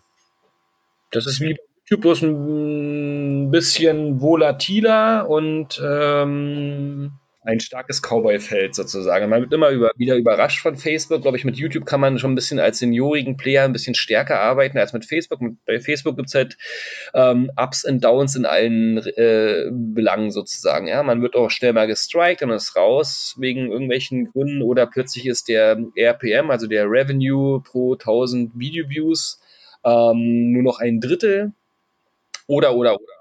das 1.12 1.26
ist 1.26 1.40
wie 1.40 1.58
Bloß 2.02 2.22
ein 2.24 3.52
bisschen 3.52 4.22
volatiler 4.22 5.30
und 5.30 5.82
ähm, 5.84 7.12
ein 7.46 7.60
starkes 7.60 8.02
Cowboy-Feld 8.02 8.74
sozusagen. 8.74 9.30
Man 9.30 9.42
wird 9.42 9.54
immer 9.54 9.70
über, 9.70 9.92
wieder 9.98 10.16
überrascht 10.16 10.62
von 10.62 10.76
Facebook. 10.76 11.22
Glaube 11.22 11.38
ich, 11.38 11.44
mit 11.44 11.58
YouTube 11.58 11.86
kann 11.86 12.00
man 12.00 12.18
schon 12.18 12.32
ein 12.32 12.36
bisschen 12.36 12.60
als 12.60 12.80
seniorigen 12.80 13.38
Player 13.38 13.66
ein 13.66 13.74
bisschen 13.74 13.96
stärker 13.96 14.40
arbeiten 14.40 14.78
als 14.78 14.94
mit 14.94 15.06
Facebook. 15.06 15.40
Bei 15.66 15.80
Facebook 15.80 16.16
gibt 16.16 16.30
es 16.30 16.36
halt 16.36 16.58
ähm, 17.14 17.52
Ups 17.58 17.84
und 17.84 18.04
Downs 18.04 18.36
in 18.36 18.46
allen 18.46 18.98
äh, 18.98 19.70
Belangen 19.72 20.32
sozusagen. 20.32 20.88
Ja, 20.88 21.04
man 21.04 21.22
wird 21.22 21.36
auch 21.36 21.50
schnell 21.50 21.74
mal 21.74 21.88
gestrikt 21.88 22.42
und 22.44 22.52
ist 22.52 22.76
raus 22.76 23.36
wegen 23.38 23.72
irgendwelchen 23.72 24.32
Gründen 24.32 24.62
oder 24.62 24.88
plötzlich 24.88 25.26
ist 25.26 25.50
der 25.50 25.78
RPM, 25.96 26.50
also 26.50 26.68
der 26.68 26.86
Revenue 26.90 27.62
pro 27.62 27.94
1000 27.94 28.58
Video-Views, 28.58 29.42
ähm, 29.84 30.54
nur 30.54 30.64
noch 30.64 30.80
ein 30.80 31.02
Drittel 31.02 31.54
oder, 32.48 32.76
oder, 32.76 32.96
oder. 32.96 33.14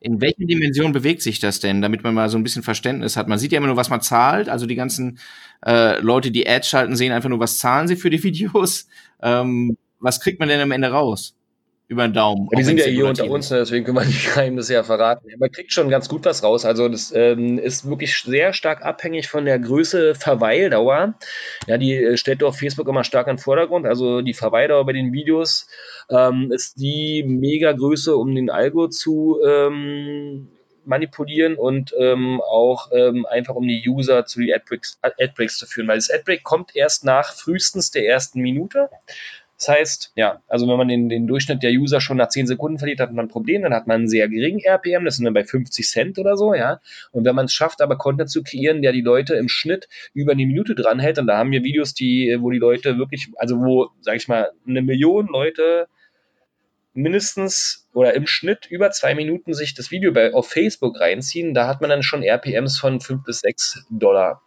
In 0.00 0.20
welchen 0.20 0.48
Dimensionen 0.48 0.92
bewegt 0.92 1.22
sich 1.22 1.38
das 1.38 1.60
denn, 1.60 1.80
damit 1.80 2.02
man 2.02 2.12
mal 2.12 2.28
so 2.28 2.36
ein 2.36 2.42
bisschen 2.42 2.64
Verständnis 2.64 3.16
hat? 3.16 3.28
Man 3.28 3.38
sieht 3.38 3.52
ja 3.52 3.58
immer 3.58 3.68
nur, 3.68 3.76
was 3.76 3.88
man 3.88 4.00
zahlt. 4.00 4.48
Also 4.48 4.66
die 4.66 4.74
ganzen 4.74 5.20
äh, 5.64 6.00
Leute, 6.00 6.32
die 6.32 6.48
Ads 6.48 6.68
schalten, 6.68 6.96
sehen 6.96 7.12
einfach 7.12 7.28
nur, 7.28 7.38
was 7.38 7.58
zahlen 7.58 7.86
sie 7.86 7.96
für 7.96 8.10
die 8.10 8.22
Videos. 8.24 8.88
Ähm, 9.22 9.76
was 10.00 10.20
kriegt 10.20 10.40
man 10.40 10.48
denn 10.48 10.60
am 10.60 10.72
Ende 10.72 10.88
raus? 10.88 11.36
Über 11.92 12.08
den 12.08 12.14
Daumen. 12.14 12.48
Ja, 12.50 12.58
die 12.58 12.64
sind 12.64 12.78
ja 12.78 12.86
hier 12.86 13.06
unter 13.06 13.28
uns, 13.30 13.50
ne, 13.50 13.58
deswegen 13.58 13.84
können 13.84 13.98
wir 13.98 14.04
die 14.06 14.26
Geheimnisse 14.26 14.74
ja 14.74 14.82
verraten. 14.82 15.28
Man 15.38 15.50
kriegt 15.52 15.72
schon 15.72 15.88
ganz 15.88 16.08
gut 16.08 16.24
was 16.24 16.42
raus. 16.42 16.64
Also 16.64 16.88
das 16.88 17.12
ähm, 17.14 17.58
ist 17.58 17.88
wirklich 17.88 18.16
sehr 18.16 18.52
stark 18.52 18.82
abhängig 18.84 19.28
von 19.28 19.44
der 19.44 19.58
Größe 19.58 20.14
Verweildauer. 20.14 21.14
Ja, 21.66 21.78
die 21.78 21.94
äh, 21.94 22.16
stellt 22.16 22.42
doch 22.42 22.54
Facebook 22.56 22.88
immer 22.88 23.04
stark 23.04 23.28
in 23.28 23.36
den 23.36 23.42
Vordergrund. 23.42 23.86
Also 23.86 24.22
die 24.22 24.34
Verweildauer 24.34 24.86
bei 24.86 24.92
den 24.92 25.12
Videos 25.12 25.68
ähm, 26.10 26.50
ist 26.50 26.80
die 26.80 27.24
Mega-Größe, 27.24 28.16
um 28.16 28.34
den 28.34 28.50
Algo 28.50 28.88
zu 28.88 29.38
ähm, 29.46 30.48
manipulieren 30.84 31.54
und 31.54 31.94
ähm, 31.98 32.40
auch 32.40 32.90
ähm, 32.92 33.26
einfach 33.26 33.54
um 33.54 33.66
die 33.66 33.84
User 33.86 34.26
zu 34.26 34.40
den 34.40 34.52
Adbreaks, 34.52 34.98
Adbreaks 35.02 35.58
zu 35.58 35.66
führen, 35.66 35.88
weil 35.88 35.96
das 35.98 36.10
Adbreak 36.10 36.42
kommt 36.42 36.74
erst 36.74 37.04
nach 37.04 37.32
frühestens 37.32 37.90
der 37.90 38.06
ersten 38.06 38.40
Minute. 38.40 38.88
Das 39.62 39.68
heißt, 39.68 40.12
ja, 40.16 40.42
also 40.48 40.66
wenn 40.66 40.76
man 40.76 40.88
den, 40.88 41.08
den 41.08 41.28
Durchschnitt 41.28 41.62
der 41.62 41.70
User 41.70 42.00
schon 42.00 42.16
nach 42.16 42.30
10 42.30 42.48
Sekunden 42.48 42.78
verliert, 42.78 42.98
hat 42.98 43.12
man 43.12 43.26
ein 43.26 43.28
Problem, 43.28 43.62
dann 43.62 43.72
hat 43.72 43.86
man 43.86 43.94
einen 43.94 44.08
sehr 44.08 44.28
geringen 44.28 44.58
RPM, 44.58 45.04
das 45.04 45.14
sind 45.14 45.24
dann 45.24 45.34
bei 45.34 45.44
50 45.44 45.86
Cent 45.86 46.18
oder 46.18 46.36
so, 46.36 46.52
ja. 46.52 46.80
Und 47.12 47.24
wenn 47.24 47.36
man 47.36 47.44
es 47.44 47.52
schafft, 47.52 47.80
aber 47.80 47.96
Content 47.96 48.28
zu 48.28 48.42
kreieren, 48.42 48.82
der 48.82 48.90
die 48.90 49.02
Leute 49.02 49.34
im 49.34 49.48
Schnitt 49.48 49.88
über 50.14 50.32
eine 50.32 50.44
Minute 50.46 50.74
dran 50.74 50.98
hält, 50.98 51.20
und 51.20 51.28
da 51.28 51.38
haben 51.38 51.52
wir 51.52 51.62
Videos, 51.62 51.94
die, 51.94 52.36
wo 52.40 52.50
die 52.50 52.58
Leute 52.58 52.98
wirklich, 52.98 53.28
also 53.36 53.60
wo, 53.60 53.90
sag 54.00 54.16
ich 54.16 54.26
mal, 54.26 54.50
eine 54.66 54.82
Million 54.82 55.28
Leute 55.28 55.86
mindestens 56.92 57.88
oder 57.94 58.14
im 58.14 58.26
Schnitt 58.26 58.66
über 58.68 58.90
zwei 58.90 59.14
Minuten 59.14 59.54
sich 59.54 59.74
das 59.74 59.92
Video 59.92 60.10
bei, 60.10 60.34
auf 60.34 60.48
Facebook 60.48 60.98
reinziehen, 60.98 61.54
da 61.54 61.68
hat 61.68 61.80
man 61.80 61.88
dann 61.88 62.02
schon 62.02 62.24
RPMs 62.24 62.80
von 62.80 63.00
5 63.00 63.22
bis 63.22 63.38
6 63.42 63.86
Dollar 63.90 64.42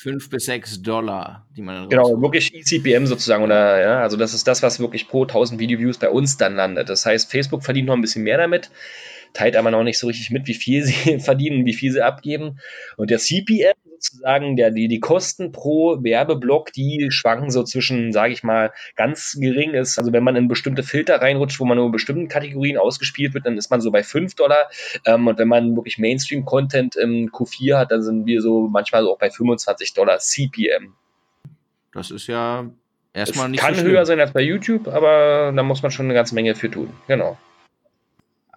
fünf 0.00 0.30
bis 0.30 0.46
sechs 0.46 0.80
Dollar, 0.82 1.46
die 1.56 1.62
man 1.62 1.76
dann 1.76 1.88
Genau, 1.88 2.20
wirklich 2.22 2.54
ECPM 2.54 3.06
sozusagen. 3.06 3.44
Oder, 3.44 3.80
ja, 3.80 4.00
also 4.00 4.16
das 4.16 4.32
ist 4.32 4.46
das, 4.46 4.62
was 4.62 4.80
wirklich 4.80 5.08
pro 5.08 5.22
1000 5.22 5.60
Video-Views 5.60 5.98
bei 5.98 6.08
uns 6.08 6.36
dann 6.36 6.56
landet. 6.56 6.88
Das 6.88 7.04
heißt, 7.04 7.30
Facebook 7.30 7.62
verdient 7.62 7.86
noch 7.86 7.94
ein 7.94 8.00
bisschen 8.00 8.24
mehr 8.24 8.38
damit, 8.38 8.70
teilt 9.34 9.56
aber 9.56 9.70
noch 9.70 9.84
nicht 9.84 9.98
so 9.98 10.06
richtig 10.06 10.30
mit, 10.30 10.46
wie 10.46 10.54
viel 10.54 10.82
sie 10.84 11.18
verdienen, 11.18 11.66
wie 11.66 11.74
viel 11.74 11.92
sie 11.92 12.02
abgeben. 12.02 12.58
Und 12.96 13.10
der 13.10 13.18
CPM 13.18 13.74
sozusagen, 14.00 14.56
der, 14.56 14.70
die, 14.70 14.88
die 14.88 15.00
Kosten 15.00 15.52
pro 15.52 16.02
Werbeblock, 16.02 16.72
die 16.72 17.08
schwanken 17.10 17.50
so 17.50 17.62
zwischen, 17.62 18.12
sage 18.12 18.32
ich 18.32 18.42
mal, 18.42 18.72
ganz 18.96 19.36
gering 19.38 19.74
ist. 19.74 19.98
Also 19.98 20.12
wenn 20.12 20.24
man 20.24 20.36
in 20.36 20.48
bestimmte 20.48 20.82
Filter 20.82 21.20
reinrutscht, 21.20 21.60
wo 21.60 21.64
man 21.64 21.76
nur 21.76 21.86
in 21.86 21.92
bestimmten 21.92 22.28
Kategorien 22.28 22.78
ausgespielt 22.78 23.34
wird, 23.34 23.46
dann 23.46 23.58
ist 23.58 23.70
man 23.70 23.80
so 23.80 23.90
bei 23.90 24.02
5 24.02 24.34
Dollar. 24.34 24.70
Ähm, 25.04 25.26
und 25.26 25.38
wenn 25.38 25.48
man 25.48 25.76
wirklich 25.76 25.98
Mainstream-Content 25.98 26.96
im 26.96 27.30
Q4 27.30 27.78
hat, 27.78 27.92
dann 27.92 28.02
sind 28.02 28.26
wir 28.26 28.40
so 28.40 28.68
manchmal 28.68 29.06
auch 29.06 29.18
bei 29.18 29.30
25 29.30 29.94
Dollar 29.94 30.18
CPM. 30.18 30.94
Das 31.92 32.10
ist 32.10 32.26
ja 32.26 32.70
erstmal 33.12 33.46
es 33.46 33.50
nicht 33.52 33.60
kann 33.60 33.74
so 33.74 33.82
höher 33.82 34.06
sein 34.06 34.20
als 34.20 34.32
bei 34.32 34.42
YouTube, 34.42 34.88
aber 34.88 35.52
da 35.54 35.62
muss 35.62 35.82
man 35.82 35.90
schon 35.90 36.06
eine 36.06 36.14
ganze 36.14 36.34
Menge 36.34 36.54
für 36.54 36.70
tun. 36.70 36.90
Genau. 37.08 37.36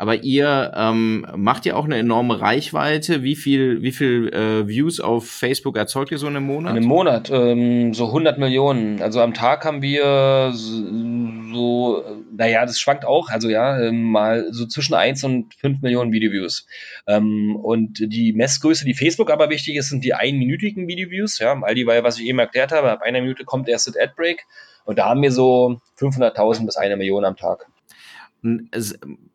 Aber 0.03 0.21
ihr 0.21 0.73
ähm, 0.75 1.25
macht 1.33 1.65
ja 1.65 1.75
auch 1.75 1.85
eine 1.85 1.97
enorme 1.97 2.41
Reichweite. 2.41 3.23
Wie 3.23 3.37
viel, 3.37 3.81
wie 3.83 3.93
viel 3.93 4.27
äh, 4.33 4.67
Views 4.67 4.99
auf 4.99 5.29
Facebook 5.29 5.77
erzeugt 5.77 6.11
ihr 6.11 6.17
so 6.17 6.27
in 6.27 6.35
einem 6.35 6.45
Monat? 6.45 6.71
In 6.71 6.77
einem 6.79 6.87
Monat 6.89 7.29
ähm, 7.31 7.93
so 7.93 8.07
100 8.07 8.37
Millionen. 8.37 9.01
Also 9.01 9.21
am 9.21 9.33
Tag 9.33 9.63
haben 9.63 9.81
wir 9.81 10.51
so, 10.53 12.03
naja, 12.35 12.65
das 12.65 12.81
schwankt 12.81 13.05
auch. 13.05 13.29
Also 13.29 13.47
ja, 13.47 13.79
ähm, 13.79 14.11
mal 14.11 14.47
so 14.51 14.65
zwischen 14.65 14.93
1 14.93 15.23
und 15.23 15.53
5 15.53 15.81
Millionen 15.81 16.11
Videoviews. 16.11 16.67
Ähm, 17.07 17.55
und 17.55 17.99
die 17.99 18.33
Messgröße, 18.33 18.83
die 18.83 18.95
Facebook 18.95 19.31
aber 19.31 19.49
wichtig 19.49 19.77
ist, 19.77 19.87
sind 19.87 20.03
die 20.03 20.13
einminütigen 20.15 20.85
Videoviews. 20.89 21.39
Ja, 21.39 21.57
all 21.61 21.75
die, 21.75 21.87
was 21.87 22.19
ich 22.19 22.25
eben 22.25 22.39
erklärt 22.39 22.73
habe, 22.73 22.91
ab 22.91 23.03
einer 23.03 23.21
Minute 23.21 23.45
kommt 23.45 23.69
erst 23.69 23.87
das 23.87 23.95
Adbreak. 23.95 24.43
Und 24.83 24.97
da 24.99 25.05
haben 25.07 25.21
wir 25.21 25.31
so 25.31 25.79
500.000 25.97 26.65
bis 26.65 26.75
eine 26.75 26.97
Million 26.97 27.23
am 27.23 27.37
Tag 27.37 27.67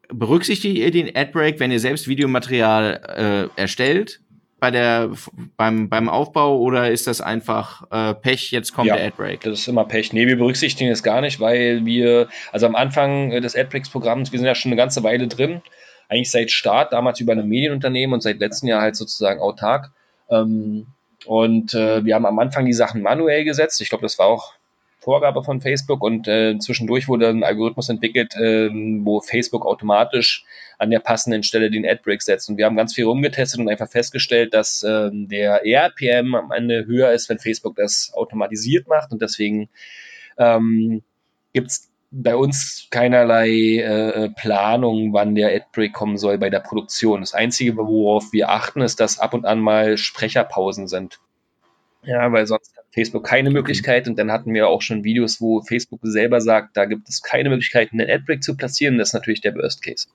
berücksichtigt 0.09 0.77
ihr 0.77 0.91
den 0.91 1.15
Adbreak, 1.15 1.61
wenn 1.61 1.71
ihr 1.71 1.81
selbst 1.81 2.09
Videomaterial 2.09 3.51
äh, 3.57 3.61
erstellt 3.61 4.21
bei 4.61 4.71
der 4.71 5.11
beim 5.57 5.89
beim 5.89 6.09
Aufbau 6.09 6.59
oder 6.59 6.91
ist 6.91 7.07
das 7.07 7.21
einfach 7.21 7.85
äh, 7.91 8.15
Pech? 8.15 8.51
Jetzt 8.51 8.75
kommt 8.75 8.89
ja, 8.89 8.97
der 8.97 9.07
Adbreak. 9.07 9.41
Das 9.43 9.61
ist 9.61 9.69
immer 9.69 9.85
Pech. 9.85 10.13
Nee, 10.13 10.27
wir 10.27 10.37
berücksichtigen 10.37 10.91
es 10.91 11.03
gar 11.03 11.21
nicht, 11.21 11.41
weil 11.41 11.85
wir 11.85 12.29
also 12.53 12.67
am 12.67 12.75
Anfang 12.75 13.31
des 13.31 13.55
Adbreaks-Programms, 13.55 14.33
wir 14.33 14.39
sind 14.39 14.47
ja 14.47 14.55
schon 14.55 14.71
eine 14.71 14.77
ganze 14.77 15.03
Weile 15.05 15.29
drin, 15.29 15.63
eigentlich 16.09 16.31
seit 16.31 16.51
Start 16.51 16.93
damals 16.93 17.21
über 17.21 17.33
ein 17.33 17.49
Medienunternehmen 17.49 18.15
und 18.15 18.23
seit 18.23 18.39
letztem 18.41 18.69
Jahr 18.69 18.83
halt 18.83 18.97
sozusagen 18.97 19.41
autark. 19.41 19.93
Ähm, 20.31 20.87
und 21.27 21.75
äh, 21.75 22.05
wir 22.05 22.15
haben 22.15 22.27
am 22.27 22.39
Anfang 22.39 22.65
die 22.65 22.73
Sachen 22.73 23.03
manuell 23.03 23.45
gesetzt. 23.45 23.81
Ich 23.81 23.89
glaube, 23.91 24.03
das 24.03 24.19
war 24.19 24.27
auch 24.27 24.55
Vorgabe 25.09 25.43
von 25.43 25.63
Facebook 25.63 26.03
und 26.03 26.29
äh, 26.29 26.59
zwischendurch 26.59 27.09
wurde 27.09 27.29
ein 27.29 27.43
Algorithmus 27.43 27.89
entwickelt, 27.89 28.37
äh, 28.37 28.69
wo 28.71 29.23
Facebook 29.23 29.65
automatisch 29.65 30.45
an 30.77 30.91
der 30.91 30.99
passenden 30.99 31.43
Stelle 31.43 31.71
den 31.71 31.89
Adbreak 31.89 32.21
setzt. 32.21 32.51
Und 32.51 32.59
wir 32.59 32.67
haben 32.67 32.77
ganz 32.77 32.95
viel 32.95 33.07
rumgetestet 33.07 33.59
und 33.59 33.71
einfach 33.71 33.89
festgestellt, 33.89 34.53
dass 34.53 34.83
äh, 34.83 35.09
der 35.11 35.65
RPM 35.65 36.35
am 36.35 36.53
Ende 36.53 36.85
höher 36.85 37.11
ist, 37.13 37.31
wenn 37.31 37.39
Facebook 37.39 37.77
das 37.77 38.13
automatisiert 38.13 38.87
macht. 38.87 39.11
Und 39.11 39.23
deswegen 39.23 39.71
ähm, 40.37 41.03
gibt 41.55 41.69
es 41.69 41.89
bei 42.11 42.37
uns 42.37 42.89
keinerlei 42.91 43.79
äh, 43.79 44.29
Planung, 44.29 45.15
wann 45.15 45.35
der 45.35 45.57
Adbreak 45.57 45.95
kommen 45.95 46.19
soll 46.19 46.37
bei 46.37 46.51
der 46.51 46.61
Produktion. 46.61 47.21
Das 47.21 47.33
Einzige, 47.33 47.79
worauf 47.79 48.35
wir 48.35 48.51
achten, 48.51 48.83
ist, 48.83 49.01
dass 49.01 49.19
ab 49.19 49.33
und 49.33 49.47
an 49.47 49.61
mal 49.61 49.97
Sprecherpausen 49.97 50.87
sind. 50.87 51.19
Ja, 52.09 52.33
weil 52.33 52.47
sonst 52.47 52.75
hat 52.75 52.87
Facebook 52.95 53.27
keine 53.27 53.51
Möglichkeit 53.51 54.09
und 54.09 54.19
dann 54.19 54.33
hatten 54.33 54.55
wir 54.55 54.69
auch 54.69 54.81
schon 54.81 55.05
Videos, 55.05 55.43
wo 55.43 55.61
Facebook 55.61 56.01
selber 56.05 56.41
sagt, 56.41 56.75
da 56.75 56.87
gibt 56.87 57.07
es 57.07 57.23
keine 57.23 57.51
Möglichkeit, 57.51 57.93
einen 57.93 58.09
Adbreak 58.09 58.43
zu 58.43 58.57
platzieren. 58.57 58.97
Das 58.97 59.11
ist 59.11 59.13
natürlich 59.13 59.43
der 59.43 59.55
Worst 59.55 59.83
Case. 59.83 60.09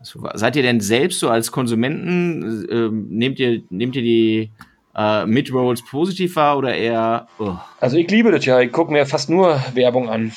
Seid 0.00 0.56
ihr 0.56 0.62
denn 0.62 0.80
selbst 0.80 1.20
so 1.20 1.28
als 1.28 1.52
Konsumenten, 1.52 2.66
äh, 2.70 2.88
nehmt, 2.90 3.38
ihr, 3.38 3.62
nehmt 3.68 3.96
ihr 3.96 4.02
die 4.02 4.50
äh, 4.96 5.26
Mid-Rolls 5.26 5.84
positiv 5.84 6.36
wahr 6.36 6.56
oder 6.56 6.74
eher? 6.74 7.28
Oh. 7.38 7.56
Also 7.80 7.98
ich 7.98 8.10
liebe 8.10 8.30
das 8.30 8.46
ja, 8.46 8.60
ich 8.60 8.72
gucke 8.72 8.92
mir 8.92 9.04
fast 9.04 9.28
nur 9.28 9.62
Werbung 9.74 10.08
an. 10.08 10.32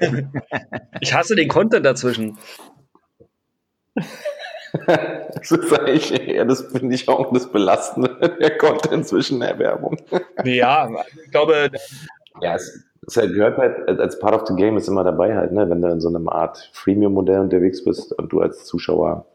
ich 1.00 1.14
hasse 1.14 1.34
den 1.34 1.48
Content 1.48 1.86
dazwischen. 1.86 2.36
das 5.34 5.50
ist 5.50 5.72
eigentlich 5.78 6.28
eher, 6.28 6.44
das 6.44 6.62
finde 6.62 6.94
ich 6.94 7.08
auch 7.08 7.32
das 7.32 7.50
Belastende, 7.50 8.36
der 8.40 8.56
Content 8.58 9.06
zwischen 9.06 9.40
der 9.40 9.58
Werbung. 9.58 9.96
ja, 10.44 10.88
ich 11.24 11.30
glaube. 11.30 11.70
Ja, 12.40 12.54
es, 12.54 12.84
es 13.06 13.14
gehört 13.14 13.58
halt 13.58 14.00
als 14.00 14.18
Part 14.18 14.34
of 14.34 14.46
the 14.46 14.54
Game 14.54 14.76
ist 14.76 14.88
immer 14.88 15.04
dabei 15.04 15.36
halt, 15.36 15.52
ne, 15.52 15.68
wenn 15.68 15.82
du 15.82 15.88
in 15.88 16.00
so 16.00 16.08
einem 16.08 16.28
Art 16.28 16.70
Freemium-Modell 16.72 17.40
unterwegs 17.40 17.84
bist 17.84 18.12
und 18.12 18.32
du 18.32 18.40
als 18.40 18.64
Zuschauer 18.64 19.26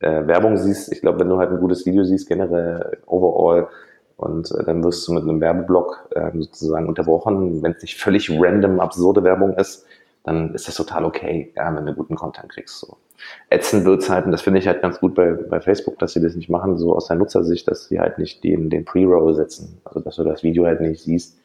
äh, 0.00 0.26
Werbung 0.26 0.56
siehst. 0.56 0.92
Ich 0.92 1.00
glaube, 1.00 1.20
wenn 1.20 1.28
du 1.28 1.38
halt 1.38 1.50
ein 1.50 1.60
gutes 1.60 1.86
Video 1.86 2.04
siehst, 2.04 2.28
generell 2.28 2.98
overall, 3.06 3.68
und 4.16 4.50
äh, 4.52 4.64
dann 4.64 4.84
wirst 4.84 5.06
du 5.06 5.12
mit 5.12 5.24
einem 5.24 5.40
Werbeblock 5.40 6.08
äh, 6.12 6.30
sozusagen 6.34 6.88
unterbrochen, 6.88 7.62
wenn 7.62 7.72
es 7.72 7.82
nicht 7.82 8.00
völlig 8.00 8.30
random 8.30 8.80
absurde 8.80 9.24
Werbung 9.24 9.54
ist, 9.54 9.86
dann 10.22 10.54
ist 10.54 10.68
das 10.68 10.76
total 10.76 11.04
okay, 11.04 11.52
ja, 11.56 11.74
wenn 11.74 11.86
du 11.86 11.94
guten 11.94 12.14
Content 12.14 12.48
kriegst. 12.50 12.78
So. 12.78 12.96
Ätzend 13.50 13.84
wird's 13.84 14.10
halt, 14.10 14.26
und 14.26 14.32
das 14.32 14.42
finde 14.42 14.58
ich 14.58 14.66
halt 14.66 14.82
ganz 14.82 15.00
gut 15.00 15.14
bei, 15.14 15.32
bei 15.32 15.60
Facebook, 15.60 15.98
dass 15.98 16.12
sie 16.12 16.20
das 16.20 16.34
nicht 16.34 16.50
machen, 16.50 16.78
so 16.78 16.94
aus 16.94 17.08
der 17.08 17.16
Nutzersicht, 17.16 17.68
dass 17.68 17.88
sie 17.88 18.00
halt 18.00 18.18
nicht 18.18 18.44
den, 18.44 18.70
den 18.70 18.84
Pre-Roll 18.84 19.34
setzen. 19.34 19.80
Also, 19.84 20.00
dass 20.00 20.16
du 20.16 20.24
das 20.24 20.42
Video 20.42 20.66
halt 20.66 20.80
nicht 20.80 21.02
siehst, 21.02 21.38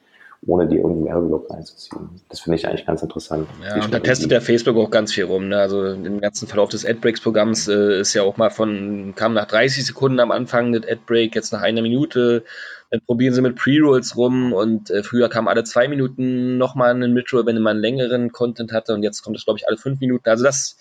ohne 0.45 0.67
dir 0.67 0.77
irgendeinen 0.77 1.05
Werbeblock 1.05 1.49
reinzuziehen. 1.49 2.10
Das 2.29 2.39
finde 2.39 2.58
ich 2.58 2.67
eigentlich 2.67 2.86
ganz 2.86 3.01
interessant. 3.01 3.47
Ja, 3.63 3.84
und 3.84 3.93
da 3.93 3.99
testet 3.99 4.32
der 4.32 4.41
Facebook 4.41 4.77
auch 4.77 4.89
ganz 4.89 5.13
viel 5.13 5.25
rum. 5.25 5.49
Ne? 5.49 5.58
Also 5.58 5.86
im 5.86 6.21
ganzen 6.21 6.47
Verlauf 6.47 6.69
des 6.69 6.86
AdBreaks-Programms 6.86 7.67
äh, 7.67 7.99
ist 7.99 8.13
ja 8.13 8.23
auch 8.23 8.38
mal 8.38 8.49
von, 8.49 9.13
kam 9.15 9.34
nach 9.34 9.45
30 9.45 9.86
Sekunden 9.86 10.19
am 10.19 10.32
Anfang 10.32 10.69
mit 10.69 10.89
AdBreak, 10.89 11.36
jetzt 11.36 11.51
nach 11.51 11.62
einer 11.62 11.82
Minute. 11.82 12.43
Dann 12.89 13.01
probieren 13.01 13.34
sie 13.34 13.41
mit 13.41 13.55
Pre-Rolls 13.55 14.15
rum 14.15 14.53
und 14.53 14.89
äh, 14.89 15.03
früher 15.03 15.29
kam 15.29 15.47
alle 15.47 15.63
zwei 15.63 15.88
Minuten 15.88 16.58
nochmal 16.58 16.91
ein 16.91 17.13
Mid-Roll, 17.13 17.45
wenn 17.45 17.62
man 17.62 17.71
einen 17.71 17.82
längeren 17.82 18.32
Content 18.32 18.71
hatte 18.71 18.93
und 18.93 19.03
jetzt 19.03 19.21
kommt 19.21 19.38
es, 19.38 19.43
glaube 19.43 19.60
ich, 19.60 19.67
alle 19.67 19.77
fünf 19.77 19.99
Minuten. 19.99 20.27
Also 20.27 20.43
das, 20.43 20.77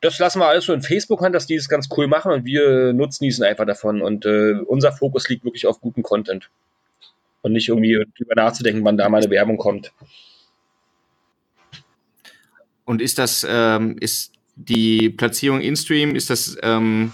das 0.00 0.18
lassen 0.18 0.40
wir 0.40 0.48
alles 0.48 0.64
so 0.64 0.72
in 0.72 0.82
Facebook 0.82 1.22
an, 1.22 1.32
dass 1.32 1.46
die 1.46 1.54
es 1.54 1.68
ganz 1.68 1.88
cool 1.96 2.06
machen 2.06 2.32
und 2.32 2.44
wir 2.44 2.92
nutzen 2.92 3.24
diesen 3.24 3.44
einfach 3.44 3.66
davon. 3.66 4.00
Und 4.00 4.24
äh, 4.24 4.54
unser 4.66 4.92
Fokus 4.92 5.28
liegt 5.28 5.44
wirklich 5.44 5.66
auf 5.66 5.80
guten 5.80 6.02
Content 6.02 6.50
und 7.42 7.52
nicht 7.52 7.68
irgendwie 7.68 8.02
drüber 8.16 8.34
nachzudenken, 8.34 8.84
wann 8.84 8.96
da 8.96 9.08
mal 9.08 9.22
eine 9.22 9.30
Werbung 9.30 9.58
kommt. 9.58 9.92
Und 12.84 13.02
ist 13.02 13.18
das, 13.18 13.46
ähm, 13.48 13.96
ist 14.00 14.32
die 14.56 15.10
Platzierung 15.10 15.60
in-Stream, 15.60 16.16
ist 16.16 16.30
das, 16.30 16.56
ähm, 16.62 17.12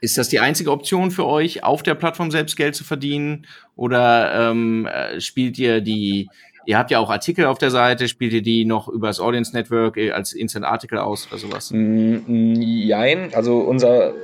ist 0.00 0.18
das 0.18 0.28
die 0.28 0.40
einzige 0.40 0.70
Option 0.70 1.10
für 1.10 1.26
euch, 1.26 1.64
auf 1.64 1.82
der 1.82 1.94
Plattform 1.94 2.30
selbst 2.30 2.56
Geld 2.56 2.74
zu 2.76 2.84
verdienen? 2.84 3.46
Oder 3.74 4.50
ähm, 4.50 4.86
äh, 4.86 5.20
spielt 5.20 5.58
ihr 5.58 5.80
die, 5.80 6.28
ihr 6.66 6.78
habt 6.78 6.90
ja 6.90 6.98
auch 6.98 7.10
Artikel 7.10 7.46
auf 7.46 7.58
der 7.58 7.70
Seite, 7.70 8.08
spielt 8.08 8.32
ihr 8.32 8.42
die 8.42 8.64
noch 8.64 8.88
über 8.88 9.08
das 9.08 9.20
Audience 9.20 9.54
Network 9.54 9.96
äh, 9.96 10.12
als 10.12 10.32
Instant 10.32 10.64
Artikel 10.64 10.98
aus 10.98 11.26
oder 11.28 11.38
sowas? 11.38 11.70
Nein, 11.72 13.30
also 13.34 13.58
unser 13.58 14.14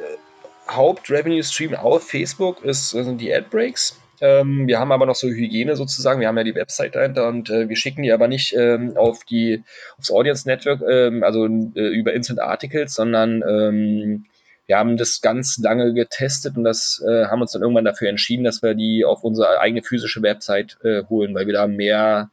Haupt-Revenue-Stream 0.68 1.74
auf 1.74 2.08
Facebook 2.08 2.64
ist, 2.64 2.90
sind 2.90 3.20
die 3.20 3.32
Ad-Breaks. 3.32 4.00
Ähm, 4.20 4.66
wir 4.66 4.78
haben 4.78 4.92
aber 4.92 5.06
noch 5.06 5.14
so 5.14 5.28
Hygiene 5.28 5.76
sozusagen. 5.76 6.20
Wir 6.20 6.28
haben 6.28 6.36
ja 6.36 6.44
die 6.44 6.54
Website 6.54 6.94
dahinter 6.94 7.26
und 7.28 7.48
äh, 7.48 7.68
wir 7.68 7.76
schicken 7.76 8.02
die 8.02 8.12
aber 8.12 8.28
nicht 8.28 8.54
ähm, 8.54 8.96
auf 8.96 9.24
die 9.24 9.64
aufs 9.98 10.10
Audience 10.10 10.46
Network, 10.46 10.82
ähm, 10.88 11.22
also 11.24 11.46
äh, 11.46 11.88
über 11.88 12.12
Instant 12.12 12.40
Articles, 12.40 12.94
sondern 12.94 13.42
ähm, 13.48 14.26
wir 14.70 14.78
haben 14.78 14.96
das 14.96 15.20
ganz 15.20 15.58
lange 15.58 15.92
getestet 15.94 16.56
und 16.56 16.62
das 16.62 17.02
äh, 17.04 17.24
haben 17.24 17.40
uns 17.40 17.50
dann 17.50 17.62
irgendwann 17.62 17.84
dafür 17.84 18.08
entschieden, 18.08 18.44
dass 18.44 18.62
wir 18.62 18.74
die 18.74 19.04
auf 19.04 19.24
unsere 19.24 19.58
eigene 19.58 19.82
physische 19.82 20.22
Website 20.22 20.78
äh, 20.84 21.02
holen, 21.10 21.34
weil 21.34 21.48
wir 21.48 21.54
da 21.54 21.66
mehr 21.66 22.30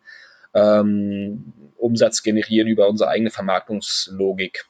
ähm, 0.53 1.51
Umsatz 1.77 2.21
generieren 2.21 2.67
über 2.67 2.89
unsere 2.89 3.09
eigene 3.09 3.31
Vermarktungslogik. 3.31 4.65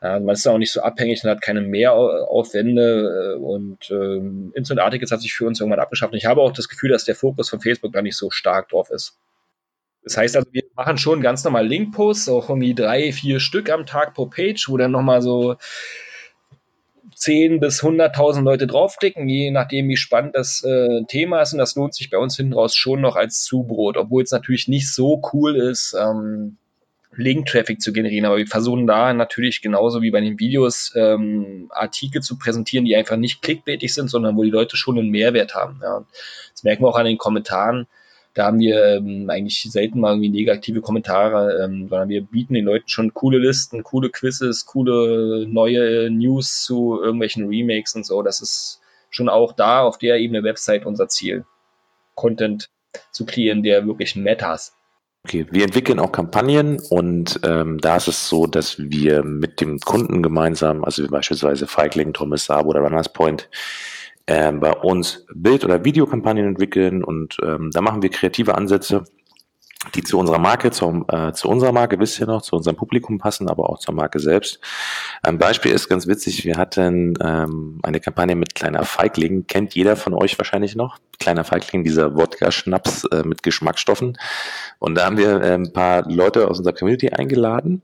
Ja, 0.00 0.20
man 0.20 0.32
ist 0.32 0.46
auch 0.46 0.56
nicht 0.56 0.72
so 0.72 0.80
abhängig 0.80 1.22
und 1.22 1.28
hat 1.28 1.42
keine 1.42 1.60
Mehraufwände 1.60 3.34
äh, 3.36 3.38
und 3.38 3.90
ähm, 3.90 4.50
Instant 4.54 4.80
Articles 4.80 5.12
hat 5.12 5.20
sich 5.20 5.34
für 5.34 5.44
uns 5.44 5.60
irgendwann 5.60 5.80
abgeschafft. 5.80 6.14
Und 6.14 6.18
ich 6.18 6.24
habe 6.24 6.40
auch 6.40 6.52
das 6.52 6.70
Gefühl, 6.70 6.88
dass 6.88 7.04
der 7.04 7.14
Fokus 7.14 7.50
von 7.50 7.60
Facebook 7.60 7.92
da 7.92 8.00
nicht 8.00 8.16
so 8.16 8.30
stark 8.30 8.70
drauf 8.70 8.88
ist. 8.88 9.18
Das 10.02 10.16
heißt 10.16 10.34
also, 10.34 10.48
wir 10.50 10.62
machen 10.74 10.96
schon 10.96 11.20
ganz 11.20 11.44
normal 11.44 11.66
Link-Posts, 11.66 12.30
auch 12.30 12.48
irgendwie 12.48 12.72
drei, 12.74 13.12
vier 13.12 13.38
Stück 13.38 13.68
am 13.68 13.84
Tag 13.84 14.14
pro 14.14 14.24
Page, 14.24 14.66
wo 14.70 14.78
dann 14.78 14.92
nochmal 14.92 15.20
so 15.20 15.56
10 17.20 17.60
bis 17.60 17.82
100.000 17.82 18.42
Leute 18.42 18.66
draufklicken, 18.66 19.28
je 19.28 19.50
nachdem, 19.50 19.90
wie 19.90 19.98
spannend 19.98 20.34
das 20.34 20.64
äh, 20.64 21.04
Thema 21.06 21.42
ist. 21.42 21.52
Und 21.52 21.58
das 21.58 21.74
lohnt 21.74 21.94
sich 21.94 22.08
bei 22.08 22.16
uns 22.16 22.34
hinten 22.34 22.54
raus 22.54 22.74
schon 22.74 23.02
noch 23.02 23.14
als 23.14 23.42
Zubrot, 23.42 23.98
obwohl 23.98 24.22
es 24.22 24.30
natürlich 24.30 24.68
nicht 24.68 24.90
so 24.90 25.20
cool 25.34 25.56
ist, 25.56 25.94
ähm, 26.00 26.56
Link-Traffic 27.14 27.82
zu 27.82 27.92
generieren. 27.92 28.24
Aber 28.24 28.38
wir 28.38 28.46
versuchen 28.46 28.86
da 28.86 29.12
natürlich 29.12 29.60
genauso 29.60 30.00
wie 30.00 30.10
bei 30.10 30.22
den 30.22 30.38
Videos 30.38 30.94
ähm, 30.96 31.70
Artikel 31.74 32.22
zu 32.22 32.38
präsentieren, 32.38 32.86
die 32.86 32.96
einfach 32.96 33.16
nicht 33.16 33.42
klickbaitig 33.42 33.92
sind, 33.92 34.08
sondern 34.08 34.34
wo 34.36 34.42
die 34.42 34.50
Leute 34.50 34.78
schon 34.78 34.98
einen 34.98 35.10
Mehrwert 35.10 35.54
haben. 35.54 35.80
Ja. 35.82 36.06
Das 36.54 36.64
merken 36.64 36.84
wir 36.84 36.88
auch 36.88 36.98
an 36.98 37.04
den 37.04 37.18
Kommentaren. 37.18 37.86
Da 38.34 38.46
haben 38.46 38.60
wir 38.60 38.96
ähm, 38.96 39.28
eigentlich 39.28 39.66
selten 39.70 40.00
mal 40.00 40.12
irgendwie 40.12 40.28
negative 40.28 40.80
Kommentare, 40.80 41.64
ähm, 41.64 41.88
sondern 41.88 42.08
wir 42.08 42.22
bieten 42.22 42.54
den 42.54 42.64
Leuten 42.64 42.88
schon 42.88 43.12
coole 43.12 43.38
Listen, 43.38 43.82
coole 43.82 44.10
Quizzes, 44.10 44.66
coole 44.66 45.46
neue 45.48 46.10
News 46.10 46.62
zu 46.62 47.00
irgendwelchen 47.02 47.48
Remakes 47.48 47.94
und 47.94 48.06
so. 48.06 48.22
Das 48.22 48.40
ist 48.40 48.80
schon 49.10 49.28
auch 49.28 49.52
da 49.52 49.82
auf 49.82 49.98
der 49.98 50.18
Ebene 50.18 50.44
Website 50.44 50.86
unser 50.86 51.08
Ziel. 51.08 51.44
Content 52.14 52.70
zu 53.10 53.24
kreieren, 53.24 53.62
der 53.62 53.86
wirklich 53.86 54.14
Metas 54.16 54.74
Okay, 55.26 55.46
wir 55.50 55.64
entwickeln 55.64 55.98
auch 55.98 56.12
Kampagnen 56.12 56.80
und 56.88 57.40
ähm, 57.44 57.78
da 57.78 57.96
ist 57.96 58.08
es 58.08 58.28
so, 58.28 58.46
dass 58.46 58.78
wir 58.78 59.22
mit 59.22 59.60
dem 59.60 59.78
Kunden 59.78 60.22
gemeinsam, 60.22 60.82
also 60.82 61.06
beispielsweise 61.08 61.66
Feigling, 61.66 62.14
Thomas 62.14 62.46
Sabo 62.46 62.70
oder 62.70 62.80
Runners 62.80 63.12
Point, 63.12 63.50
äh, 64.30 64.52
bei 64.52 64.72
uns 64.72 65.26
Bild- 65.34 65.64
oder 65.64 65.84
Videokampagnen 65.84 66.46
entwickeln 66.46 67.02
und 67.02 67.36
ähm, 67.44 67.70
da 67.72 67.80
machen 67.80 68.00
wir 68.00 68.10
kreative 68.10 68.54
Ansätze, 68.54 69.02
die 69.94 70.04
zu 70.04 70.18
unserer 70.18 70.38
Marke, 70.38 70.70
zu, 70.70 71.04
äh, 71.08 71.32
zu 71.32 71.48
unserer 71.48 71.72
Marke, 71.72 71.98
wisst 71.98 72.20
ihr 72.20 72.26
noch, 72.26 72.40
zu 72.40 72.54
unserem 72.54 72.76
Publikum 72.76 73.18
passen, 73.18 73.48
aber 73.48 73.68
auch 73.68 73.80
zur 73.80 73.94
Marke 73.94 74.20
selbst. 74.20 74.60
Ein 75.22 75.38
Beispiel 75.38 75.72
ist 75.72 75.88
ganz 75.88 76.06
witzig, 76.06 76.44
wir 76.44 76.58
hatten 76.58 77.14
ähm, 77.20 77.80
eine 77.82 77.98
Kampagne 77.98 78.36
mit 78.36 78.54
Kleiner 78.54 78.84
Feigling, 78.84 79.48
kennt 79.48 79.74
jeder 79.74 79.96
von 79.96 80.14
euch 80.14 80.38
wahrscheinlich 80.38 80.76
noch. 80.76 80.98
Kleiner 81.20 81.44
Feigling, 81.44 81.84
dieser 81.84 82.16
Wodka-Schnaps 82.16 83.04
äh, 83.04 83.22
mit 83.24 83.42
Geschmacksstoffen. 83.42 84.18
Und 84.78 84.94
da 84.94 85.04
haben 85.04 85.18
wir 85.18 85.42
äh, 85.42 85.54
ein 85.54 85.72
paar 85.72 86.10
Leute 86.10 86.48
aus 86.48 86.58
unserer 86.58 86.74
Community 86.74 87.10
eingeladen 87.10 87.82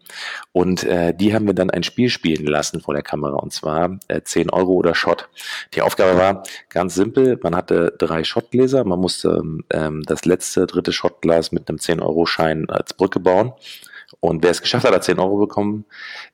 und 0.52 0.84
äh, 0.84 1.14
die 1.14 1.34
haben 1.34 1.46
wir 1.46 1.54
dann 1.54 1.70
ein 1.70 1.82
Spiel 1.82 2.08
spielen 2.08 2.46
lassen 2.46 2.80
vor 2.80 2.94
der 2.94 3.02
Kamera 3.02 3.36
und 3.36 3.52
zwar 3.52 3.98
äh, 4.08 4.22
10 4.22 4.50
Euro 4.50 4.72
oder 4.72 4.94
Shot. 4.94 5.28
Die 5.74 5.82
Aufgabe 5.82 6.18
war 6.18 6.42
ganz 6.70 6.94
simpel, 6.94 7.38
man 7.42 7.54
hatte 7.54 7.94
drei 7.98 8.24
Shotgläser, 8.24 8.84
man 8.84 8.98
musste 8.98 9.42
ähm, 9.70 10.02
das 10.06 10.24
letzte, 10.24 10.66
dritte 10.66 10.92
Shotglas 10.92 11.52
mit 11.52 11.68
einem 11.68 11.78
10-Euro-Schein 11.78 12.70
als 12.70 12.94
Brücke 12.94 13.20
bauen. 13.20 13.52
Und 14.26 14.42
wer 14.42 14.50
es 14.50 14.60
geschafft 14.60 14.84
hat, 14.84 14.92
hat 14.92 15.04
10 15.04 15.20
Euro 15.20 15.36
bekommen. 15.36 15.84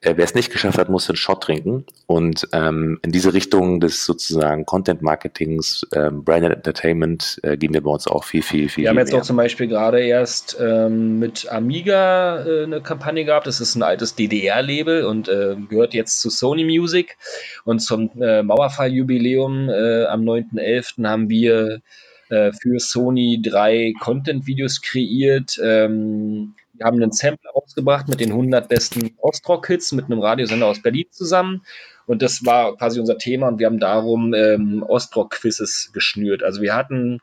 Äh, 0.01 0.15
wer 0.17 0.25
es 0.25 0.35
nicht 0.35 0.51
geschafft 0.51 0.79
hat, 0.79 0.89
musste 0.89 1.11
einen 1.11 1.19
Shot 1.19 1.43
trinken. 1.43 1.85
Und 2.07 2.49
ähm, 2.53 2.99
in 3.03 3.13
diese 3.13 3.35
Richtung 3.35 3.81
des 3.81 4.07
sozusagen 4.07 4.65
Content 4.65 5.03
Marketings, 5.03 5.87
ähm, 5.95 6.25
Branded 6.25 6.53
Entertainment 6.53 7.39
äh, 7.43 7.59
gehen 7.59 7.75
wir 7.75 7.83
bei 7.83 7.91
uns 7.91 8.07
auch 8.07 8.25
viel, 8.25 8.41
viel, 8.41 8.71
viel. 8.71 8.85
Wir 8.85 8.91
haben 8.91 8.97
jetzt 8.99 9.13
auch 9.13 9.21
zum 9.21 9.37
Beispiel 9.37 9.67
gerade 9.67 10.01
erst 10.01 10.57
ähm, 10.59 11.19
mit 11.19 11.53
Amiga 11.53 12.47
äh, 12.47 12.63
eine 12.63 12.81
Kampagne 12.81 13.27
gehabt. 13.27 13.47
Das 13.47 13.61
ist 13.61 13.75
ein 13.75 13.83
altes 13.83 14.15
DDR-Label 14.15 15.05
und 15.05 15.29
äh, 15.29 15.57
gehört 15.69 15.93
jetzt 15.93 16.23
zu 16.23 16.31
Sony 16.31 16.65
Music. 16.65 17.19
Und 17.65 17.81
zum 17.81 18.11
äh, 18.19 18.43
Mauerfall-Jubiläum 18.43 19.69
am 19.69 20.23
9.11. 20.23 21.07
haben 21.07 21.29
wir 21.29 21.81
für 22.29 22.79
Sony 22.79 23.41
drei 23.43 23.93
Content-Videos 24.01 24.81
kreiert. 24.81 25.61
Ähm, 25.63 26.55
wir 26.73 26.87
haben 26.87 27.03
einen 27.03 27.13
Sample 27.13 27.55
ausgebracht 27.55 28.09
mit 28.09 28.21
den 28.21 28.31
100 28.31 28.69
besten 28.69 29.17
Ostrock-Hits 29.19 29.93
mit 29.93 30.07
einem 30.07 30.21
Radiosender 30.21 30.67
aus 30.67 30.83
Berlin 30.83 31.07
zusammen. 31.11 31.65
Und 32.07 32.23
das 32.23 32.45
war 32.45 32.77
quasi 32.77 32.99
unser 32.99 33.19
Thema 33.19 33.49
und 33.49 33.59
wir 33.59 33.67
haben 33.67 33.79
darum 33.79 34.35
ähm, 34.35 34.83
Ostrock-Quizzes 34.83 35.91
geschnürt. 35.93 36.43
Also 36.43 36.63
wir 36.63 36.75
hatten 36.75 37.21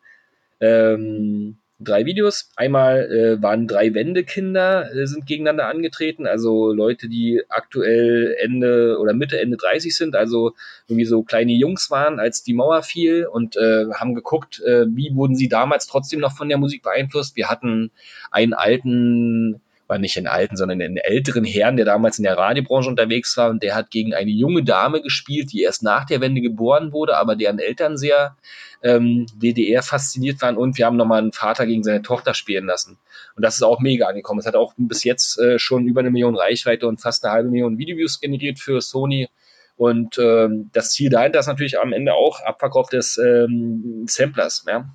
ähm, 0.60 1.58
drei 1.80 2.06
Videos. 2.06 2.52
Einmal 2.56 3.10
äh, 3.12 3.42
waren 3.42 3.68
drei 3.68 3.94
Wendekinder 3.94 4.94
äh, 4.94 5.08
sind 5.08 5.26
gegeneinander 5.26 5.68
angetreten, 5.68 6.28
also 6.28 6.74
Leute, 6.74 7.08
die 7.08 7.42
aktuell 7.50 8.36
Ende 8.40 8.98
oder 9.00 9.14
Mitte, 9.14 9.40
Ende 9.40 9.58
30 9.58 9.96
sind, 9.96 10.16
also 10.16 10.54
irgendwie 10.88 11.06
so 11.06 11.24
kleine 11.24 11.54
Jungs 11.54 11.90
waren, 11.90 12.20
als 12.20 12.44
die 12.44 12.54
Mauer 12.54 12.84
fiel 12.84 13.26
und 13.26 13.56
äh, 13.56 13.86
haben 13.94 14.14
geguckt, 14.14 14.62
äh, 14.62 14.86
wie 14.90 15.16
wurden 15.16 15.36
sie 15.36 15.48
damals 15.48 15.88
trotzdem 15.88 16.20
noch 16.20 16.36
von 16.36 16.50
der 16.50 16.58
Musik 16.58 16.84
beeinflusst. 16.84 17.36
Wir 17.36 17.50
hatten 17.50 17.92
einen 18.32 18.54
alten 18.54 19.62
war 19.90 19.98
nicht 19.98 20.18
einen 20.18 20.28
alten, 20.28 20.56
sondern 20.56 20.82
einen 20.82 20.98
älteren 20.98 21.44
Herrn, 21.44 21.76
der 21.76 21.86
damals 21.86 22.20
in 22.20 22.24
der 22.24 22.38
Radiobranche 22.38 22.90
unterwegs 22.90 23.36
war 23.38 23.50
und 23.50 23.64
der 23.64 23.76
hat 23.76 23.90
gegen 23.90 24.14
eine 24.14 24.30
junge 24.30 24.64
Dame 24.64 25.02
gespielt, 25.02 25.52
die 25.52 25.64
erst 25.64 25.82
nach 25.82 26.06
der 26.06 26.22
Wende 26.22 26.42
geboren 26.42 26.94
wurde, 26.94 27.18
aber 27.18 27.36
deren 27.36 27.58
Eltern 27.58 27.98
sehr 27.98 28.38
ähm, 28.84 29.26
DDR 29.36 29.82
fasziniert 29.82 30.42
waren 30.44 30.58
und 30.58 30.78
wir 30.78 30.86
haben 30.86 30.96
nochmal 30.96 31.20
einen 31.20 31.34
Vater 31.34 31.66
gegen 31.66 31.84
seine 31.84 32.04
Tochter 32.04 32.36
spielen 32.36 32.68
lassen. 32.68 33.00
Und 33.36 33.44
das 33.44 33.56
ist 33.56 33.64
auch 33.64 33.80
mega 33.80 34.08
angekommen. 34.08 34.40
Es 34.40 34.46
hat 34.46 34.56
auch 34.56 34.74
bis 34.78 35.04
jetzt 35.04 35.40
äh, 35.40 35.58
schon 35.58 35.88
über 35.88 36.02
eine 36.02 36.12
Million 36.12 36.36
Reichweite 36.36 36.88
und 36.88 37.02
fast 37.02 37.26
eine 37.26 37.34
halbe 37.34 37.50
Million 37.50 37.80
Videoviews 37.80 38.22
generiert 38.22 38.60
für 38.60 38.82
Sony. 38.82 39.28
Und 39.76 40.20
ähm, 40.20 40.70
das 40.72 40.92
Ziel 40.92 41.10
dahinter 41.10 41.40
ist 41.40 41.48
natürlich 41.48 41.80
am 41.80 41.94
Ende 41.94 42.14
auch 42.14 42.42
Abverkauf 42.42 42.90
des 42.90 43.18
ähm, 43.18 44.06
Samplers. 44.08 44.66
Ja? 44.68 44.86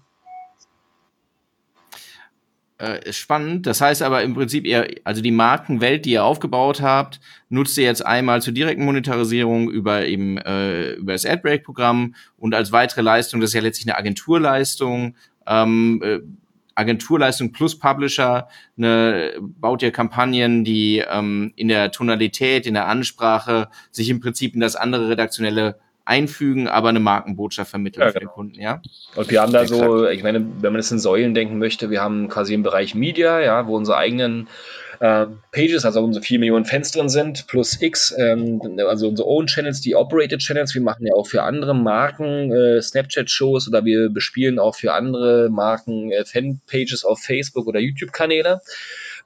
Äh, 2.85 3.13
spannend. 3.13 3.67
Das 3.67 3.81
heißt 3.81 4.03
aber 4.03 4.23
im 4.23 4.35
Prinzip 4.35 4.67
eher, 4.67 4.87
also 5.05 5.23
die 5.23 5.31
Markenwelt, 5.31 6.05
die 6.05 6.13
ihr 6.13 6.25
aufgebaut 6.25 6.83
habt, 6.83 7.21
nutzt 7.49 7.79
ihr 7.79 7.85
jetzt 7.85 8.05
einmal 8.05 8.43
zur 8.43 8.53
direkten 8.53 8.85
Monetarisierung 8.85 9.71
über 9.71 10.07
eben 10.07 10.39
äh, 10.39 10.93
über 10.93 11.13
das 11.13 11.25
AdBreak-Programm 11.25 12.15
und 12.37 12.55
als 12.55 12.73
weitere 12.73 13.01
Leistung, 13.01 13.41
das 13.41 13.51
ist 13.51 13.55
ja 13.55 13.61
letztlich 13.63 13.89
eine 13.89 13.99
Agenturleistung, 13.99 15.17
ähm, 15.47 16.03
äh, 16.05 16.21
Agenturleistung 16.75 17.53
plus 17.53 17.79
Publisher, 17.79 18.49
ne, 18.77 19.33
baut 19.41 19.83
ihr 19.83 19.93
Kampagnen, 19.93 20.65
die 20.65 21.05
ähm, 21.09 21.53
in 21.57 21.69
der 21.69 21.91
Tonalität, 21.93 22.67
in 22.67 22.75
der 22.75 22.89
Ansprache 22.89 23.69
sich 23.91 24.11
im 24.11 24.21
Prinzip 24.21 24.55
in 24.55 24.61
das 24.61 24.77
andere 24.77 25.09
redaktionelle 25.09 25.79
einfügen, 26.05 26.69
aber 26.69 26.91
eine 26.91 27.01
Markenbotschaft 27.01 27.71
vermitteln 27.71 28.03
ja, 28.03 28.09
für 28.09 28.19
den 28.19 28.21
genau. 28.21 28.33
Kunden, 28.33 28.61
ja. 28.61 28.83
Und 29.17 29.31
wir 29.31 29.41
haben 29.41 29.53
da 29.53 29.63
Exakt. 29.63 29.81
so, 29.81 30.09
ich 30.09 30.23
meine, 30.23 30.41
wenn 30.41 30.73
man 30.73 30.77
das 30.77 30.91
in 30.91 30.99
Säulen 30.99 31.35
denken 31.35 31.59
möchte, 31.59 31.91
wir 31.91 32.03
haben 32.03 32.29
quasi 32.29 32.55
im 32.55 32.63
Bereich 32.63 32.95
Media, 32.95 33.41
ja, 33.41 33.67
wo 33.67 33.77
unsere 33.77 33.97
eigenen 33.97 34.49
äh, 35.01 35.27
Pages, 35.51 35.85
also 35.85 36.03
unsere 36.03 36.25
4 36.25 36.39
Millionen 36.39 36.65
Fans 36.65 36.91
drin 36.93 37.09
sind, 37.09 37.47
plus 37.47 37.81
X, 37.81 38.15
ähm, 38.19 38.61
also 38.87 39.09
unsere 39.09 39.29
Own 39.29 39.47
Channels, 39.47 39.81
die 39.81 39.95
Operated 39.95 40.41
Channels. 40.41 40.75
Wir 40.75 40.83
machen 40.83 41.07
ja 41.07 41.15
auch 41.15 41.27
für 41.27 41.43
andere 41.43 41.75
Marken 41.75 42.53
äh, 42.53 42.81
Snapchat-Shows 42.81 43.69
oder 43.69 43.85
wir 43.85 44.11
bespielen 44.11 44.59
auch 44.59 44.75
für 44.75 44.93
andere 44.93 45.49
Marken 45.51 46.13
äh, 46.13 46.25
Fanpages 46.25 47.05
auf 47.05 47.21
Facebook 47.21 47.67
oder 47.67 47.81
YouTube-Kanäle. 47.81 48.61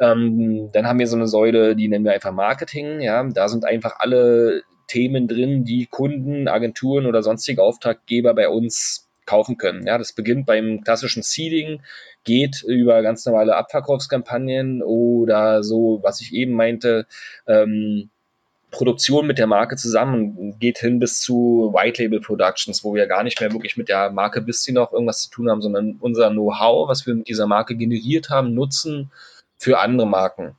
Ähm, 0.01 0.71
dann 0.73 0.87
haben 0.87 0.99
wir 0.99 1.07
so 1.07 1.17
eine 1.17 1.27
Säule, 1.27 1.75
die 1.75 1.89
nennen 1.89 2.05
wir 2.05 2.13
einfach 2.13 2.33
Marketing. 2.33 3.01
Ja, 3.01 3.25
da 3.25 3.49
sind 3.49 3.65
einfach 3.65 3.97
alle 3.99 4.63
Themen 4.89 5.29
drin, 5.29 5.65
die 5.65 5.87
Kunden, 5.87 6.49
Agenturen 6.49 7.07
oder 7.07 7.23
sonstige 7.23 7.63
Auftraggeber 7.63 8.35
bei 8.35 8.49
uns 8.49 9.09
kaufen 9.27 9.59
können. 9.59 9.87
Ja, 9.87 9.99
das 9.99 10.13
beginnt 10.13 10.47
beim 10.47 10.83
klassischen 10.83 11.23
Seeding, 11.23 11.83
geht 12.25 12.63
über 12.67 13.03
ganz 13.03 13.25
normale 13.27 13.55
Abverkaufskampagnen 13.55 14.83
oder 14.83 15.63
so, 15.63 16.01
was 16.03 16.21
ich 16.21 16.33
eben 16.33 16.55
meinte, 16.55 17.07
ähm, 17.47 18.11
Produktion 18.71 19.27
mit 19.27 19.39
der 19.39 19.47
Marke 19.47 19.77
zusammen 19.77 20.59
geht 20.59 20.79
hin 20.79 20.99
bis 20.99 21.21
zu 21.21 21.73
White 21.75 22.03
Label 22.03 22.21
Productions, 22.21 22.85
wo 22.85 22.95
wir 22.95 23.07
gar 23.07 23.23
nicht 23.23 23.41
mehr 23.41 23.53
wirklich 23.53 23.77
mit 23.77 23.89
der 23.89 24.11
Marke 24.11 24.43
Bissi 24.43 24.73
noch 24.73 24.93
irgendwas 24.93 25.23
zu 25.23 25.31
tun 25.31 25.51
haben, 25.51 25.63
sondern 25.63 25.97
unser 26.01 26.31
Know-how, 26.31 26.89
was 26.89 27.07
wir 27.07 27.15
mit 27.15 27.29
dieser 27.29 27.47
Marke 27.47 27.77
generiert 27.77 28.29
haben, 28.29 28.55
nutzen 28.55 29.11
für 29.57 29.79
andere 29.79 30.07
Marken. 30.07 30.55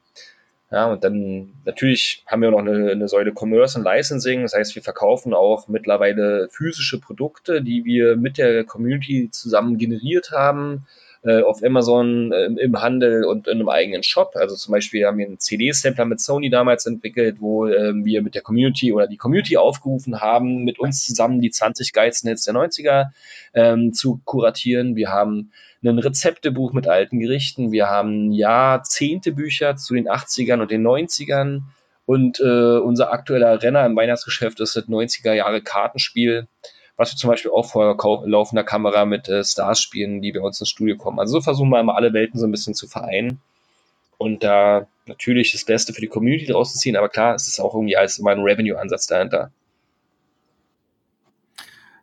Ja, 0.71 0.85
und 0.85 1.03
dann 1.03 1.53
natürlich 1.65 2.23
haben 2.27 2.43
wir 2.43 2.51
noch 2.51 2.59
eine, 2.59 2.91
eine 2.91 3.07
Säule 3.07 3.33
Commerce 3.35 3.77
und 3.77 3.85
Licensing. 3.85 4.43
Das 4.43 4.53
heißt, 4.53 4.75
wir 4.75 4.83
verkaufen 4.83 5.33
auch 5.33 5.67
mittlerweile 5.67 6.47
physische 6.51 6.99
Produkte, 6.99 7.63
die 7.63 7.85
wir 7.85 8.15
mit 8.15 8.37
der 8.37 8.63
Community 8.65 9.29
zusammen 9.31 9.79
generiert 9.79 10.31
haben, 10.31 10.85
äh, 11.23 11.41
auf 11.41 11.63
Amazon 11.63 12.31
äh, 12.31 12.45
im 12.45 12.81
Handel 12.81 13.25
und 13.25 13.47
in 13.47 13.55
einem 13.55 13.69
eigenen 13.69 14.03
Shop. 14.03 14.31
Also 14.35 14.55
zum 14.55 14.71
Beispiel 14.71 15.05
haben 15.05 15.17
wir 15.17 15.25
einen 15.25 15.39
CD-Sampler 15.39 16.05
mit 16.05 16.21
Sony 16.21 16.49
damals 16.49 16.85
entwickelt, 16.85 17.37
wo 17.39 17.67
äh, 17.67 17.93
wir 17.93 18.21
mit 18.21 18.35
der 18.35 18.41
Community 18.41 18.93
oder 18.93 19.07
die 19.07 19.17
Community 19.17 19.57
aufgerufen 19.57 20.21
haben, 20.21 20.63
mit 20.63 20.79
uns 20.79 21.05
zusammen 21.05 21.41
die 21.41 21.51
20 21.51 21.91
geilsten 21.93 22.29
Hits 22.29 22.45
der 22.45 22.53
90er 22.53 23.07
ähm, 23.53 23.93
zu 23.93 24.21
kuratieren. 24.23 24.95
Wir 24.95 25.09
haben 25.09 25.51
ein 25.83 25.99
Rezeptebuch 25.99 26.73
mit 26.73 26.87
alten 26.87 27.19
Gerichten. 27.19 27.71
Wir 27.71 27.87
haben 27.87 28.31
Jahrzehntebücher 28.31 29.75
zu 29.75 29.95
den 29.95 30.07
80ern 30.07 30.61
und 30.61 30.71
den 30.71 30.85
90ern. 30.85 31.61
Und 32.05 32.39
äh, 32.39 32.77
unser 32.79 33.11
aktueller 33.11 33.61
Renner 33.61 33.85
im 33.85 33.95
Weihnachtsgeschäft 33.95 34.59
ist 34.61 34.75
das 34.75 34.87
90er 34.87 35.33
Jahre 35.33 35.61
Kartenspiel, 35.61 36.47
was 36.99 37.13
wir 37.13 37.17
zum 37.17 37.29
Beispiel 37.29 37.51
auch 37.51 37.65
vor 37.65 37.95
laufender 38.27 38.65
Kamera 38.65 39.05
mit 39.05 39.29
äh, 39.29 39.41
Stars 39.45 39.79
spielen, 39.79 40.21
die 40.21 40.33
bei 40.33 40.41
uns 40.41 40.59
ins 40.59 40.67
Studio 40.67 40.97
kommen. 40.97 41.17
Also 41.17 41.37
so 41.37 41.41
versuchen 41.41 41.69
wir 41.69 41.79
immer 41.79 41.95
alle 41.95 42.11
Welten 42.11 42.37
so 42.37 42.45
ein 42.45 42.51
bisschen 42.51 42.73
zu 42.73 42.89
vereinen 42.89 43.39
und 44.17 44.43
da 44.43 44.85
natürlich 45.05 45.53
das 45.53 45.63
Beste 45.63 45.93
für 45.93 46.01
die 46.01 46.07
Community 46.07 46.45
draus 46.47 46.73
zu 46.73 46.77
ziehen, 46.77 46.97
aber 46.97 47.07
klar, 47.07 47.35
es 47.35 47.47
ist 47.47 47.61
auch 47.61 47.73
irgendwie 47.73 47.95
als 47.95 48.19
immer 48.19 48.31
ein 48.31 48.41
Revenue-Ansatz 48.41 49.07
dahinter. 49.07 49.49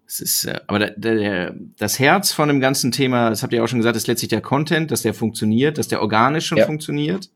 Es 0.06 0.20
ist, 0.20 0.46
äh, 0.46 0.60
aber 0.66 0.78
der, 0.78 0.92
der, 0.96 1.54
das 1.76 1.98
Herz 1.98 2.32
von 2.32 2.48
dem 2.48 2.60
ganzen 2.60 2.90
Thema, 2.90 3.28
das 3.28 3.42
habt 3.42 3.52
ihr 3.52 3.62
auch 3.62 3.68
schon 3.68 3.80
gesagt, 3.80 3.96
ist 3.96 4.06
letztlich 4.06 4.30
der 4.30 4.40
Content, 4.40 4.90
dass 4.90 5.02
der 5.02 5.12
funktioniert, 5.12 5.76
dass 5.76 5.88
der 5.88 6.00
organisch 6.00 6.46
schon 6.46 6.56
ja. 6.56 6.64
funktioniert. 6.64 7.28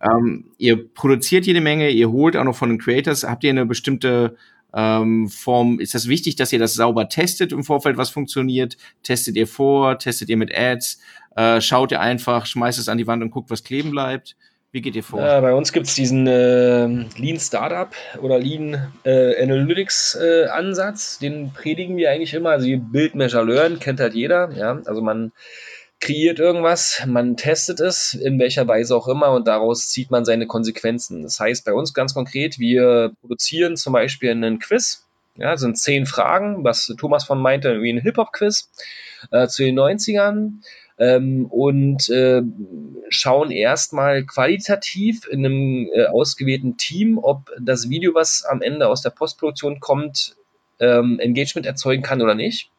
Ähm, 0.00 0.46
ihr 0.56 0.88
produziert 0.88 1.44
jede 1.44 1.60
Menge, 1.60 1.90
ihr 1.90 2.10
holt 2.10 2.38
auch 2.38 2.44
noch 2.44 2.56
von 2.56 2.70
den 2.70 2.78
Creators. 2.78 3.24
Habt 3.24 3.44
ihr 3.44 3.50
eine 3.50 3.66
bestimmte 3.66 4.36
ähm, 4.74 5.28
Form? 5.28 5.80
Ist 5.80 5.94
das 5.94 6.08
wichtig, 6.08 6.36
dass 6.36 6.52
ihr 6.52 6.58
das 6.58 6.74
sauber 6.74 7.08
testet 7.08 7.52
im 7.52 7.64
Vorfeld, 7.64 7.96
was 7.96 8.10
funktioniert? 8.10 8.76
Testet 9.02 9.36
ihr 9.36 9.46
vor? 9.46 9.98
Testet 9.98 10.28
ihr 10.28 10.36
mit 10.36 10.56
Ads? 10.56 11.00
Äh, 11.36 11.60
schaut 11.60 11.92
ihr 11.92 12.00
einfach, 12.00 12.46
schmeißt 12.46 12.78
es 12.78 12.88
an 12.88 12.98
die 12.98 13.06
Wand 13.06 13.22
und 13.22 13.30
guckt, 13.30 13.50
was 13.50 13.62
kleben 13.62 13.90
bleibt? 13.90 14.36
Wie 14.72 14.82
geht 14.82 14.96
ihr 14.96 15.02
vor? 15.02 15.20
Ja, 15.20 15.40
bei 15.40 15.54
uns 15.54 15.72
gibt 15.72 15.86
es 15.86 15.94
diesen 15.94 16.26
äh, 16.26 16.86
Lean 16.86 17.38
Startup 17.38 17.88
oder 18.20 18.38
Lean 18.38 18.92
äh, 19.04 19.42
Analytics 19.42 20.18
äh, 20.20 20.46
Ansatz. 20.46 21.18
Den 21.18 21.52
predigen 21.52 21.96
wir 21.96 22.10
eigentlich 22.10 22.34
immer. 22.34 22.50
Also 22.50 22.66
Build, 22.78 23.14
Measure, 23.14 23.44
Learn 23.44 23.78
kennt 23.78 24.00
halt 24.00 24.14
jeder. 24.14 24.50
Ja? 24.52 24.82
Also 24.84 25.00
man 25.00 25.32
kreiert 26.00 26.38
irgendwas, 26.38 27.02
man 27.06 27.36
testet 27.36 27.80
es, 27.80 28.14
in 28.14 28.38
welcher 28.38 28.68
Weise 28.68 28.94
auch 28.94 29.08
immer, 29.08 29.32
und 29.32 29.46
daraus 29.48 29.88
zieht 29.88 30.10
man 30.10 30.24
seine 30.24 30.46
Konsequenzen. 30.46 31.22
Das 31.22 31.40
heißt 31.40 31.64
bei 31.64 31.72
uns 31.72 31.94
ganz 31.94 32.14
konkret, 32.14 32.58
wir 32.58 33.12
produzieren 33.20 33.76
zum 33.76 33.92
Beispiel 33.92 34.30
einen 34.30 34.58
Quiz. 34.58 35.04
Ja, 35.36 35.56
sind 35.56 35.78
zehn 35.78 36.06
Fragen, 36.06 36.64
was 36.64 36.94
Thomas 36.98 37.24
von 37.24 37.40
meinte, 37.40 37.82
wie 37.82 37.92
ein 37.92 38.00
Hip-Hop-Quiz 38.00 38.70
äh, 39.30 39.48
zu 39.48 39.64
den 39.64 39.78
90ern 39.78 40.62
ähm, 40.98 41.46
und 41.46 42.08
äh, 42.08 42.42
schauen 43.10 43.50
erstmal 43.50 44.24
qualitativ 44.24 45.28
in 45.28 45.44
einem 45.44 45.90
äh, 45.92 46.06
ausgewählten 46.06 46.78
Team, 46.78 47.18
ob 47.18 47.50
das 47.60 47.90
Video, 47.90 48.14
was 48.14 48.44
am 48.44 48.62
Ende 48.62 48.88
aus 48.88 49.02
der 49.02 49.10
Postproduktion 49.10 49.78
kommt, 49.78 50.36
ähm, 50.80 51.18
Engagement 51.20 51.66
erzeugen 51.66 52.02
kann 52.02 52.22
oder 52.22 52.34
nicht 52.34 52.70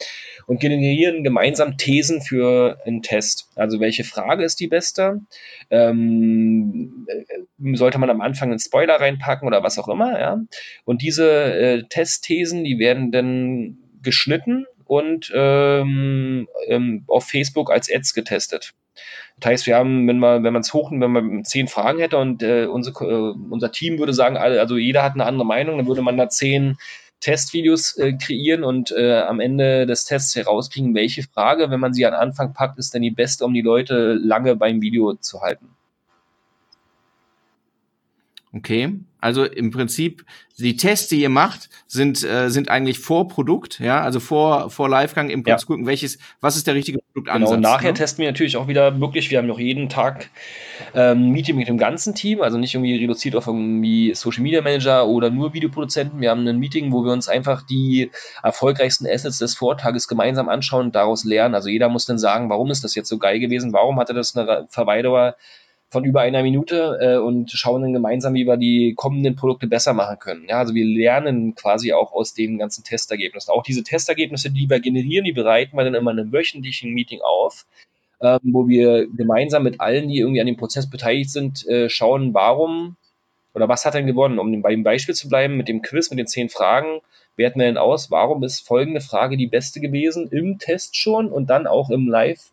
und 0.48 0.62
generieren 0.62 1.24
gemeinsam 1.24 1.78
Thesen 1.78 2.22
für 2.22 2.80
einen 2.86 3.02
Test. 3.02 3.50
Also 3.56 3.80
welche 3.80 4.04
Frage 4.04 4.44
ist 4.44 4.60
die 4.60 4.68
beste? 4.68 5.22
Ähm, 5.70 7.06
äh, 7.08 7.76
sollte 7.76 8.00
man 8.00 8.10
am 8.10 8.22
Anfang 8.22 8.50
einen 8.50 8.60
Spoiler 8.60 8.96
reinpacken 8.96 9.48
oder 9.48 9.62
was 9.62 9.78
auch 9.78 9.90
immer, 9.90 10.20
ja? 10.20 10.40
Und 10.86 11.02
diese 11.02 11.30
äh, 11.30 11.84
Testthesen, 11.90 12.64
die 12.64 12.80
werden 12.80 13.12
dann 13.12 13.78
geschnitten 14.02 14.66
und 14.86 15.32
ähm, 15.36 16.48
ähm, 16.68 17.04
auf 17.08 17.26
Facebook 17.26 17.72
als 17.72 17.94
Ads 17.94 18.14
getestet. 18.14 18.74
Das 19.40 19.52
heißt, 19.52 19.68
wir 19.68 19.76
haben, 19.76 20.08
wenn 20.08 20.18
man 20.18 20.44
wenn 20.44 20.54
man 20.54 20.62
es 20.62 20.74
hoch, 20.74 20.92
wenn 20.92 21.12
man 21.12 21.44
zehn 21.44 21.68
Fragen 21.68 22.00
hätte 22.00 22.18
und 22.18 22.42
äh, 22.42 22.66
unser, 22.66 23.00
äh, 23.02 23.34
unser 23.50 23.72
Team 23.72 24.00
würde 24.00 24.14
sagen, 24.14 24.38
also 24.38 24.78
jeder 24.78 25.04
hat 25.04 25.14
eine 25.14 25.26
andere 25.26 25.46
Meinung, 25.46 25.78
dann 25.78 25.88
würde 25.88 26.02
man 26.02 26.18
da 26.18 26.30
zehn 26.30 26.78
Testvideos 27.19 27.97
äh, 27.97 28.13
kreieren 28.13 28.63
und 28.63 28.91
äh, 28.91 29.19
am 29.19 29.39
Ende 29.39 29.86
des 29.86 30.06
Tests 30.06 30.36
herauskriegen, 30.36 30.93
welche 30.93 31.23
Frage, 31.23 31.69
wenn 31.71 31.80
man 31.80 31.93
sie 31.93 32.06
an 32.06 32.13
Anfang 32.13 32.53
packt, 32.53 32.77
ist 32.77 32.93
denn 32.93 33.01
die 33.01 33.12
beste, 33.12 33.45
um 33.45 33.53
die 33.53 33.62
Leute 33.62 34.13
lange 34.13 34.56
beim 34.56 34.82
Video 34.82 35.15
zu 35.15 35.41
halten. 35.41 35.69
Okay, 38.54 38.94
also 39.20 39.44
im 39.44 39.72
Prinzip 39.72 40.24
die 40.58 40.78
Tests, 40.78 41.10
die 41.10 41.22
ihr 41.22 41.30
macht, 41.30 41.70
sind 41.86 42.24
äh, 42.24 42.50
sind 42.50 42.70
eigentlich 42.70 43.00
vor 43.00 43.28
Produkt, 43.28 43.80
ja, 43.80 44.02
also 44.02 44.22
vor 44.22 44.70
vor 44.70 44.90
Livegang 44.90 45.30
im 45.30 45.44
Prinzip 45.44 45.68
ja. 45.68 45.74
gucken, 45.74 45.86
welches 45.86 46.18
was 46.40 46.56
ist 46.56 46.66
der 46.66 46.74
richtige 46.74 47.00
Produktansatz. 47.00 47.50
Genau, 47.50 47.56
und 47.56 47.62
nachher 47.62 47.92
ne? 47.92 47.94
testen 47.94 48.22
wir 48.22 48.32
natürlich 48.32 48.56
auch 48.56 48.70
wieder 48.70 49.00
wirklich, 49.02 49.30
wir 49.30 49.40
haben 49.40 49.48
noch 49.48 49.60
jeden 49.60 49.90
Tag 49.90 50.30
ähm, 50.96 51.32
Meeting 51.32 51.58
mit 51.58 51.68
dem 51.68 51.78
ganzen 51.78 52.16
Team, 52.16 52.42
also 52.42 52.58
nicht 52.58 52.74
irgendwie 52.74 52.96
reduziert 52.96 53.36
auf 53.36 53.48
irgendwie 53.48 54.14
Social 54.16 54.44
Media 54.44 54.62
Manager 54.62 55.08
oder 55.08 55.30
nur 55.30 55.54
Videoproduzenten. 55.54 56.22
Wir 56.22 56.30
haben 56.30 56.48
ein 56.48 56.58
Meeting, 56.58 56.94
wo 56.94 57.04
wir 57.04 57.12
uns 57.12 57.28
einfach 57.28 57.64
die 57.64 58.12
erfolgreichsten 58.44 59.06
Assets 59.08 59.40
des 59.40 59.56
Vortages 59.56 60.08
gemeinsam 60.08 60.48
anschauen 60.48 60.88
und 60.88 60.96
daraus 60.96 61.26
lernen. 61.26 61.54
Also 61.54 61.68
jeder 61.68 61.90
muss 61.90 62.06
dann 62.06 62.18
sagen, 62.18 62.50
warum 62.50 62.72
ist 62.72 62.84
das 62.84 62.96
jetzt 62.96 63.10
so 63.10 63.18
geil 63.18 63.40
gewesen? 63.40 63.74
Warum 63.74 64.00
hatte 64.00 64.14
das 64.14 64.38
eine 64.38 64.68
Verweildauer 64.70 65.36
von 65.89 66.04
über 66.04 66.21
einer 66.21 66.43
Minute 66.43 66.97
äh, 67.02 67.17
und 67.17 67.52
schauen 67.52 67.82
dann 67.82 67.93
gemeinsam, 67.93 68.34
wie 68.34 68.45
wir 68.45 68.58
die 68.58 68.93
kommenden 68.95 69.36
Produkte 69.36 69.67
besser 69.67 69.93
machen 69.93 70.19
können. 70.19 70.45
Ja, 70.47 70.60
also 70.60 70.73
wir 70.73 70.86
lernen 70.86 71.56
quasi 71.56 71.93
auch 71.93 72.12
aus 72.12 72.34
den 72.34 72.58
ganzen 72.58 72.84
Testergebnissen. 72.84 73.52
Auch 73.52 73.63
diese 73.63 73.84
Testergebnisse, 73.84 74.52
die 74.52 74.69
wir 74.69 74.80
generieren, 74.80 75.23
die 75.23 75.32
bereiten 75.32 75.78
wir 75.78 75.86
dann 75.86 75.95
immer 75.95 76.12
in 76.12 76.19
einem 76.19 76.34
wöchentlichen 76.34 76.93
Meeting 76.93 77.21
auf, 77.21 77.65
ähm, 78.21 78.39
wo 78.43 78.67
wir 78.67 79.08
gemeinsam 79.08 79.63
mit 79.63 79.80
allen, 79.80 80.10
die 80.10 80.19
irgendwie 80.19 80.41
an 80.41 80.47
dem 80.47 80.58
Prozess 80.58 80.89
beteiligt 80.89 81.30
sind, 81.30 81.65
äh, 81.67 81.89
schauen, 81.89 82.34
warum 82.34 82.97
oder 83.54 83.69
was 83.69 83.86
hat 83.86 83.95
denn 83.95 84.06
gewonnen? 84.06 84.38
Um 84.38 84.62
bei 84.62 84.71
dem 84.71 84.84
Beispiel 84.84 85.15
zu 85.15 85.30
bleiben, 85.30 85.58
mit 85.58 85.67
dem 85.67 85.82
Quiz, 85.82 86.12
mit 86.12 86.19
den 86.19 86.28
zehn 86.28 86.50
Fragen, 86.50 87.00
werten 87.38 87.60
wir 87.60 87.65
denn 87.65 87.78
aus, 87.78 88.12
warum 88.12 88.43
ist 88.43 88.60
folgende 88.60 89.02
Frage 89.02 89.36
die 89.38 89.47
beste 89.47 89.80
gewesen 89.80 90.28
im 90.32 90.60
Test 90.60 90.95
schon 90.95 91.32
und 91.32 91.50
dann 91.50 91.65
auch 91.65 91.89
im 91.89 92.08
Live 92.08 92.52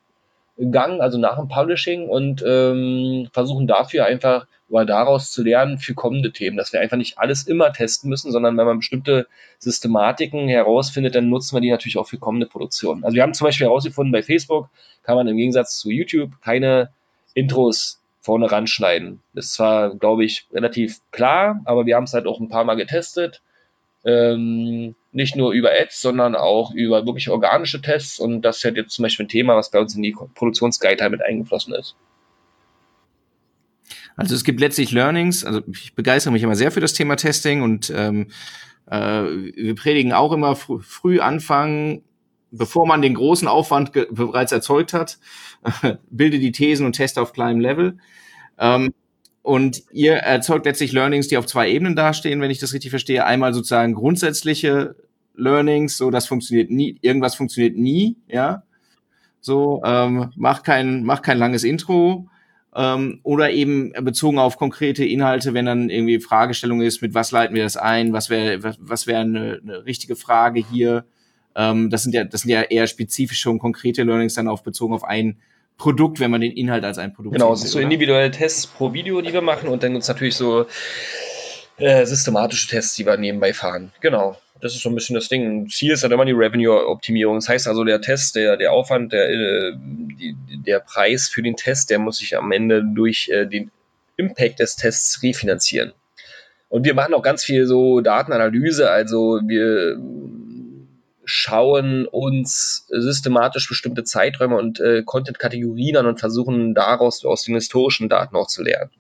Gang, 0.71 1.01
also 1.01 1.19
nach 1.19 1.37
dem 1.37 1.49
Publishing 1.49 2.09
und 2.09 2.45
ähm, 2.47 3.29
versuchen 3.33 3.67
dafür 3.67 4.07
einfach 4.07 4.47
oder 4.69 4.87
daraus 4.87 5.31
zu 5.31 5.43
lernen 5.43 5.79
für 5.79 5.95
kommende 5.95 6.33
Themen, 6.33 6.57
dass 6.57 6.73
wir 6.73 6.81
einfach 6.81 6.97
nicht 6.97 7.19
alles 7.19 7.47
immer 7.47 7.73
testen 7.73 8.09
müssen, 8.09 8.33
sondern 8.33 8.57
wenn 8.57 8.67
man 8.67 8.79
bestimmte 8.79 9.27
Systematiken 9.59 10.49
herausfindet, 10.49 11.15
dann 11.15 11.29
nutzen 11.29 11.57
wir 11.57 11.61
die 11.61 11.71
natürlich 11.71 11.99
auch 11.99 12.07
für 12.07 12.19
kommende 12.19 12.47
Produktionen. 12.47 13.05
Also 13.05 13.15
wir 13.15 13.23
haben 13.23 13.35
zum 13.35 13.47
Beispiel 13.47 13.67
herausgefunden, 13.67 14.13
bei 14.13 14.23
Facebook 14.23 14.69
kann 15.03 15.17
man 15.17 15.29
im 15.29 15.37
Gegensatz 15.37 15.79
zu 15.79 15.91
YouTube 15.91 16.41
keine 16.41 16.91
Intros 17.35 18.01
vorne 18.21 18.51
ranschneiden. 18.51 19.21
Das 19.35 19.47
ist 19.47 19.55
zwar, 19.55 19.95
glaube 19.97 20.25
ich, 20.25 20.47
relativ 20.53 21.01
klar, 21.11 21.61
aber 21.67 21.85
wir 21.85 21.97
haben 21.97 22.05
es 22.05 22.15
halt 22.15 22.27
auch 22.27 22.41
ein 22.41 22.49
paar 22.49 22.65
Mal 22.65 22.77
getestet 22.77 23.43
Ähm, 24.05 24.95
nicht 25.13 25.37
nur 25.37 25.53
über 25.53 25.71
Ads, 25.71 26.01
sondern 26.01 26.35
auch 26.35 26.73
über 26.75 27.07
wirklich 27.07 27.31
organische 27.31 27.81
Tests. 27.81 28.19
Und 28.19 28.43
das 28.43 28.59
ist 28.59 28.65
halt 28.65 28.77
jetzt 28.77 28.93
zum 28.93 29.05
Beispiel 29.05 29.27
ein 29.27 29.29
Thema, 29.29 29.57
was 29.57 29.71
bei 29.71 29.81
uns 29.81 29.95
in 29.95 30.03
die 30.03 30.15
Produktionsguide 30.35 31.09
mit 31.09 31.23
eingeflossen 31.23 31.75
ist. 31.75 31.97
Also 34.17 34.35
es 34.35 34.45
gibt 34.45 34.61
letztlich 34.61 34.93
Learnings. 34.93 35.45
Also 35.45 35.63
ich 35.73 35.95
begeistere 35.95 36.33
mich 36.33 36.43
immer 36.43 36.57
sehr 36.57 36.71
für 36.71 36.81
das 36.81 36.93
Thema 36.93 37.17
Testing 37.17 37.63
und 37.63 37.93
ähm, 37.95 38.29
äh, 38.87 39.23
wir 39.23 39.75
predigen 39.75 40.13
auch 40.13 40.33
immer 40.33 40.57
fr 40.57 40.81
früh 40.81 41.21
anfangen, 41.21 42.03
bevor 42.51 42.87
man 42.87 43.03
den 43.03 43.15
großen 43.15 43.49
Aufwand 43.49 43.93
bereits 43.93 44.53
erzeugt 44.53 44.93
hat, 44.93 45.19
bilde 46.11 46.39
die 46.39 46.53
Thesen 46.53 46.87
und 46.87 46.93
teste 46.93 47.21
auf 47.21 47.33
kleinem 47.33 47.61
Level. 47.61 47.99
Ähm, 48.59 48.95
und 49.45 49.83
ihr 49.93 50.15
erzeugt 50.15 50.65
letztlich 50.65 50.93
Learnings, 50.93 51.29
die 51.29 51.37
auf 51.37 51.45
zwei 51.45 51.71
Ebenen 51.71 51.95
dastehen, 51.95 52.41
wenn 52.41 52.51
ich 52.51 52.61
das 52.61 52.73
richtig 52.73 52.89
verstehe. 52.89 53.27
Einmal 53.27 53.53
sozusagen 53.53 53.93
grundsätzliche 53.93 54.97
Learnings, 55.35 55.99
so 55.99 56.11
das 56.11 56.27
funktioniert 56.27 56.71
nie, 56.71 56.97
irgendwas 57.03 57.35
funktioniert 57.35 57.77
nie, 57.77 58.17
ja. 58.27 58.63
So, 59.43 59.83
ähm, 59.85 60.33
mach 60.35 60.63
kein, 60.63 61.05
mach 61.05 61.21
kein 61.21 61.37
langes 61.37 61.63
Intro, 61.63 62.27
ähm, 62.75 63.21
oder 63.23 63.51
eben 63.51 63.93
bezogen 64.01 64.39
auf 64.39 64.57
konkrete 64.57 65.05
Inhalte, 65.05 65.53
wenn 65.53 65.67
dann 65.67 65.91
irgendwie 65.91 66.21
Fragestellung 66.21 66.81
ist, 66.81 67.03
mit 67.03 67.13
was 67.13 67.31
leiten 67.31 67.55
wir 67.55 67.65
das 67.65 67.77
ein, 67.77 68.15
was 68.15 68.31
wäre 68.31 68.63
was, 68.81 69.07
wäre 69.07 69.21
eine, 69.21 69.61
eine 69.63 69.85
richtige 69.85 70.17
Frage 70.17 70.65
hier. 70.73 71.05
Ähm, 71.55 71.91
das 71.91 72.03
sind 72.03 72.15
ja 72.15 72.25
das 72.25 72.41
sind 72.41 72.51
ja 72.51 72.63
eher 72.63 72.87
spezifische 72.87 73.51
und 73.51 73.59
konkrete 73.59 74.05
Learnings 74.05 74.33
dann 74.33 74.49
auf 74.49 74.63
bezogen 74.63 74.95
auf 74.95 75.05
ein 75.05 75.37
Produkt, 75.77 76.21
wenn 76.21 76.31
man 76.31 76.41
den 76.41 76.53
Inhalt 76.53 76.85
als 76.85 76.99
ein 76.99 77.13
Produkt 77.13 77.35
Genau, 77.35 77.53
es 77.53 77.65
ist 77.65 77.73
so 77.73 77.79
individuelle 77.79 78.31
Tests 78.31 78.67
pro 78.67 78.93
Video, 78.93 79.21
die 79.21 79.33
wir 79.33 79.43
machen 79.43 79.69
und 79.69 79.83
dann 79.83 79.93
gibt 79.93 80.03
es 80.03 80.09
natürlich 80.09 80.37
so 80.37 80.67
äh, 81.79 82.07
systematische 82.07 82.69
Tests, 82.69 82.95
die 82.95 83.05
wir 83.07 83.17
nebenbei 83.17 83.53
fahren. 83.53 83.93
Genau 84.01 84.37
das 84.65 84.75
ist 84.75 84.83
so 84.83 84.89
ein 84.89 84.95
bisschen 84.95 85.15
das 85.15 85.29
Ding. 85.29 85.69
Ziel 85.69 85.93
ist 85.93 86.03
halt 86.03 86.13
immer 86.13 86.25
die 86.25 86.33
Revenue-Optimierung. 86.33 87.37
Das 87.37 87.49
heißt 87.51 87.69
also, 87.69 87.85
der 87.85 88.01
Test, 88.01 88.35
der, 88.35 88.57
der 88.57 88.73
Aufwand, 88.73 89.13
der, 89.13 89.29
äh, 89.29 89.73
die, 89.77 90.35
der 90.67 90.81
Preis 90.81 91.29
für 91.29 91.43
den 91.43 91.55
Test, 91.55 91.91
der 91.91 91.99
muss 91.99 92.17
sich 92.17 92.37
am 92.37 92.51
Ende 92.51 92.83
durch 92.83 93.29
äh, 93.29 93.47
den 93.47 93.71
Impact 94.17 94.61
des 94.61 94.77
Tests 94.77 95.23
refinanzieren. 95.23 95.93
Und 96.71 96.87
wir 96.87 96.95
machen 96.95 97.13
auch 97.13 97.23
ganz 97.23 97.45
viel 97.45 97.67
so 97.67 98.01
Datenanalyse, 98.01 98.91
also 98.91 99.41
wir 99.47 99.99
schauen 101.25 102.07
uns 102.07 102.87
systematisch 102.89 103.69
bestimmte 103.69 104.05
Zeiträume 104.05 104.57
und 104.57 104.81
äh, 104.81 105.03
Content-Kategorien 105.05 105.97
an 105.97 106.07
und 106.07 106.21
versuchen 106.21 106.75
daraus 106.75 107.25
aus 107.25 107.45
den 107.45 107.55
historischen 107.55 108.09
Daten 108.09 108.37
auch 108.37 108.49
zu 108.49 108.63
lernen. 108.63 108.91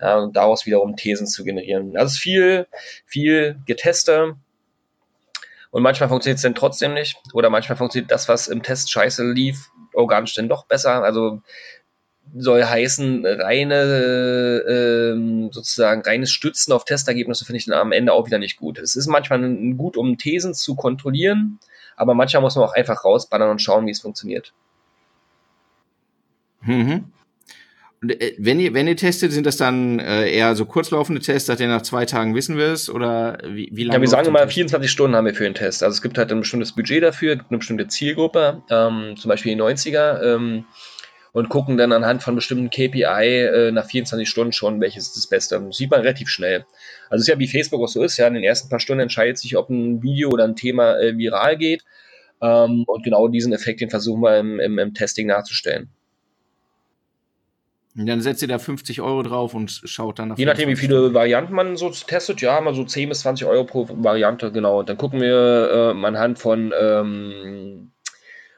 Ja, 0.00 0.18
und 0.18 0.36
daraus 0.36 0.66
wiederum 0.66 0.96
Thesen 0.96 1.26
zu 1.26 1.44
generieren. 1.44 1.92
Das 1.94 2.12
ist 2.12 2.18
viel, 2.18 2.66
viel 3.06 3.56
getestet, 3.66 4.34
und 5.72 5.82
manchmal 5.82 6.10
funktioniert 6.10 6.36
es 6.36 6.42
dann 6.42 6.54
trotzdem 6.54 6.92
nicht. 6.92 7.16
Oder 7.32 7.48
manchmal 7.48 7.76
funktioniert 7.78 8.10
das, 8.10 8.28
was 8.28 8.46
im 8.46 8.62
Test 8.62 8.92
scheiße 8.92 9.32
lief, 9.32 9.70
organisch 9.94 10.34
dann 10.34 10.48
doch 10.48 10.66
besser. 10.66 11.02
Also 11.02 11.40
soll 12.36 12.64
heißen, 12.64 13.26
reine, 13.26 13.74
äh, 14.66 15.52
sozusagen 15.52 16.02
reines 16.02 16.30
Stützen 16.30 16.72
auf 16.72 16.84
Testergebnisse 16.84 17.44
finde 17.44 17.58
ich 17.58 17.66
dann 17.66 17.78
am 17.78 17.92
Ende 17.92 18.12
auch 18.12 18.26
wieder 18.26 18.38
nicht 18.38 18.56
gut. 18.56 18.78
Es 18.78 18.96
ist 18.96 19.06
manchmal 19.06 19.40
gut, 19.76 19.96
um 19.96 20.16
Thesen 20.16 20.54
zu 20.54 20.74
kontrollieren, 20.74 21.58
aber 21.96 22.14
manchmal 22.14 22.42
muss 22.42 22.56
man 22.56 22.64
auch 22.64 22.74
einfach 22.74 23.04
rausballern 23.04 23.50
und 23.50 23.60
schauen, 23.60 23.86
wie 23.86 23.90
es 23.90 24.00
funktioniert. 24.00 24.52
Mhm. 26.62 27.12
Äh, 28.08 28.32
wenn 28.38 28.60
ihr, 28.60 28.74
wenn 28.74 28.88
ihr 28.88 28.96
testet, 28.96 29.32
sind 29.32 29.46
das 29.46 29.56
dann 29.56 29.98
äh, 29.98 30.30
eher 30.30 30.56
so 30.56 30.64
kurzlaufende 30.64 31.20
Tests, 31.20 31.46
dass 31.46 31.60
ihr 31.60 31.68
nach 31.68 31.82
zwei 31.82 32.04
Tagen 32.04 32.34
wissen 32.34 32.56
wirst? 32.56 32.90
Oder 32.90 33.38
wie, 33.46 33.70
wie 33.72 33.84
lange? 33.84 33.96
Ja, 33.96 34.00
wir 34.00 34.08
sagen 34.08 34.28
immer, 34.28 34.46
24 34.46 34.90
Stunden 34.90 35.16
haben 35.16 35.26
wir 35.26 35.34
für 35.34 35.44
den 35.44 35.54
Test. 35.54 35.82
Also 35.82 35.94
es 35.94 36.02
gibt 36.02 36.18
halt 36.18 36.32
ein 36.32 36.40
bestimmtes 36.40 36.72
Budget 36.72 37.02
dafür, 37.02 37.32
eine 37.32 37.58
bestimmte 37.58 37.86
Zielgruppe, 37.88 38.62
ähm, 38.70 39.16
zum 39.16 39.28
Beispiel 39.28 39.54
die 39.54 39.60
90er, 39.60 40.22
ähm, 40.22 40.64
und 41.32 41.48
gucken 41.48 41.78
dann 41.78 41.92
anhand 41.92 42.22
von 42.22 42.34
bestimmten 42.34 42.70
KPI 42.70 43.02
äh, 43.04 43.72
nach 43.72 43.86
24 43.86 44.28
Stunden 44.28 44.52
schon, 44.52 44.80
welches 44.80 45.08
ist 45.08 45.16
das 45.16 45.26
Beste. 45.26 45.60
Das 45.60 45.76
sieht 45.76 45.90
man 45.90 46.00
relativ 46.00 46.28
schnell. 46.28 46.66
Also 47.08 47.22
es 47.22 47.22
ist 47.22 47.28
ja 47.28 47.38
wie 47.38 47.48
Facebook 47.48 47.82
auch 47.82 47.88
so 47.88 48.02
ist, 48.02 48.18
ja, 48.18 48.26
in 48.26 48.34
den 48.34 48.44
ersten 48.44 48.68
paar 48.68 48.80
Stunden 48.80 49.00
entscheidet 49.00 49.38
sich, 49.38 49.56
ob 49.56 49.70
ein 49.70 50.02
Video 50.02 50.28
oder 50.28 50.44
ein 50.44 50.56
Thema 50.56 50.98
äh, 50.98 51.16
viral 51.16 51.56
geht. 51.56 51.84
Ähm, 52.42 52.84
und 52.86 53.02
genau 53.02 53.28
diesen 53.28 53.52
Effekt, 53.52 53.80
den 53.80 53.88
versuchen 53.88 54.20
wir 54.20 54.38
im, 54.38 54.60
im, 54.60 54.78
im 54.78 54.94
Testing 54.94 55.26
nachzustellen. 55.26 55.88
Und 57.96 58.06
dann 58.06 58.22
setzt 58.22 58.40
ihr 58.40 58.48
da 58.48 58.58
50 58.58 59.02
Euro 59.02 59.22
drauf 59.22 59.54
und 59.54 59.70
schaut 59.84 60.18
dann 60.18 60.28
nach. 60.28 60.38
Je 60.38 60.46
nachdem, 60.46 60.68
wie 60.68 60.76
viele 60.76 61.12
Varianten 61.12 61.54
man 61.54 61.76
so 61.76 61.90
testet, 61.90 62.40
ja, 62.40 62.60
mal 62.60 62.74
so 62.74 62.84
10 62.84 63.10
bis 63.10 63.20
20 63.20 63.46
Euro 63.46 63.64
pro 63.64 63.86
Variante, 63.90 64.50
genau. 64.50 64.80
Und 64.80 64.88
dann 64.88 64.96
gucken 64.96 65.20
wir 65.20 65.94
äh, 65.94 66.06
anhand 66.06 66.38
von 66.38 66.72
ähm, 66.78 67.92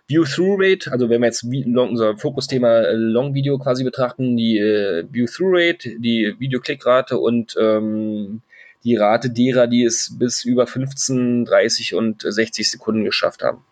View-Through-Rate, 0.09 0.92
also 0.92 1.09
wenn 1.09 1.22
wir 1.22 1.28
jetzt 1.28 1.44
long, 1.44 1.90
unser 1.90 2.16
Fokusthema 2.18 2.80
äh, 2.80 2.92
Long-Video 2.92 3.59
quasi 3.59 3.84
betrachten, 3.84 4.36
die 4.36 4.59
äh, 4.59 5.05
View-Through-Rate, 5.11 5.98
die 5.98 6.34
Videoklickrate 6.38 7.18
und 7.18 7.55
ähm, 7.59 8.42
die 8.84 8.96
Rate 8.96 9.30
derer, 9.30 9.66
die 9.66 9.82
es 9.82 10.16
bis 10.18 10.44
über 10.44 10.66
15, 10.66 11.46
30 11.46 11.94
und 11.94 12.22
60 12.22 12.70
Sekunden 12.70 13.05
geschafft 13.05 13.42
haben. 13.42 13.64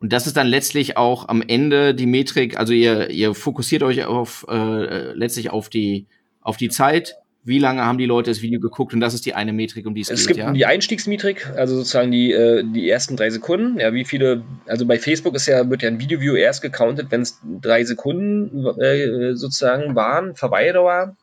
Und 0.00 0.12
das 0.12 0.26
ist 0.26 0.36
dann 0.36 0.48
letztlich 0.48 0.96
auch 0.96 1.28
am 1.28 1.40
Ende 1.40 1.94
die 1.94 2.06
Metrik, 2.06 2.58
also 2.58 2.72
ihr, 2.72 3.10
ihr 3.10 3.32
fokussiert 3.34 3.84
euch 3.84 4.04
auf 4.04 4.44
äh, 4.48 5.12
letztlich 5.12 5.50
auf 5.50 5.68
die, 5.68 6.06
auf 6.40 6.56
die 6.56 6.68
Zeit, 6.68 7.16
wie 7.44 7.58
lange 7.58 7.84
haben 7.84 7.98
die 7.98 8.06
Leute 8.06 8.30
das 8.30 8.40
Video 8.40 8.58
geguckt 8.58 8.94
und 8.94 9.00
das 9.00 9.12
ist 9.12 9.26
die 9.26 9.34
eine 9.34 9.52
Metrik, 9.52 9.86
um 9.86 9.94
die 9.94 10.00
es, 10.00 10.10
es 10.10 10.20
geht. 10.20 10.22
Es 10.22 10.26
gibt 10.28 10.38
ja? 10.38 10.52
die 10.52 10.64
Einstiegsmetrik, 10.64 11.50
also 11.56 11.76
sozusagen 11.76 12.10
die, 12.10 12.32
äh, 12.32 12.64
die 12.64 12.88
ersten 12.88 13.16
drei 13.16 13.28
Sekunden. 13.28 13.78
Ja, 13.78 13.92
wie 13.92 14.04
viele, 14.04 14.42
also 14.66 14.86
bei 14.86 14.98
Facebook 14.98 15.34
ist 15.34 15.46
ja, 15.46 15.68
wird 15.68 15.82
ja 15.82 15.88
ein 15.88 16.00
Video-View 16.00 16.34
erst 16.36 16.62
gecountet, 16.62 17.08
wenn 17.10 17.20
es 17.20 17.38
drei 17.60 17.84
Sekunden 17.84 18.66
äh, 18.80 19.34
sozusagen 19.36 19.94
waren, 19.94 20.34
Verweildauer. 20.34 21.16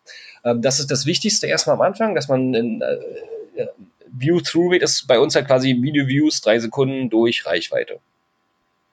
Ähm, 0.45 0.61
das 0.61 0.79
ist 0.79 0.91
das 0.91 1.07
Wichtigste 1.07 1.47
erstmal 1.47 1.75
am 1.75 1.81
Anfang, 1.81 2.13
dass 2.13 2.27
man 2.27 2.53
in, 2.53 2.81
äh, 2.81 3.65
View-Through-Rate 4.11 4.83
ist 4.83 5.07
bei 5.07 5.19
uns 5.19 5.35
halt 5.35 5.47
quasi 5.47 5.77
Video-Views, 5.81 6.41
drei 6.41 6.59
Sekunden 6.59 7.09
durch 7.09 7.45
Reichweite. 7.45 7.99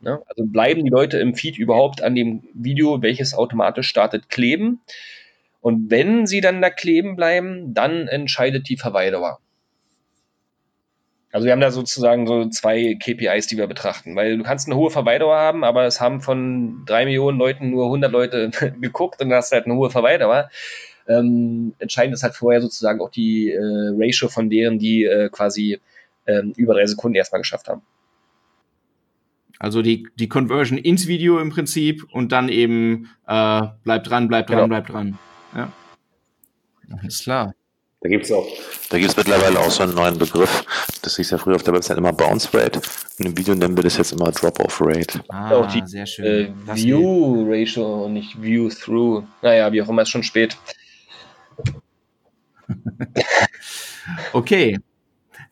Ne? 0.01 0.23
Also 0.27 0.45
bleiben 0.47 0.85
die 0.85 0.91
Leute 0.91 1.19
im 1.19 1.35
Feed 1.35 1.59
überhaupt 1.59 2.03
an 2.03 2.15
dem 2.15 2.45
Video, 2.55 3.03
welches 3.03 3.35
automatisch 3.35 3.89
startet, 3.89 4.29
kleben. 4.31 4.81
Und 5.61 5.91
wenn 5.91 6.27
sie 6.27 6.41
dann 6.41 6.63
da 6.63 6.71
kleben 6.71 7.17
bleiben, 7.17 7.75
dann 7.75 8.09
entscheidet 8.09 8.69
die 8.69 8.77
Verweildauer. 8.77 9.41
Also 11.31 11.45
wir 11.45 11.53
haben 11.53 11.61
da 11.61 11.71
sozusagen 11.71 12.27
so 12.27 12.49
zwei 12.49 12.95
KPIs, 12.95 13.49
die 13.49 13.59
wir 13.59 13.67
betrachten, 13.67 14.17
weil 14.17 14.39
du 14.39 14.45
kannst 14.45 14.67
eine 14.67 14.77
hohe 14.77 14.91
Verweildauer 14.91 15.37
haben, 15.37 15.63
aber 15.63 15.85
es 15.85 16.01
haben 16.01 16.23
von 16.23 16.85
drei 16.87 17.05
Millionen 17.05 17.39
Leuten 17.39 17.71
nur 17.71 17.85
100 17.87 18.11
Leute 18.11 18.51
geguckt 18.81 19.21
und 19.21 19.29
dann 19.29 19.37
hast 19.37 19.53
du 19.53 19.57
halt 19.57 19.67
eine 19.67 19.75
hohe 19.75 19.91
Verweildauer. 19.91 20.49
Ähm, 21.07 21.75
entscheidend 21.79 22.15
ist 22.15 22.23
halt 22.23 22.35
vorher 22.35 22.63
sozusagen 22.63 23.01
auch 23.01 23.11
die 23.11 23.51
äh, 23.51 23.59
Ratio 23.61 24.29
von 24.29 24.49
deren, 24.49 24.79
die 24.79 25.05
äh, 25.05 25.29
quasi 25.29 25.81
äh, 26.25 26.43
über 26.57 26.75
drei 26.75 26.87
Sekunden 26.87 27.17
erstmal 27.17 27.41
geschafft 27.41 27.69
haben. 27.69 27.83
Also 29.59 29.83
die, 29.83 30.07
die 30.17 30.29
Conversion 30.29 30.79
ins 30.79 31.09
Video 31.09 31.41
im 31.41 31.51
Prinzip 31.51 32.05
und 32.13 32.33
dann 32.33 32.49
eben 32.49 33.11
äh, 33.27 33.63
bleibt 33.85 34.09
dran, 34.09 34.29
bleibt 34.29 34.51
dran, 34.51 34.57
genau. 34.59 34.69
bleibt 34.69 34.91
dran. 34.91 35.19
Ja. 35.55 35.73
Alles 37.01 37.21
klar. 37.21 37.55
Da 38.01 38.09
gibt's 38.09 38.31
auch, 38.31 38.47
da 38.91 38.99
gibt's 38.99 39.17
mittlerweile 39.17 39.59
auch 39.59 39.71
so 39.71 39.83
einen 39.83 39.95
neuen 39.95 40.19
Begriff. 40.19 40.65
Das 41.03 41.17
hieß 41.17 41.31
ja 41.31 41.39
früher 41.39 41.57
auf 41.57 41.65
der 41.65 41.75
Website 41.75 41.99
immer 41.99 42.13
Bounce 42.13 42.49
Rate. 42.55 42.81
Und 43.19 43.27
im 43.27 43.37
Video 43.37 43.57
nennen 43.57 43.77
wir 43.77 43.83
das 43.83 43.97
jetzt 43.97 44.13
immer 44.13 44.31
Drop-Off 44.31 44.81
Rate. 44.81 45.21
Ah, 45.29 45.57
auch 45.57 45.67
die, 45.67 45.83
sehr 45.85 46.07
schön. 46.07 46.55
Äh, 46.69 46.77
View 46.77 47.45
Ratio 47.49 48.05
und 48.05 48.13
nicht 48.13 48.41
View 48.41 48.69
Through. 48.69 49.25
Naja, 49.43 49.73
wie 49.73 49.83
auch 49.83 49.89
immer, 49.89 50.03
ist 50.03 50.11
schon 50.11 50.23
spät. 50.23 50.57
okay. 54.33 54.79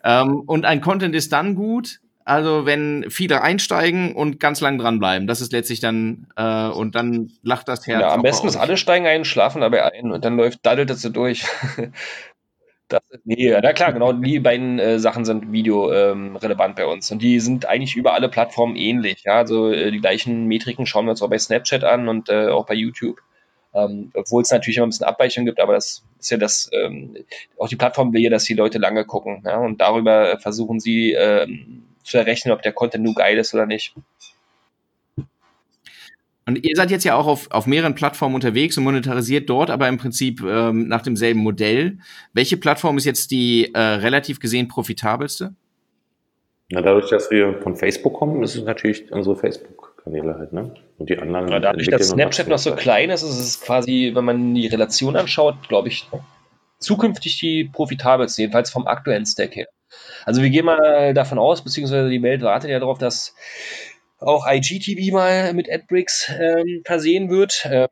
Ähm, 0.05 0.41
und 0.47 0.65
ein 0.65 0.81
Content 0.81 1.15
ist 1.15 1.33
dann 1.33 1.57
gut, 1.57 2.01
also 2.27 2.67
wenn 2.67 3.07
viele 3.09 3.41
einsteigen 3.41 4.13
und 4.13 4.41
ganz 4.41 4.61
lang 4.61 4.79
dranbleiben, 4.79 5.29
das 5.29 5.41
ist 5.41 5.53
letztlich 5.53 5.79
dann 5.79 6.27
äh, 6.37 6.67
und 6.67 6.97
dann 6.97 7.31
lacht 7.43 7.69
das 7.69 7.87
Herz. 7.87 8.01
Ja, 8.01 8.13
am 8.13 8.23
besten 8.23 8.49
ist 8.49 8.57
alle 8.57 8.77
steigen 8.77 9.07
ein, 9.07 9.25
schlafen 9.25 9.61
dabei 9.61 9.85
ein 9.93 10.11
und 10.11 10.25
dann 10.25 10.37
läuft 10.37 10.67
daddelt 10.67 10.91
es 10.91 11.03
so 11.03 11.09
durch. 11.09 11.45
das, 12.89 13.01
nee, 13.23 13.57
na 13.63 13.73
klar, 13.73 13.93
genau 13.93 14.13
die 14.13 14.41
beiden 14.41 14.81
äh, 14.81 14.99
Sachen 14.99 15.25
sind 15.25 15.53
Video 15.53 15.93
ähm, 15.93 16.35
relevant 16.35 16.75
bei 16.75 16.87
uns 16.87 17.13
und 17.13 17.23
die 17.23 17.39
sind 17.39 17.67
eigentlich 17.67 17.95
über 17.95 18.13
alle 18.13 18.29
Plattformen 18.29 18.75
ähnlich. 18.75 19.23
Ja, 19.25 19.37
also 19.37 19.71
äh, 19.71 19.93
die 19.93 20.01
gleichen 20.01 20.47
Metriken 20.47 20.85
schauen 20.85 21.07
wir 21.07 21.13
uns 21.13 21.23
auch 21.23 21.31
bei 21.31 21.39
Snapchat 21.39 21.85
an 21.85 22.09
und 22.09 22.29
äh, 22.29 22.49
auch 22.49 22.67
bei 22.67 22.75
YouTube. 22.75 23.21
Ähm, 23.73 24.11
obwohl 24.15 24.43
es 24.43 24.51
natürlich 24.51 24.79
immer 24.79 24.87
ein 24.87 24.91
bisschen 24.91 25.07
Abweichung 25.07 25.45
gibt, 25.45 25.61
aber 25.61 25.75
das 25.75 26.03
ist 26.19 26.31
ja 26.31 26.39
das, 26.39 26.71
ähm, 26.73 27.17
auch 27.57 27.69
die 27.69 27.77
Plattform 27.77 28.13
will 28.13 28.23
ja, 28.23 28.31
dass 28.31 28.45
die 28.45 28.55
Leute 28.55 28.79
lange 28.79 29.05
gucken. 29.05 29.45
Ja, 29.47 29.59
und 29.59 29.81
darüber 29.81 30.39
versuchen 30.41 30.81
sie 30.81 31.13
ähm, 31.13 31.85
zu 32.07 32.19
errechnen, 32.19 32.53
ob 32.53 32.63
der 32.63 32.73
Content 32.73 33.05
nur 33.05 33.15
geil 33.15 33.39
ist 33.39 33.55
oder 33.55 33.67
nicht. 33.67 33.95
Und 36.49 36.65
ihr 36.65 36.77
seid 36.77 36.93
jetzt 36.93 37.05
ja 37.05 37.17
auch 37.17 37.27
auf, 37.27 37.51
auf 37.51 37.67
mehreren 37.67 37.97
Plattformen 37.97 38.37
unterwegs 38.37 38.79
und 38.79 38.85
monetarisiert 38.85 39.51
dort, 39.51 39.69
aber 39.69 39.89
im 39.89 39.99
Prinzip 39.99 40.41
ähm, 40.43 40.87
nach 40.87 41.03
demselben 41.03 41.41
Modell. 41.41 41.99
Welche 42.35 42.57
Plattform 42.57 42.97
ist 42.99 43.05
jetzt 43.05 43.33
die 43.33 43.75
äh, 43.75 43.81
relativ 43.81 44.39
gesehen 44.39 44.69
profitabelste? 44.69 45.55
Na, 46.71 46.83
dadurch, 46.83 47.11
dass 47.11 47.31
wir 47.33 47.61
von 47.63 47.75
Facebook 47.75 48.15
kommen, 48.15 48.45
ist 48.45 48.55
es 48.55 48.63
natürlich 48.63 49.11
unsere 49.11 49.37
Facebook-Kanäle 49.37 50.37
halt, 50.37 50.53
ne? 50.53 50.73
Und 50.99 51.11
die 51.11 51.19
anderen. 51.19 51.49
Ja, 51.49 51.59
dadurch, 51.59 51.89
dass 51.89 52.09
Snapchat 52.09 52.49
noch 52.49 52.59
so 52.59 52.75
klein 52.75 53.11
ist, 53.11 53.23
ist 53.23 53.39
es 53.39 53.61
quasi, 53.61 54.13
wenn 54.15 54.25
man 54.25 54.55
die 54.55 54.69
Relation 54.69 55.17
anschaut, 55.17 55.69
glaube 55.69 55.89
ich, 55.89 56.09
zukünftig 56.79 57.39
die 57.41 57.65
profitabelste, 57.65 58.43
jedenfalls 58.43 58.71
vom 58.71 58.87
aktuellen 58.87 59.27
Stack 59.27 59.57
her. 59.57 59.67
Also 60.25 60.43
wir 60.43 60.51
gehen 60.51 60.65
mal 60.65 61.15
davon 61.15 61.39
aus, 61.39 61.63
beziehungsweise 61.63 62.09
die 62.09 62.23
Welt 62.23 62.43
wartet 62.43 62.71
ja 62.71 62.79
darauf, 62.79 62.99
dass 62.99 63.35
auch 64.19 64.47
IGTV 64.47 65.13
mal 65.13 65.53
mit 65.55 65.71
AdBricks 65.71 66.31
ähm, 66.39 66.83
versehen 66.85 67.31
wird. 67.31 67.67
Ähm, 67.71 67.89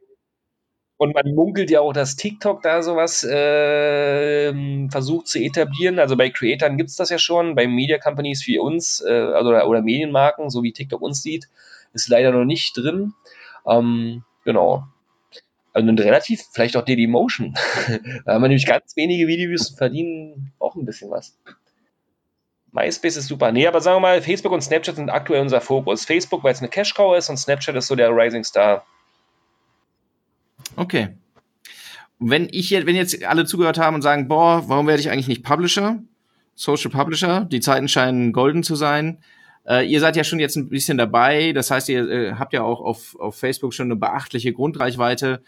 und 0.96 1.14
man 1.14 1.34
munkelt 1.34 1.70
ja 1.70 1.80
auch, 1.80 1.92
dass 1.92 2.16
TikTok 2.16 2.62
da 2.62 2.82
sowas 2.82 3.24
äh, 3.24 4.52
versucht 4.88 5.26
zu 5.26 5.38
etablieren. 5.40 5.98
Also 5.98 6.16
bei 6.16 6.30
Creatoren 6.30 6.76
gibt 6.76 6.90
es 6.90 6.96
das 6.96 7.10
ja 7.10 7.18
schon, 7.18 7.56
bei 7.56 7.66
Media 7.66 7.98
Companies 7.98 8.46
wie 8.46 8.58
uns 8.58 9.00
äh, 9.06 9.12
also, 9.12 9.50
oder, 9.50 9.68
oder 9.68 9.82
Medienmarken, 9.82 10.50
so 10.50 10.62
wie 10.62 10.72
TikTok 10.72 11.02
uns 11.02 11.22
sieht, 11.22 11.48
ist 11.92 12.08
leider 12.08 12.30
noch 12.30 12.44
nicht 12.44 12.76
drin. 12.76 13.12
Ähm, 13.66 14.22
genau. 14.44 14.84
Also 15.72 15.90
relativ, 15.90 16.42
vielleicht 16.52 16.76
auch 16.76 16.84
Dailymotion. 16.84 17.54
da 18.24 18.34
haben 18.34 18.42
wir 18.42 18.48
nämlich 18.48 18.66
ganz 18.66 18.94
wenige 18.96 19.26
Videos 19.26 19.70
verdienen 19.70 20.52
auch 20.60 20.76
ein 20.76 20.84
bisschen 20.84 21.10
was. 21.10 21.36
MySpace 22.74 23.16
ist 23.16 23.28
super. 23.28 23.52
Nee, 23.52 23.66
aber 23.66 23.80
sagen 23.80 23.96
wir 23.96 24.00
mal, 24.00 24.20
Facebook 24.20 24.52
und 24.52 24.60
Snapchat 24.60 24.96
sind 24.96 25.08
aktuell 25.08 25.40
unser 25.40 25.60
Fokus. 25.60 26.04
Facebook, 26.04 26.42
weil 26.42 26.52
es 26.52 26.58
eine 26.58 26.68
Cash-Cow 26.68 27.16
ist 27.16 27.30
und 27.30 27.36
Snapchat 27.36 27.76
ist 27.76 27.86
so 27.86 27.94
der 27.94 28.10
Rising 28.10 28.42
Star. 28.42 28.84
Okay. 30.74 31.10
Wenn 32.18 32.48
ich 32.50 32.70
jetzt, 32.70 32.86
wenn 32.86 32.96
jetzt 32.96 33.24
alle 33.24 33.44
zugehört 33.44 33.78
haben 33.78 33.94
und 33.94 34.02
sagen, 34.02 34.26
boah, 34.26 34.64
warum 34.68 34.88
werde 34.88 35.00
ich 35.00 35.10
eigentlich 35.10 35.28
nicht 35.28 35.44
Publisher? 35.44 36.00
Social 36.56 36.90
Publisher, 36.90 37.44
die 37.44 37.60
Zeiten 37.60 37.86
scheinen 37.86 38.32
golden 38.32 38.64
zu 38.64 38.74
sein. 38.74 39.18
Äh, 39.66 39.86
ihr 39.86 40.00
seid 40.00 40.16
ja 40.16 40.24
schon 40.24 40.40
jetzt 40.40 40.56
ein 40.56 40.68
bisschen 40.68 40.98
dabei, 40.98 41.52
das 41.52 41.70
heißt, 41.70 41.88
ihr 41.88 42.08
äh, 42.08 42.32
habt 42.32 42.52
ja 42.52 42.62
auch 42.62 42.80
auf, 42.80 43.16
auf 43.18 43.36
Facebook 43.36 43.72
schon 43.72 43.86
eine 43.86 43.96
beachtliche 43.96 44.52
Grundreichweite. 44.52 45.42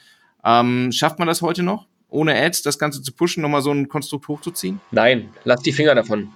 Ähm, 0.45 0.91
schafft 0.93 1.19
man 1.19 1.29
das 1.29 1.43
heute 1.43 1.63
noch, 1.63 1.87
ohne 2.09 2.41
Ads 2.41 2.63
das 2.63 2.79
Ganze 2.79 3.03
zu 3.03 3.13
pushen, 3.13 3.43
nochmal 3.43 3.63
so 3.63 3.73
ein 3.73 3.89
Konstrukt 3.89 4.29
hochzuziehen? 4.29 4.81
Nein, 4.91 5.29
lass 5.45 5.63
die 5.63 5.73
Finger 5.73 5.95
davon. 5.95 6.33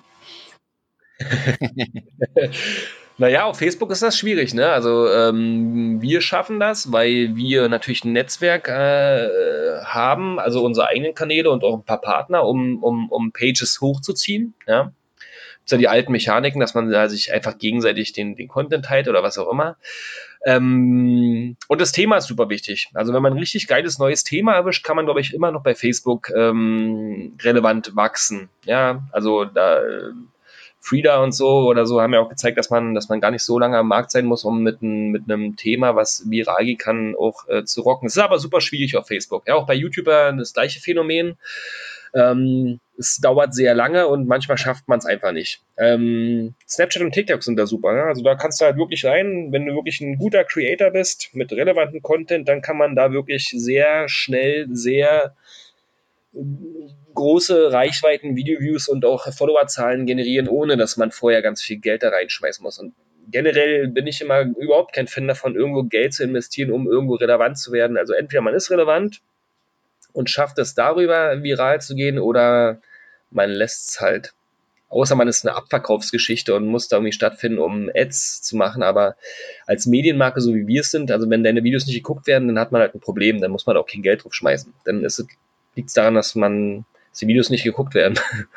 naja, 3.19 3.45
auf 3.45 3.59
Facebook 3.59 3.91
ist 3.91 4.03
das 4.03 4.17
schwierig. 4.17 4.55
Ne? 4.55 4.69
Also 4.69 5.09
ähm, 5.11 6.01
wir 6.01 6.21
schaffen 6.21 6.61
das, 6.61 6.93
weil 6.93 7.37
wir 7.37 7.69
natürlich 7.69 8.05
ein 8.05 8.13
Netzwerk 8.13 8.69
äh, 8.69 9.29
haben, 9.85 10.39
also 10.39 10.65
unsere 10.65 10.89
eigenen 10.89 11.15
Kanäle 11.15 11.51
und 11.51 11.63
auch 11.65 11.77
ein 11.77 11.85
paar 11.85 12.01
Partner, 12.01 12.47
um, 12.47 12.83
um, 12.83 13.11
um 13.11 13.33
Pages 13.33 13.81
hochzuziehen. 13.81 14.55
Ja? 14.67 14.93
Das 15.65 15.71
sind 15.71 15.81
die 15.81 15.89
alten 15.89 16.13
Mechaniken, 16.13 16.61
dass 16.61 16.75
man 16.75 16.91
da 16.91 17.09
sich 17.09 17.33
einfach 17.33 17.59
gegenseitig 17.59 18.13
den, 18.13 18.37
den 18.37 18.49
Content 18.49 18.87
teilt 18.87 19.09
oder 19.09 19.23
was 19.23 19.39
auch 19.39 19.51
immer. 19.51 19.77
Ähm, 20.47 21.57
und 21.69 21.81
das 21.81 21.93
Thema 21.93 22.17
ist 22.17 22.27
super 22.27 22.49
wichtig. 22.49 22.89
Also 22.95 23.13
wenn 23.13 23.23
man 23.23 23.35
ein 23.35 23.39
richtig 23.39 23.67
geiles 23.67 23.99
neues 23.99 24.25
Thema 24.25 24.55
erwischt, 24.55 24.85
kann 24.85 24.97
man, 24.97 25.05
glaube 25.05 25.21
ich, 25.21 25.35
immer 25.35 25.53
noch 25.53 25.63
bei 25.63 25.75
Facebook 25.75 26.31
ähm, 26.35 27.37
relevant 27.43 27.95
wachsen. 27.95 28.49
Ja, 28.65 29.07
also 29.13 29.45
da 29.45 29.83
Frida 30.81 31.23
und 31.23 31.33
so 31.33 31.69
oder 31.69 31.85
so 31.85 32.01
haben 32.01 32.15
ja 32.15 32.21
auch 32.21 32.31
gezeigt, 32.31 32.57
dass 32.59 32.71
man, 32.71 32.95
dass 32.95 33.09
man 33.09 33.21
gar 33.21 33.31
nicht 33.31 33.43
so 33.43 33.59
lange 33.59 33.77
am 33.77 33.89
Markt 33.89 34.11
sein 34.11 34.25
muss, 34.25 34.45
um 34.45 34.63
mit, 34.63 34.81
ein, 34.83 35.11
mit 35.11 35.31
einem 35.31 35.57
Thema, 35.57 35.95
was 35.95 36.29
viral 36.29 36.65
gehen 36.65 36.79
kann, 36.79 37.15
auch 37.17 37.47
äh, 37.49 37.65
zu 37.65 37.83
rocken. 37.83 38.07
Es 38.07 38.17
ist 38.17 38.23
aber 38.23 38.39
super 38.39 38.61
schwierig 38.61 38.97
auf 38.97 39.07
Facebook. 39.07 39.47
Ja, 39.47 39.55
auch 39.57 39.67
bei 39.67 39.75
YouTuber 39.75 40.33
das 40.33 40.55
gleiche 40.55 40.81
Phänomen. 40.81 41.37
Ähm, 42.15 42.81
es 42.99 43.19
dauert 43.19 43.55
sehr 43.55 43.75
lange 43.75 44.09
und 44.09 44.27
manchmal 44.27 44.59
schafft 44.59 44.89
man 44.89 44.99
es 44.99 45.07
einfach 45.07 45.33
nicht. 45.33 45.63
Ähm, 45.77 46.55
Snapchat 46.69 47.03
und 47.03 47.13
TikTok 47.13 47.43
sind 47.43 47.57
da 47.57 47.67
super. 47.67 47.93
Ne? 47.93 48.03
Also 48.03 48.23
da 48.23 48.35
kannst 48.35 48.61
du 48.61 48.65
halt 48.65 48.77
wirklich 48.77 49.05
rein, 49.05 49.53
wenn 49.53 49.67
du 49.67 49.75
wirklich 49.75 50.01
ein 50.01 50.19
guter 50.19 50.45
Creator 50.45 50.91
bist 50.91 51.31
mit 51.35 51.53
relevantem 51.53 52.03
Content, 52.03 52.49
dann 52.49 52.63
kann 52.63 52.77
man 52.77 52.97
da 52.97 53.13
wirklich 53.13 53.49
sehr 53.55 54.09
schnell, 54.09 54.67
sehr 54.73 55.35
große 57.21 57.71
Reichweiten, 57.71 58.35
Videoviews 58.35 58.89
und 58.89 59.05
auch 59.05 59.31
Followerzahlen 59.33 60.07
generieren, 60.07 60.49
ohne 60.49 60.77
dass 60.77 60.97
man 60.97 61.11
vorher 61.11 61.43
ganz 61.43 61.63
viel 61.63 61.77
Geld 61.77 62.03
da 62.03 62.09
reinschmeißen 62.09 62.63
muss. 62.63 62.79
Und 62.79 62.95
generell 63.31 63.89
bin 63.89 64.07
ich 64.07 64.23
immer 64.23 64.41
überhaupt 64.41 64.95
kein 64.95 65.07
Fan 65.07 65.29
davon, 65.29 65.55
irgendwo 65.55 65.83
Geld 65.83 66.15
zu 66.15 66.25
investieren, 66.25 66.71
um 66.71 66.89
irgendwo 66.89 67.15
relevant 67.15 67.59
zu 67.59 67.73
werden. 67.73 67.99
Also 67.99 68.15
entweder 68.15 68.41
man 68.41 68.55
ist 68.55 68.71
relevant 68.71 69.21
und 70.13 70.31
schafft 70.31 70.59
es 70.59 70.75
darüber 70.75 71.43
viral 71.43 71.81
zu 71.81 71.95
gehen 71.95 72.19
oder 72.19 72.81
man 73.31 73.51
lässt 73.51 73.91
es 73.91 74.01
halt. 74.01 74.33
Außer 74.89 75.15
man 75.15 75.29
ist 75.29 75.47
eine 75.47 75.55
Abverkaufsgeschichte 75.55 76.55
und 76.55 76.67
muss 76.67 76.89
da 76.89 76.97
irgendwie 76.97 77.13
stattfinden, 77.13 77.59
um 77.59 77.91
Ads 77.95 78.43
zu 78.43 78.57
machen. 78.57 78.83
Aber 78.83 79.15
als 79.67 79.87
Medienmarke, 79.87 80.41
so 80.41 80.55
wie 80.55 80.67
wir 80.67 80.81
es 80.81 80.91
sind, 80.91 81.13
also 81.13 81.31
wenn 81.31 81.45
deine 81.45 81.63
Videos 81.63 81.87
nicht 81.87 81.97
geguckt 81.97 82.27
werden, 82.27 82.49
dann 82.49 82.59
hat 82.59 82.73
man 82.73 82.81
halt 82.81 82.95
ein 82.95 83.01
Problem. 83.01 83.41
Dann 83.41 83.53
muss 83.53 83.67
man 83.67 83.77
auch 83.77 83.87
kein 83.87 84.03
Geld 84.03 84.25
drauf 84.25 84.35
schmeißen. 84.35 84.73
Dann 84.85 85.05
ist 85.05 85.21
es 85.21 85.29
liegt 85.77 85.89
es 85.89 85.95
daran, 85.95 86.15
dass 86.15 86.35
man 86.35 86.85
dass 87.11 87.19
die 87.21 87.27
Videos 87.29 87.51
nicht 87.51 87.65
geguckt 87.65 87.95
werden. 87.95 88.19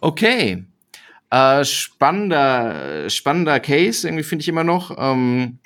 Okay. 0.00 0.64
Äh, 1.30 1.64
spannender, 1.64 3.10
spannender 3.10 3.60
Case, 3.60 4.06
irgendwie 4.06 4.24
finde 4.24 4.42
ich 4.42 4.48
immer 4.48 4.64
noch. 4.64 4.96
Ähm, 4.98 5.58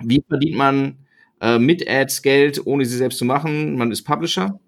wie 0.00 0.24
verdient 0.28 0.56
man 0.56 0.98
äh, 1.40 1.58
mit 1.58 1.88
Ads 1.88 2.22
Geld, 2.22 2.66
ohne 2.66 2.84
sie 2.84 2.96
selbst 2.96 3.18
zu 3.18 3.24
machen? 3.24 3.76
Man 3.76 3.90
ist 3.90 4.02
Publisher. 4.02 4.60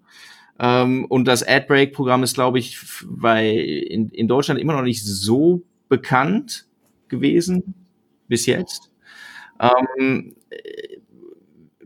Ähm, 0.59 1.05
und 1.05 1.25
das 1.25 1.43
AdBreak-Programm 1.47 2.23
ist, 2.23 2.35
glaube 2.35 2.59
ich, 2.59 2.79
bei, 3.05 3.49
in, 3.49 4.09
in 4.09 4.27
Deutschland 4.27 4.59
immer 4.59 4.73
noch 4.73 4.83
nicht 4.83 5.05
so 5.05 5.63
bekannt 5.89 6.67
gewesen 7.07 7.73
bis 8.27 8.45
jetzt. 8.45 8.91
Ähm, 9.59 10.35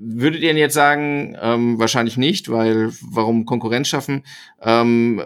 Würdet 0.03 0.41
ihr 0.41 0.47
denn 0.47 0.57
jetzt 0.57 0.73
sagen, 0.73 1.37
ähm, 1.39 1.77
wahrscheinlich 1.77 2.17
nicht, 2.17 2.49
weil 2.49 2.91
warum 3.01 3.45
Konkurrenz 3.45 3.87
schaffen? 3.87 4.23
Ähm, 4.59 5.21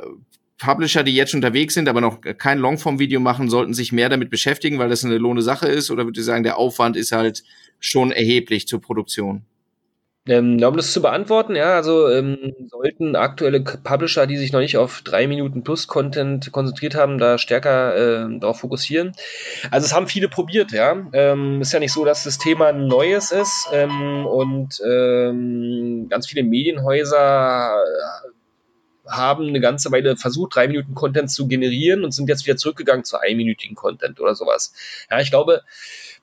Publisher, 0.57 1.03
die 1.03 1.15
jetzt 1.15 1.33
unterwegs 1.33 1.73
sind, 1.73 1.87
aber 1.87 2.01
noch 2.01 2.19
kein 2.19 2.59
Longform-Video 2.59 3.21
machen, 3.21 3.49
sollten 3.49 3.73
sich 3.73 3.93
mehr 3.93 4.09
damit 4.09 4.29
beschäftigen, 4.29 4.77
weil 4.77 4.89
das 4.89 5.05
eine 5.05 5.17
lohne 5.17 5.41
Sache 5.41 5.67
ist? 5.67 5.91
Oder 5.91 6.03
würdet 6.03 6.17
ihr 6.17 6.23
sagen, 6.23 6.43
der 6.43 6.57
Aufwand 6.57 6.97
ist 6.97 7.13
halt 7.13 7.43
schon 7.79 8.11
erheblich 8.11 8.67
zur 8.67 8.81
Produktion? 8.81 9.45
Ähm, 10.27 10.61
um 10.63 10.75
das 10.75 10.91
zu 10.91 11.03
beantworten, 11.03 11.55
ja, 11.55 11.75
also 11.75 12.09
ähm, 12.09 12.55
sollten 12.67 13.15
aktuelle 13.15 13.61
Publisher, 13.61 14.25
die 14.25 14.37
sich 14.37 14.51
noch 14.51 14.59
nicht 14.59 14.75
auf 14.75 15.03
drei 15.03 15.27
Minuten 15.27 15.63
plus 15.63 15.85
Content 15.85 16.51
konzentriert 16.51 16.95
haben, 16.95 17.19
da 17.19 17.37
stärker 17.37 17.95
äh, 18.25 18.39
darauf 18.39 18.59
fokussieren. 18.59 19.11
Also 19.69 19.85
es 19.85 19.93
haben 19.93 20.07
viele 20.07 20.27
probiert, 20.27 20.71
ja. 20.71 20.95
Ähm, 21.13 21.61
ist 21.61 21.73
ja 21.73 21.79
nicht 21.79 21.93
so, 21.93 22.05
dass 22.05 22.23
das 22.23 22.39
Thema 22.39 22.71
neues 22.71 23.31
ist 23.31 23.69
ähm, 23.71 24.25
und 24.25 24.81
ähm, 24.83 26.07
ganz 26.09 26.27
viele 26.27 26.41
Medienhäuser 26.41 27.75
äh, 27.83 28.31
haben 29.07 29.47
eine 29.47 29.59
ganze 29.59 29.91
Weile 29.91 30.17
versucht, 30.17 30.55
drei 30.55 30.67
Minuten 30.67 30.95
Content 30.95 31.29
zu 31.29 31.47
generieren 31.47 32.03
und 32.03 32.13
sind 32.13 32.27
jetzt 32.29 32.47
wieder 32.47 32.57
zurückgegangen 32.57 33.05
zu 33.05 33.19
einminütigen 33.19 33.75
Content 33.75 34.19
oder 34.19 34.33
sowas. 34.33 34.73
Ja, 35.11 35.19
ich 35.19 35.29
glaube, 35.29 35.61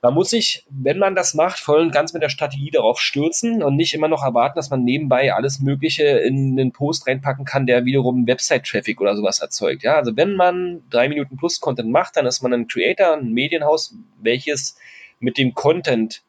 man 0.02 0.14
muss 0.14 0.30
sich, 0.30 0.66
wenn 0.68 0.98
man 0.98 1.14
das 1.14 1.32
macht, 1.34 1.60
voll 1.60 1.80
und 1.80 1.92
ganz 1.92 2.12
mit 2.12 2.24
der 2.24 2.28
Strategie 2.28 2.72
darauf 2.72 3.00
stürzen 3.00 3.62
und 3.62 3.76
nicht 3.76 3.94
immer 3.94 4.08
noch 4.08 4.24
erwarten, 4.24 4.56
dass 4.56 4.68
man 4.68 4.82
nebenbei 4.82 5.32
alles 5.32 5.60
Mögliche 5.60 6.02
in 6.02 6.58
einen 6.58 6.72
Post 6.72 7.06
reinpacken 7.06 7.44
kann, 7.44 7.66
der 7.66 7.84
wiederum 7.84 8.26
Website-Traffic 8.26 9.00
oder 9.00 9.14
sowas 9.16 9.38
erzeugt. 9.38 9.84
Ja, 9.84 9.94
also 9.94 10.16
wenn 10.16 10.34
man 10.34 10.82
drei 10.90 11.08
Minuten 11.08 11.36
plus 11.36 11.60
Content 11.60 11.90
macht, 11.90 12.16
dann 12.16 12.26
ist 12.26 12.42
man 12.42 12.52
ein 12.52 12.66
Creator, 12.66 13.16
ein 13.16 13.32
Medienhaus, 13.32 13.94
welches 14.20 14.76
mit 15.20 15.38
dem 15.38 15.54
Content 15.54 16.22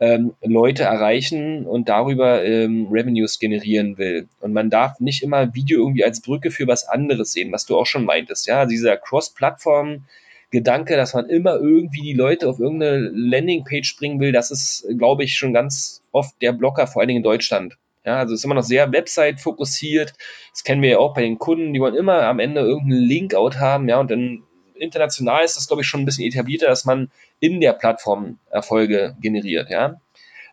ähm, 0.00 0.34
Leute 0.42 0.82
erreichen 0.82 1.64
und 1.64 1.88
darüber 1.88 2.44
ähm, 2.44 2.88
Revenues 2.90 3.38
generieren 3.38 3.96
will. 3.96 4.28
Und 4.40 4.52
man 4.52 4.68
darf 4.68 5.00
nicht 5.00 5.22
immer 5.22 5.54
Video 5.54 5.78
irgendwie 5.78 6.04
als 6.04 6.20
Brücke 6.20 6.50
für 6.50 6.66
was 6.66 6.86
anderes 6.86 7.32
sehen, 7.32 7.52
was 7.52 7.64
du 7.64 7.78
auch 7.78 7.86
schon 7.86 8.04
meintest. 8.04 8.46
Ja, 8.46 8.66
dieser 8.66 8.98
Cross-Plattform- 8.98 10.04
Gedanke, 10.50 10.96
dass 10.96 11.14
man 11.14 11.28
immer 11.28 11.56
irgendwie 11.56 12.02
die 12.02 12.12
Leute 12.12 12.48
auf 12.48 12.60
irgendeine 12.60 13.10
Landingpage 13.12 13.96
bringen 13.96 14.20
will, 14.20 14.32
das 14.32 14.50
ist, 14.50 14.86
glaube 14.96 15.24
ich, 15.24 15.36
schon 15.36 15.52
ganz 15.52 16.02
oft 16.12 16.40
der 16.42 16.52
Blocker, 16.52 16.86
vor 16.86 17.00
allen 17.00 17.08
Dingen 17.08 17.18
in 17.18 17.24
Deutschland. 17.24 17.76
Ja, 18.04 18.18
also 18.18 18.34
ist 18.34 18.44
immer 18.44 18.54
noch 18.54 18.62
sehr 18.62 18.92
Website 18.92 19.40
fokussiert. 19.40 20.12
Das 20.52 20.62
kennen 20.62 20.82
wir 20.82 20.90
ja 20.90 20.98
auch 20.98 21.14
bei 21.14 21.22
den 21.22 21.38
Kunden, 21.38 21.72
die 21.72 21.80
wollen 21.80 21.94
immer 21.94 22.22
am 22.22 22.38
Ende 22.38 22.60
irgendeinen 22.60 23.02
Link-Out 23.02 23.58
haben, 23.58 23.88
ja, 23.88 23.98
und 23.98 24.10
dann 24.10 24.42
international 24.76 25.44
ist 25.44 25.56
das, 25.56 25.66
glaube 25.66 25.82
ich, 25.82 25.88
schon 25.88 26.02
ein 26.02 26.04
bisschen 26.04 26.26
etablierter, 26.26 26.66
dass 26.66 26.84
man 26.84 27.10
in 27.40 27.60
der 27.60 27.72
Plattform 27.72 28.38
Erfolge 28.50 29.16
generiert, 29.20 29.70
ja. 29.70 30.00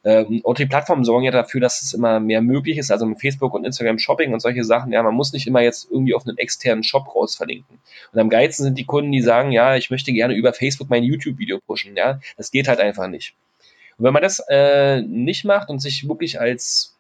Ähm, 0.04 0.42
und 0.44 0.58
die 0.58 0.66
Plattformen 0.66 1.04
sorgen 1.04 1.26
ja 1.26 1.32
dafür, 1.32 1.62
dass 1.62 1.82
es 1.82 1.94
immer 1.94 2.20
mehr 2.20 2.42
möglich 2.42 2.78
ist, 2.78 2.92
also 2.92 3.06
mit 3.06 3.22
Facebook 3.22 3.54
und 3.54 3.66
Instagram 3.66 4.00
Shopping 4.00 4.34
und 4.34 4.40
solche 4.40 4.64
Sachen. 4.64 4.92
Ja, 4.92 5.04
man 5.04 5.14
muss 5.14 5.34
nicht 5.34 5.48
immer 5.48 5.62
jetzt 5.62 5.90
irgendwie 5.92 6.16
auf 6.16 6.26
einen 6.26 6.38
externen 6.38 6.84
Shop 6.84 7.14
raus 7.16 7.36
verlinken. 7.36 7.80
Und 8.12 8.20
am 8.20 8.30
geilsten 8.30 8.64
sind 8.64 8.78
die 8.78 8.86
Kunden, 8.86 9.12
die 9.12 9.22
sagen, 9.22 9.52
ja, 9.52 9.76
ich 9.76 9.92
möchte 9.92 10.12
gerne 10.12 10.34
über 10.34 10.54
Facebook 10.54 10.90
mein 10.90 11.04
YouTube-Video 11.04 11.60
pushen. 11.66 11.96
Ja, 11.96 12.20
das 12.38 12.52
geht 12.52 12.68
halt 12.68 12.80
einfach 12.80 13.08
nicht. 13.08 13.36
Und 13.98 14.06
wenn 14.06 14.14
man 14.14 14.24
das 14.24 14.44
äh, 14.50 15.02
nicht 15.02 15.46
macht 15.46 15.70
und 15.70 15.80
sich 15.80 16.08
wirklich 16.08 16.40
als 16.40 16.98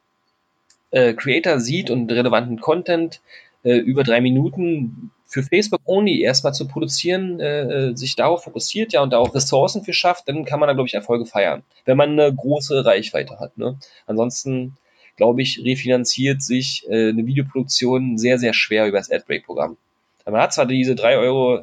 äh, 0.91 1.13
Creator 1.13 1.59
sieht 1.59 1.89
und 1.89 2.11
relevanten 2.11 2.59
Content 2.59 3.21
äh, 3.63 3.77
über 3.77 4.03
drei 4.03 4.21
Minuten 4.21 5.11
für 5.31 5.43
Facebook 5.43 5.79
Only 5.85 6.21
erstmal 6.21 6.53
zu 6.53 6.67
produzieren, 6.67 7.39
äh, 7.39 7.61
äh, 7.61 7.95
sich 7.95 8.17
darauf 8.17 8.43
fokussiert, 8.43 8.91
ja, 8.91 9.01
und 9.01 9.13
da 9.13 9.17
auch 9.17 9.33
Ressourcen 9.33 9.81
für 9.81 9.93
schafft, 9.93 10.27
dann 10.27 10.43
kann 10.43 10.59
man 10.59 10.67
da, 10.67 10.73
glaube 10.73 10.87
ich, 10.87 10.93
Erfolge 10.93 11.25
feiern, 11.25 11.63
wenn 11.85 11.95
man 11.95 12.19
eine 12.19 12.35
große 12.35 12.83
Reichweite 12.85 13.39
hat. 13.39 13.57
Ne? 13.57 13.79
Ansonsten, 14.07 14.75
glaube 15.15 15.41
ich, 15.41 15.61
refinanziert 15.63 16.41
sich 16.41 16.85
äh, 16.89 17.09
eine 17.09 17.25
Videoproduktion 17.25 18.17
sehr, 18.17 18.39
sehr 18.39 18.53
schwer 18.53 18.87
über 18.87 18.97
das 18.97 19.09
AdBreak-Programm. 19.09 19.77
Man 20.25 20.41
hat 20.41 20.53
zwar 20.53 20.65
diese 20.65 20.95
drei 20.95 21.17
Euro 21.17 21.61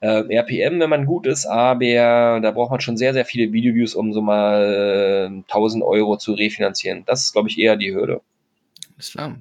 äh, 0.00 0.36
RPM, 0.36 0.80
wenn 0.80 0.90
man 0.90 1.04
gut 1.04 1.26
ist, 1.26 1.44
aber 1.44 2.40
da 2.40 2.50
braucht 2.52 2.70
man 2.70 2.80
schon 2.80 2.96
sehr, 2.96 3.12
sehr 3.12 3.26
viele 3.26 3.52
Videoviews, 3.52 3.94
um 3.94 4.14
so 4.14 4.22
mal 4.22 5.30
äh, 5.30 5.52
1000 5.52 5.84
Euro 5.84 6.16
zu 6.16 6.32
refinanzieren. 6.32 7.02
Das 7.04 7.22
ist, 7.22 7.32
glaube 7.32 7.50
ich, 7.50 7.58
eher 7.58 7.76
die 7.76 7.94
Hürde. 7.94 8.22
Alles 8.94 9.10
klar. 9.10 9.36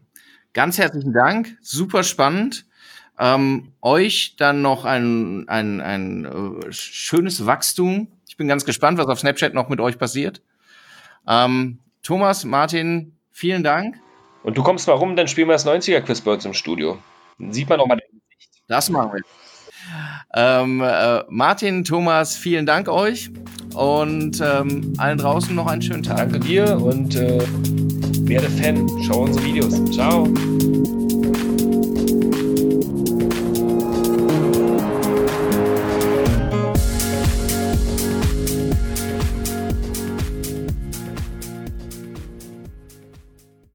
Ganz 0.52 0.78
herzlichen 0.78 1.14
Dank, 1.14 1.58
super 1.62 2.04
spannend. 2.04 2.66
Ähm, 3.24 3.72
euch 3.82 4.36
dann 4.38 4.62
noch 4.62 4.84
ein, 4.84 5.48
ein, 5.48 5.80
ein 5.80 6.26
äh, 6.26 6.72
schönes 6.74 7.46
Wachstum. 7.46 8.10
Ich 8.28 8.36
bin 8.36 8.50
ganz 8.50 8.66
gespannt, 8.66 8.98
was 8.98 9.08
auf 9.08 9.20
Snapchat 9.20 9.54
noch 9.54 9.70
mit 9.70 9.80
euch 9.80 9.98
passiert. 9.98 10.42
Ähm, 11.26 11.80
Thomas, 12.02 12.44
Martin, 12.44 13.16
vielen 13.32 13.64
Dank. 13.64 13.96
Und 14.44 14.58
du 14.58 14.64
kommst 14.64 14.88
mal 14.88 14.96
rum, 14.96 15.16
dann 15.16 15.30
spielen 15.30 15.48
wir 15.48 15.54
das 15.54 15.66
90er-Quiz 15.66 16.20
bei 16.20 16.34
uns 16.34 16.44
im 16.44 16.54
Studio. 16.54 16.98
Dann 17.40 17.54
sieht 17.54 17.70
man 17.70 17.80
auch 17.80 17.88
mal 17.88 17.96
dein 17.96 18.20
Gesicht. 18.30 18.50
Das 18.68 18.90
machen 18.90 19.14
wir. 19.14 19.22
Ähm, 20.36 20.82
äh, 20.82 21.24
Martin, 21.30 21.86
Thomas, 21.86 22.36
vielen 22.36 22.66
Dank 22.66 22.90
euch 22.90 23.32
und 23.74 24.42
ähm, 24.42 24.96
allen 24.98 25.18
draußen 25.18 25.56
noch 25.56 25.68
einen 25.68 25.82
schönen 25.82 26.04
Tag. 26.04 26.18
Danke 26.18 26.40
dir 26.42 26.78
und 26.78 27.16
äh, 27.16 27.40
werde 28.28 28.50
Fan. 28.50 28.86
Schau 29.08 29.22
unsere 29.22 29.46
Videos. 29.46 29.82
Ciao. 29.92 30.28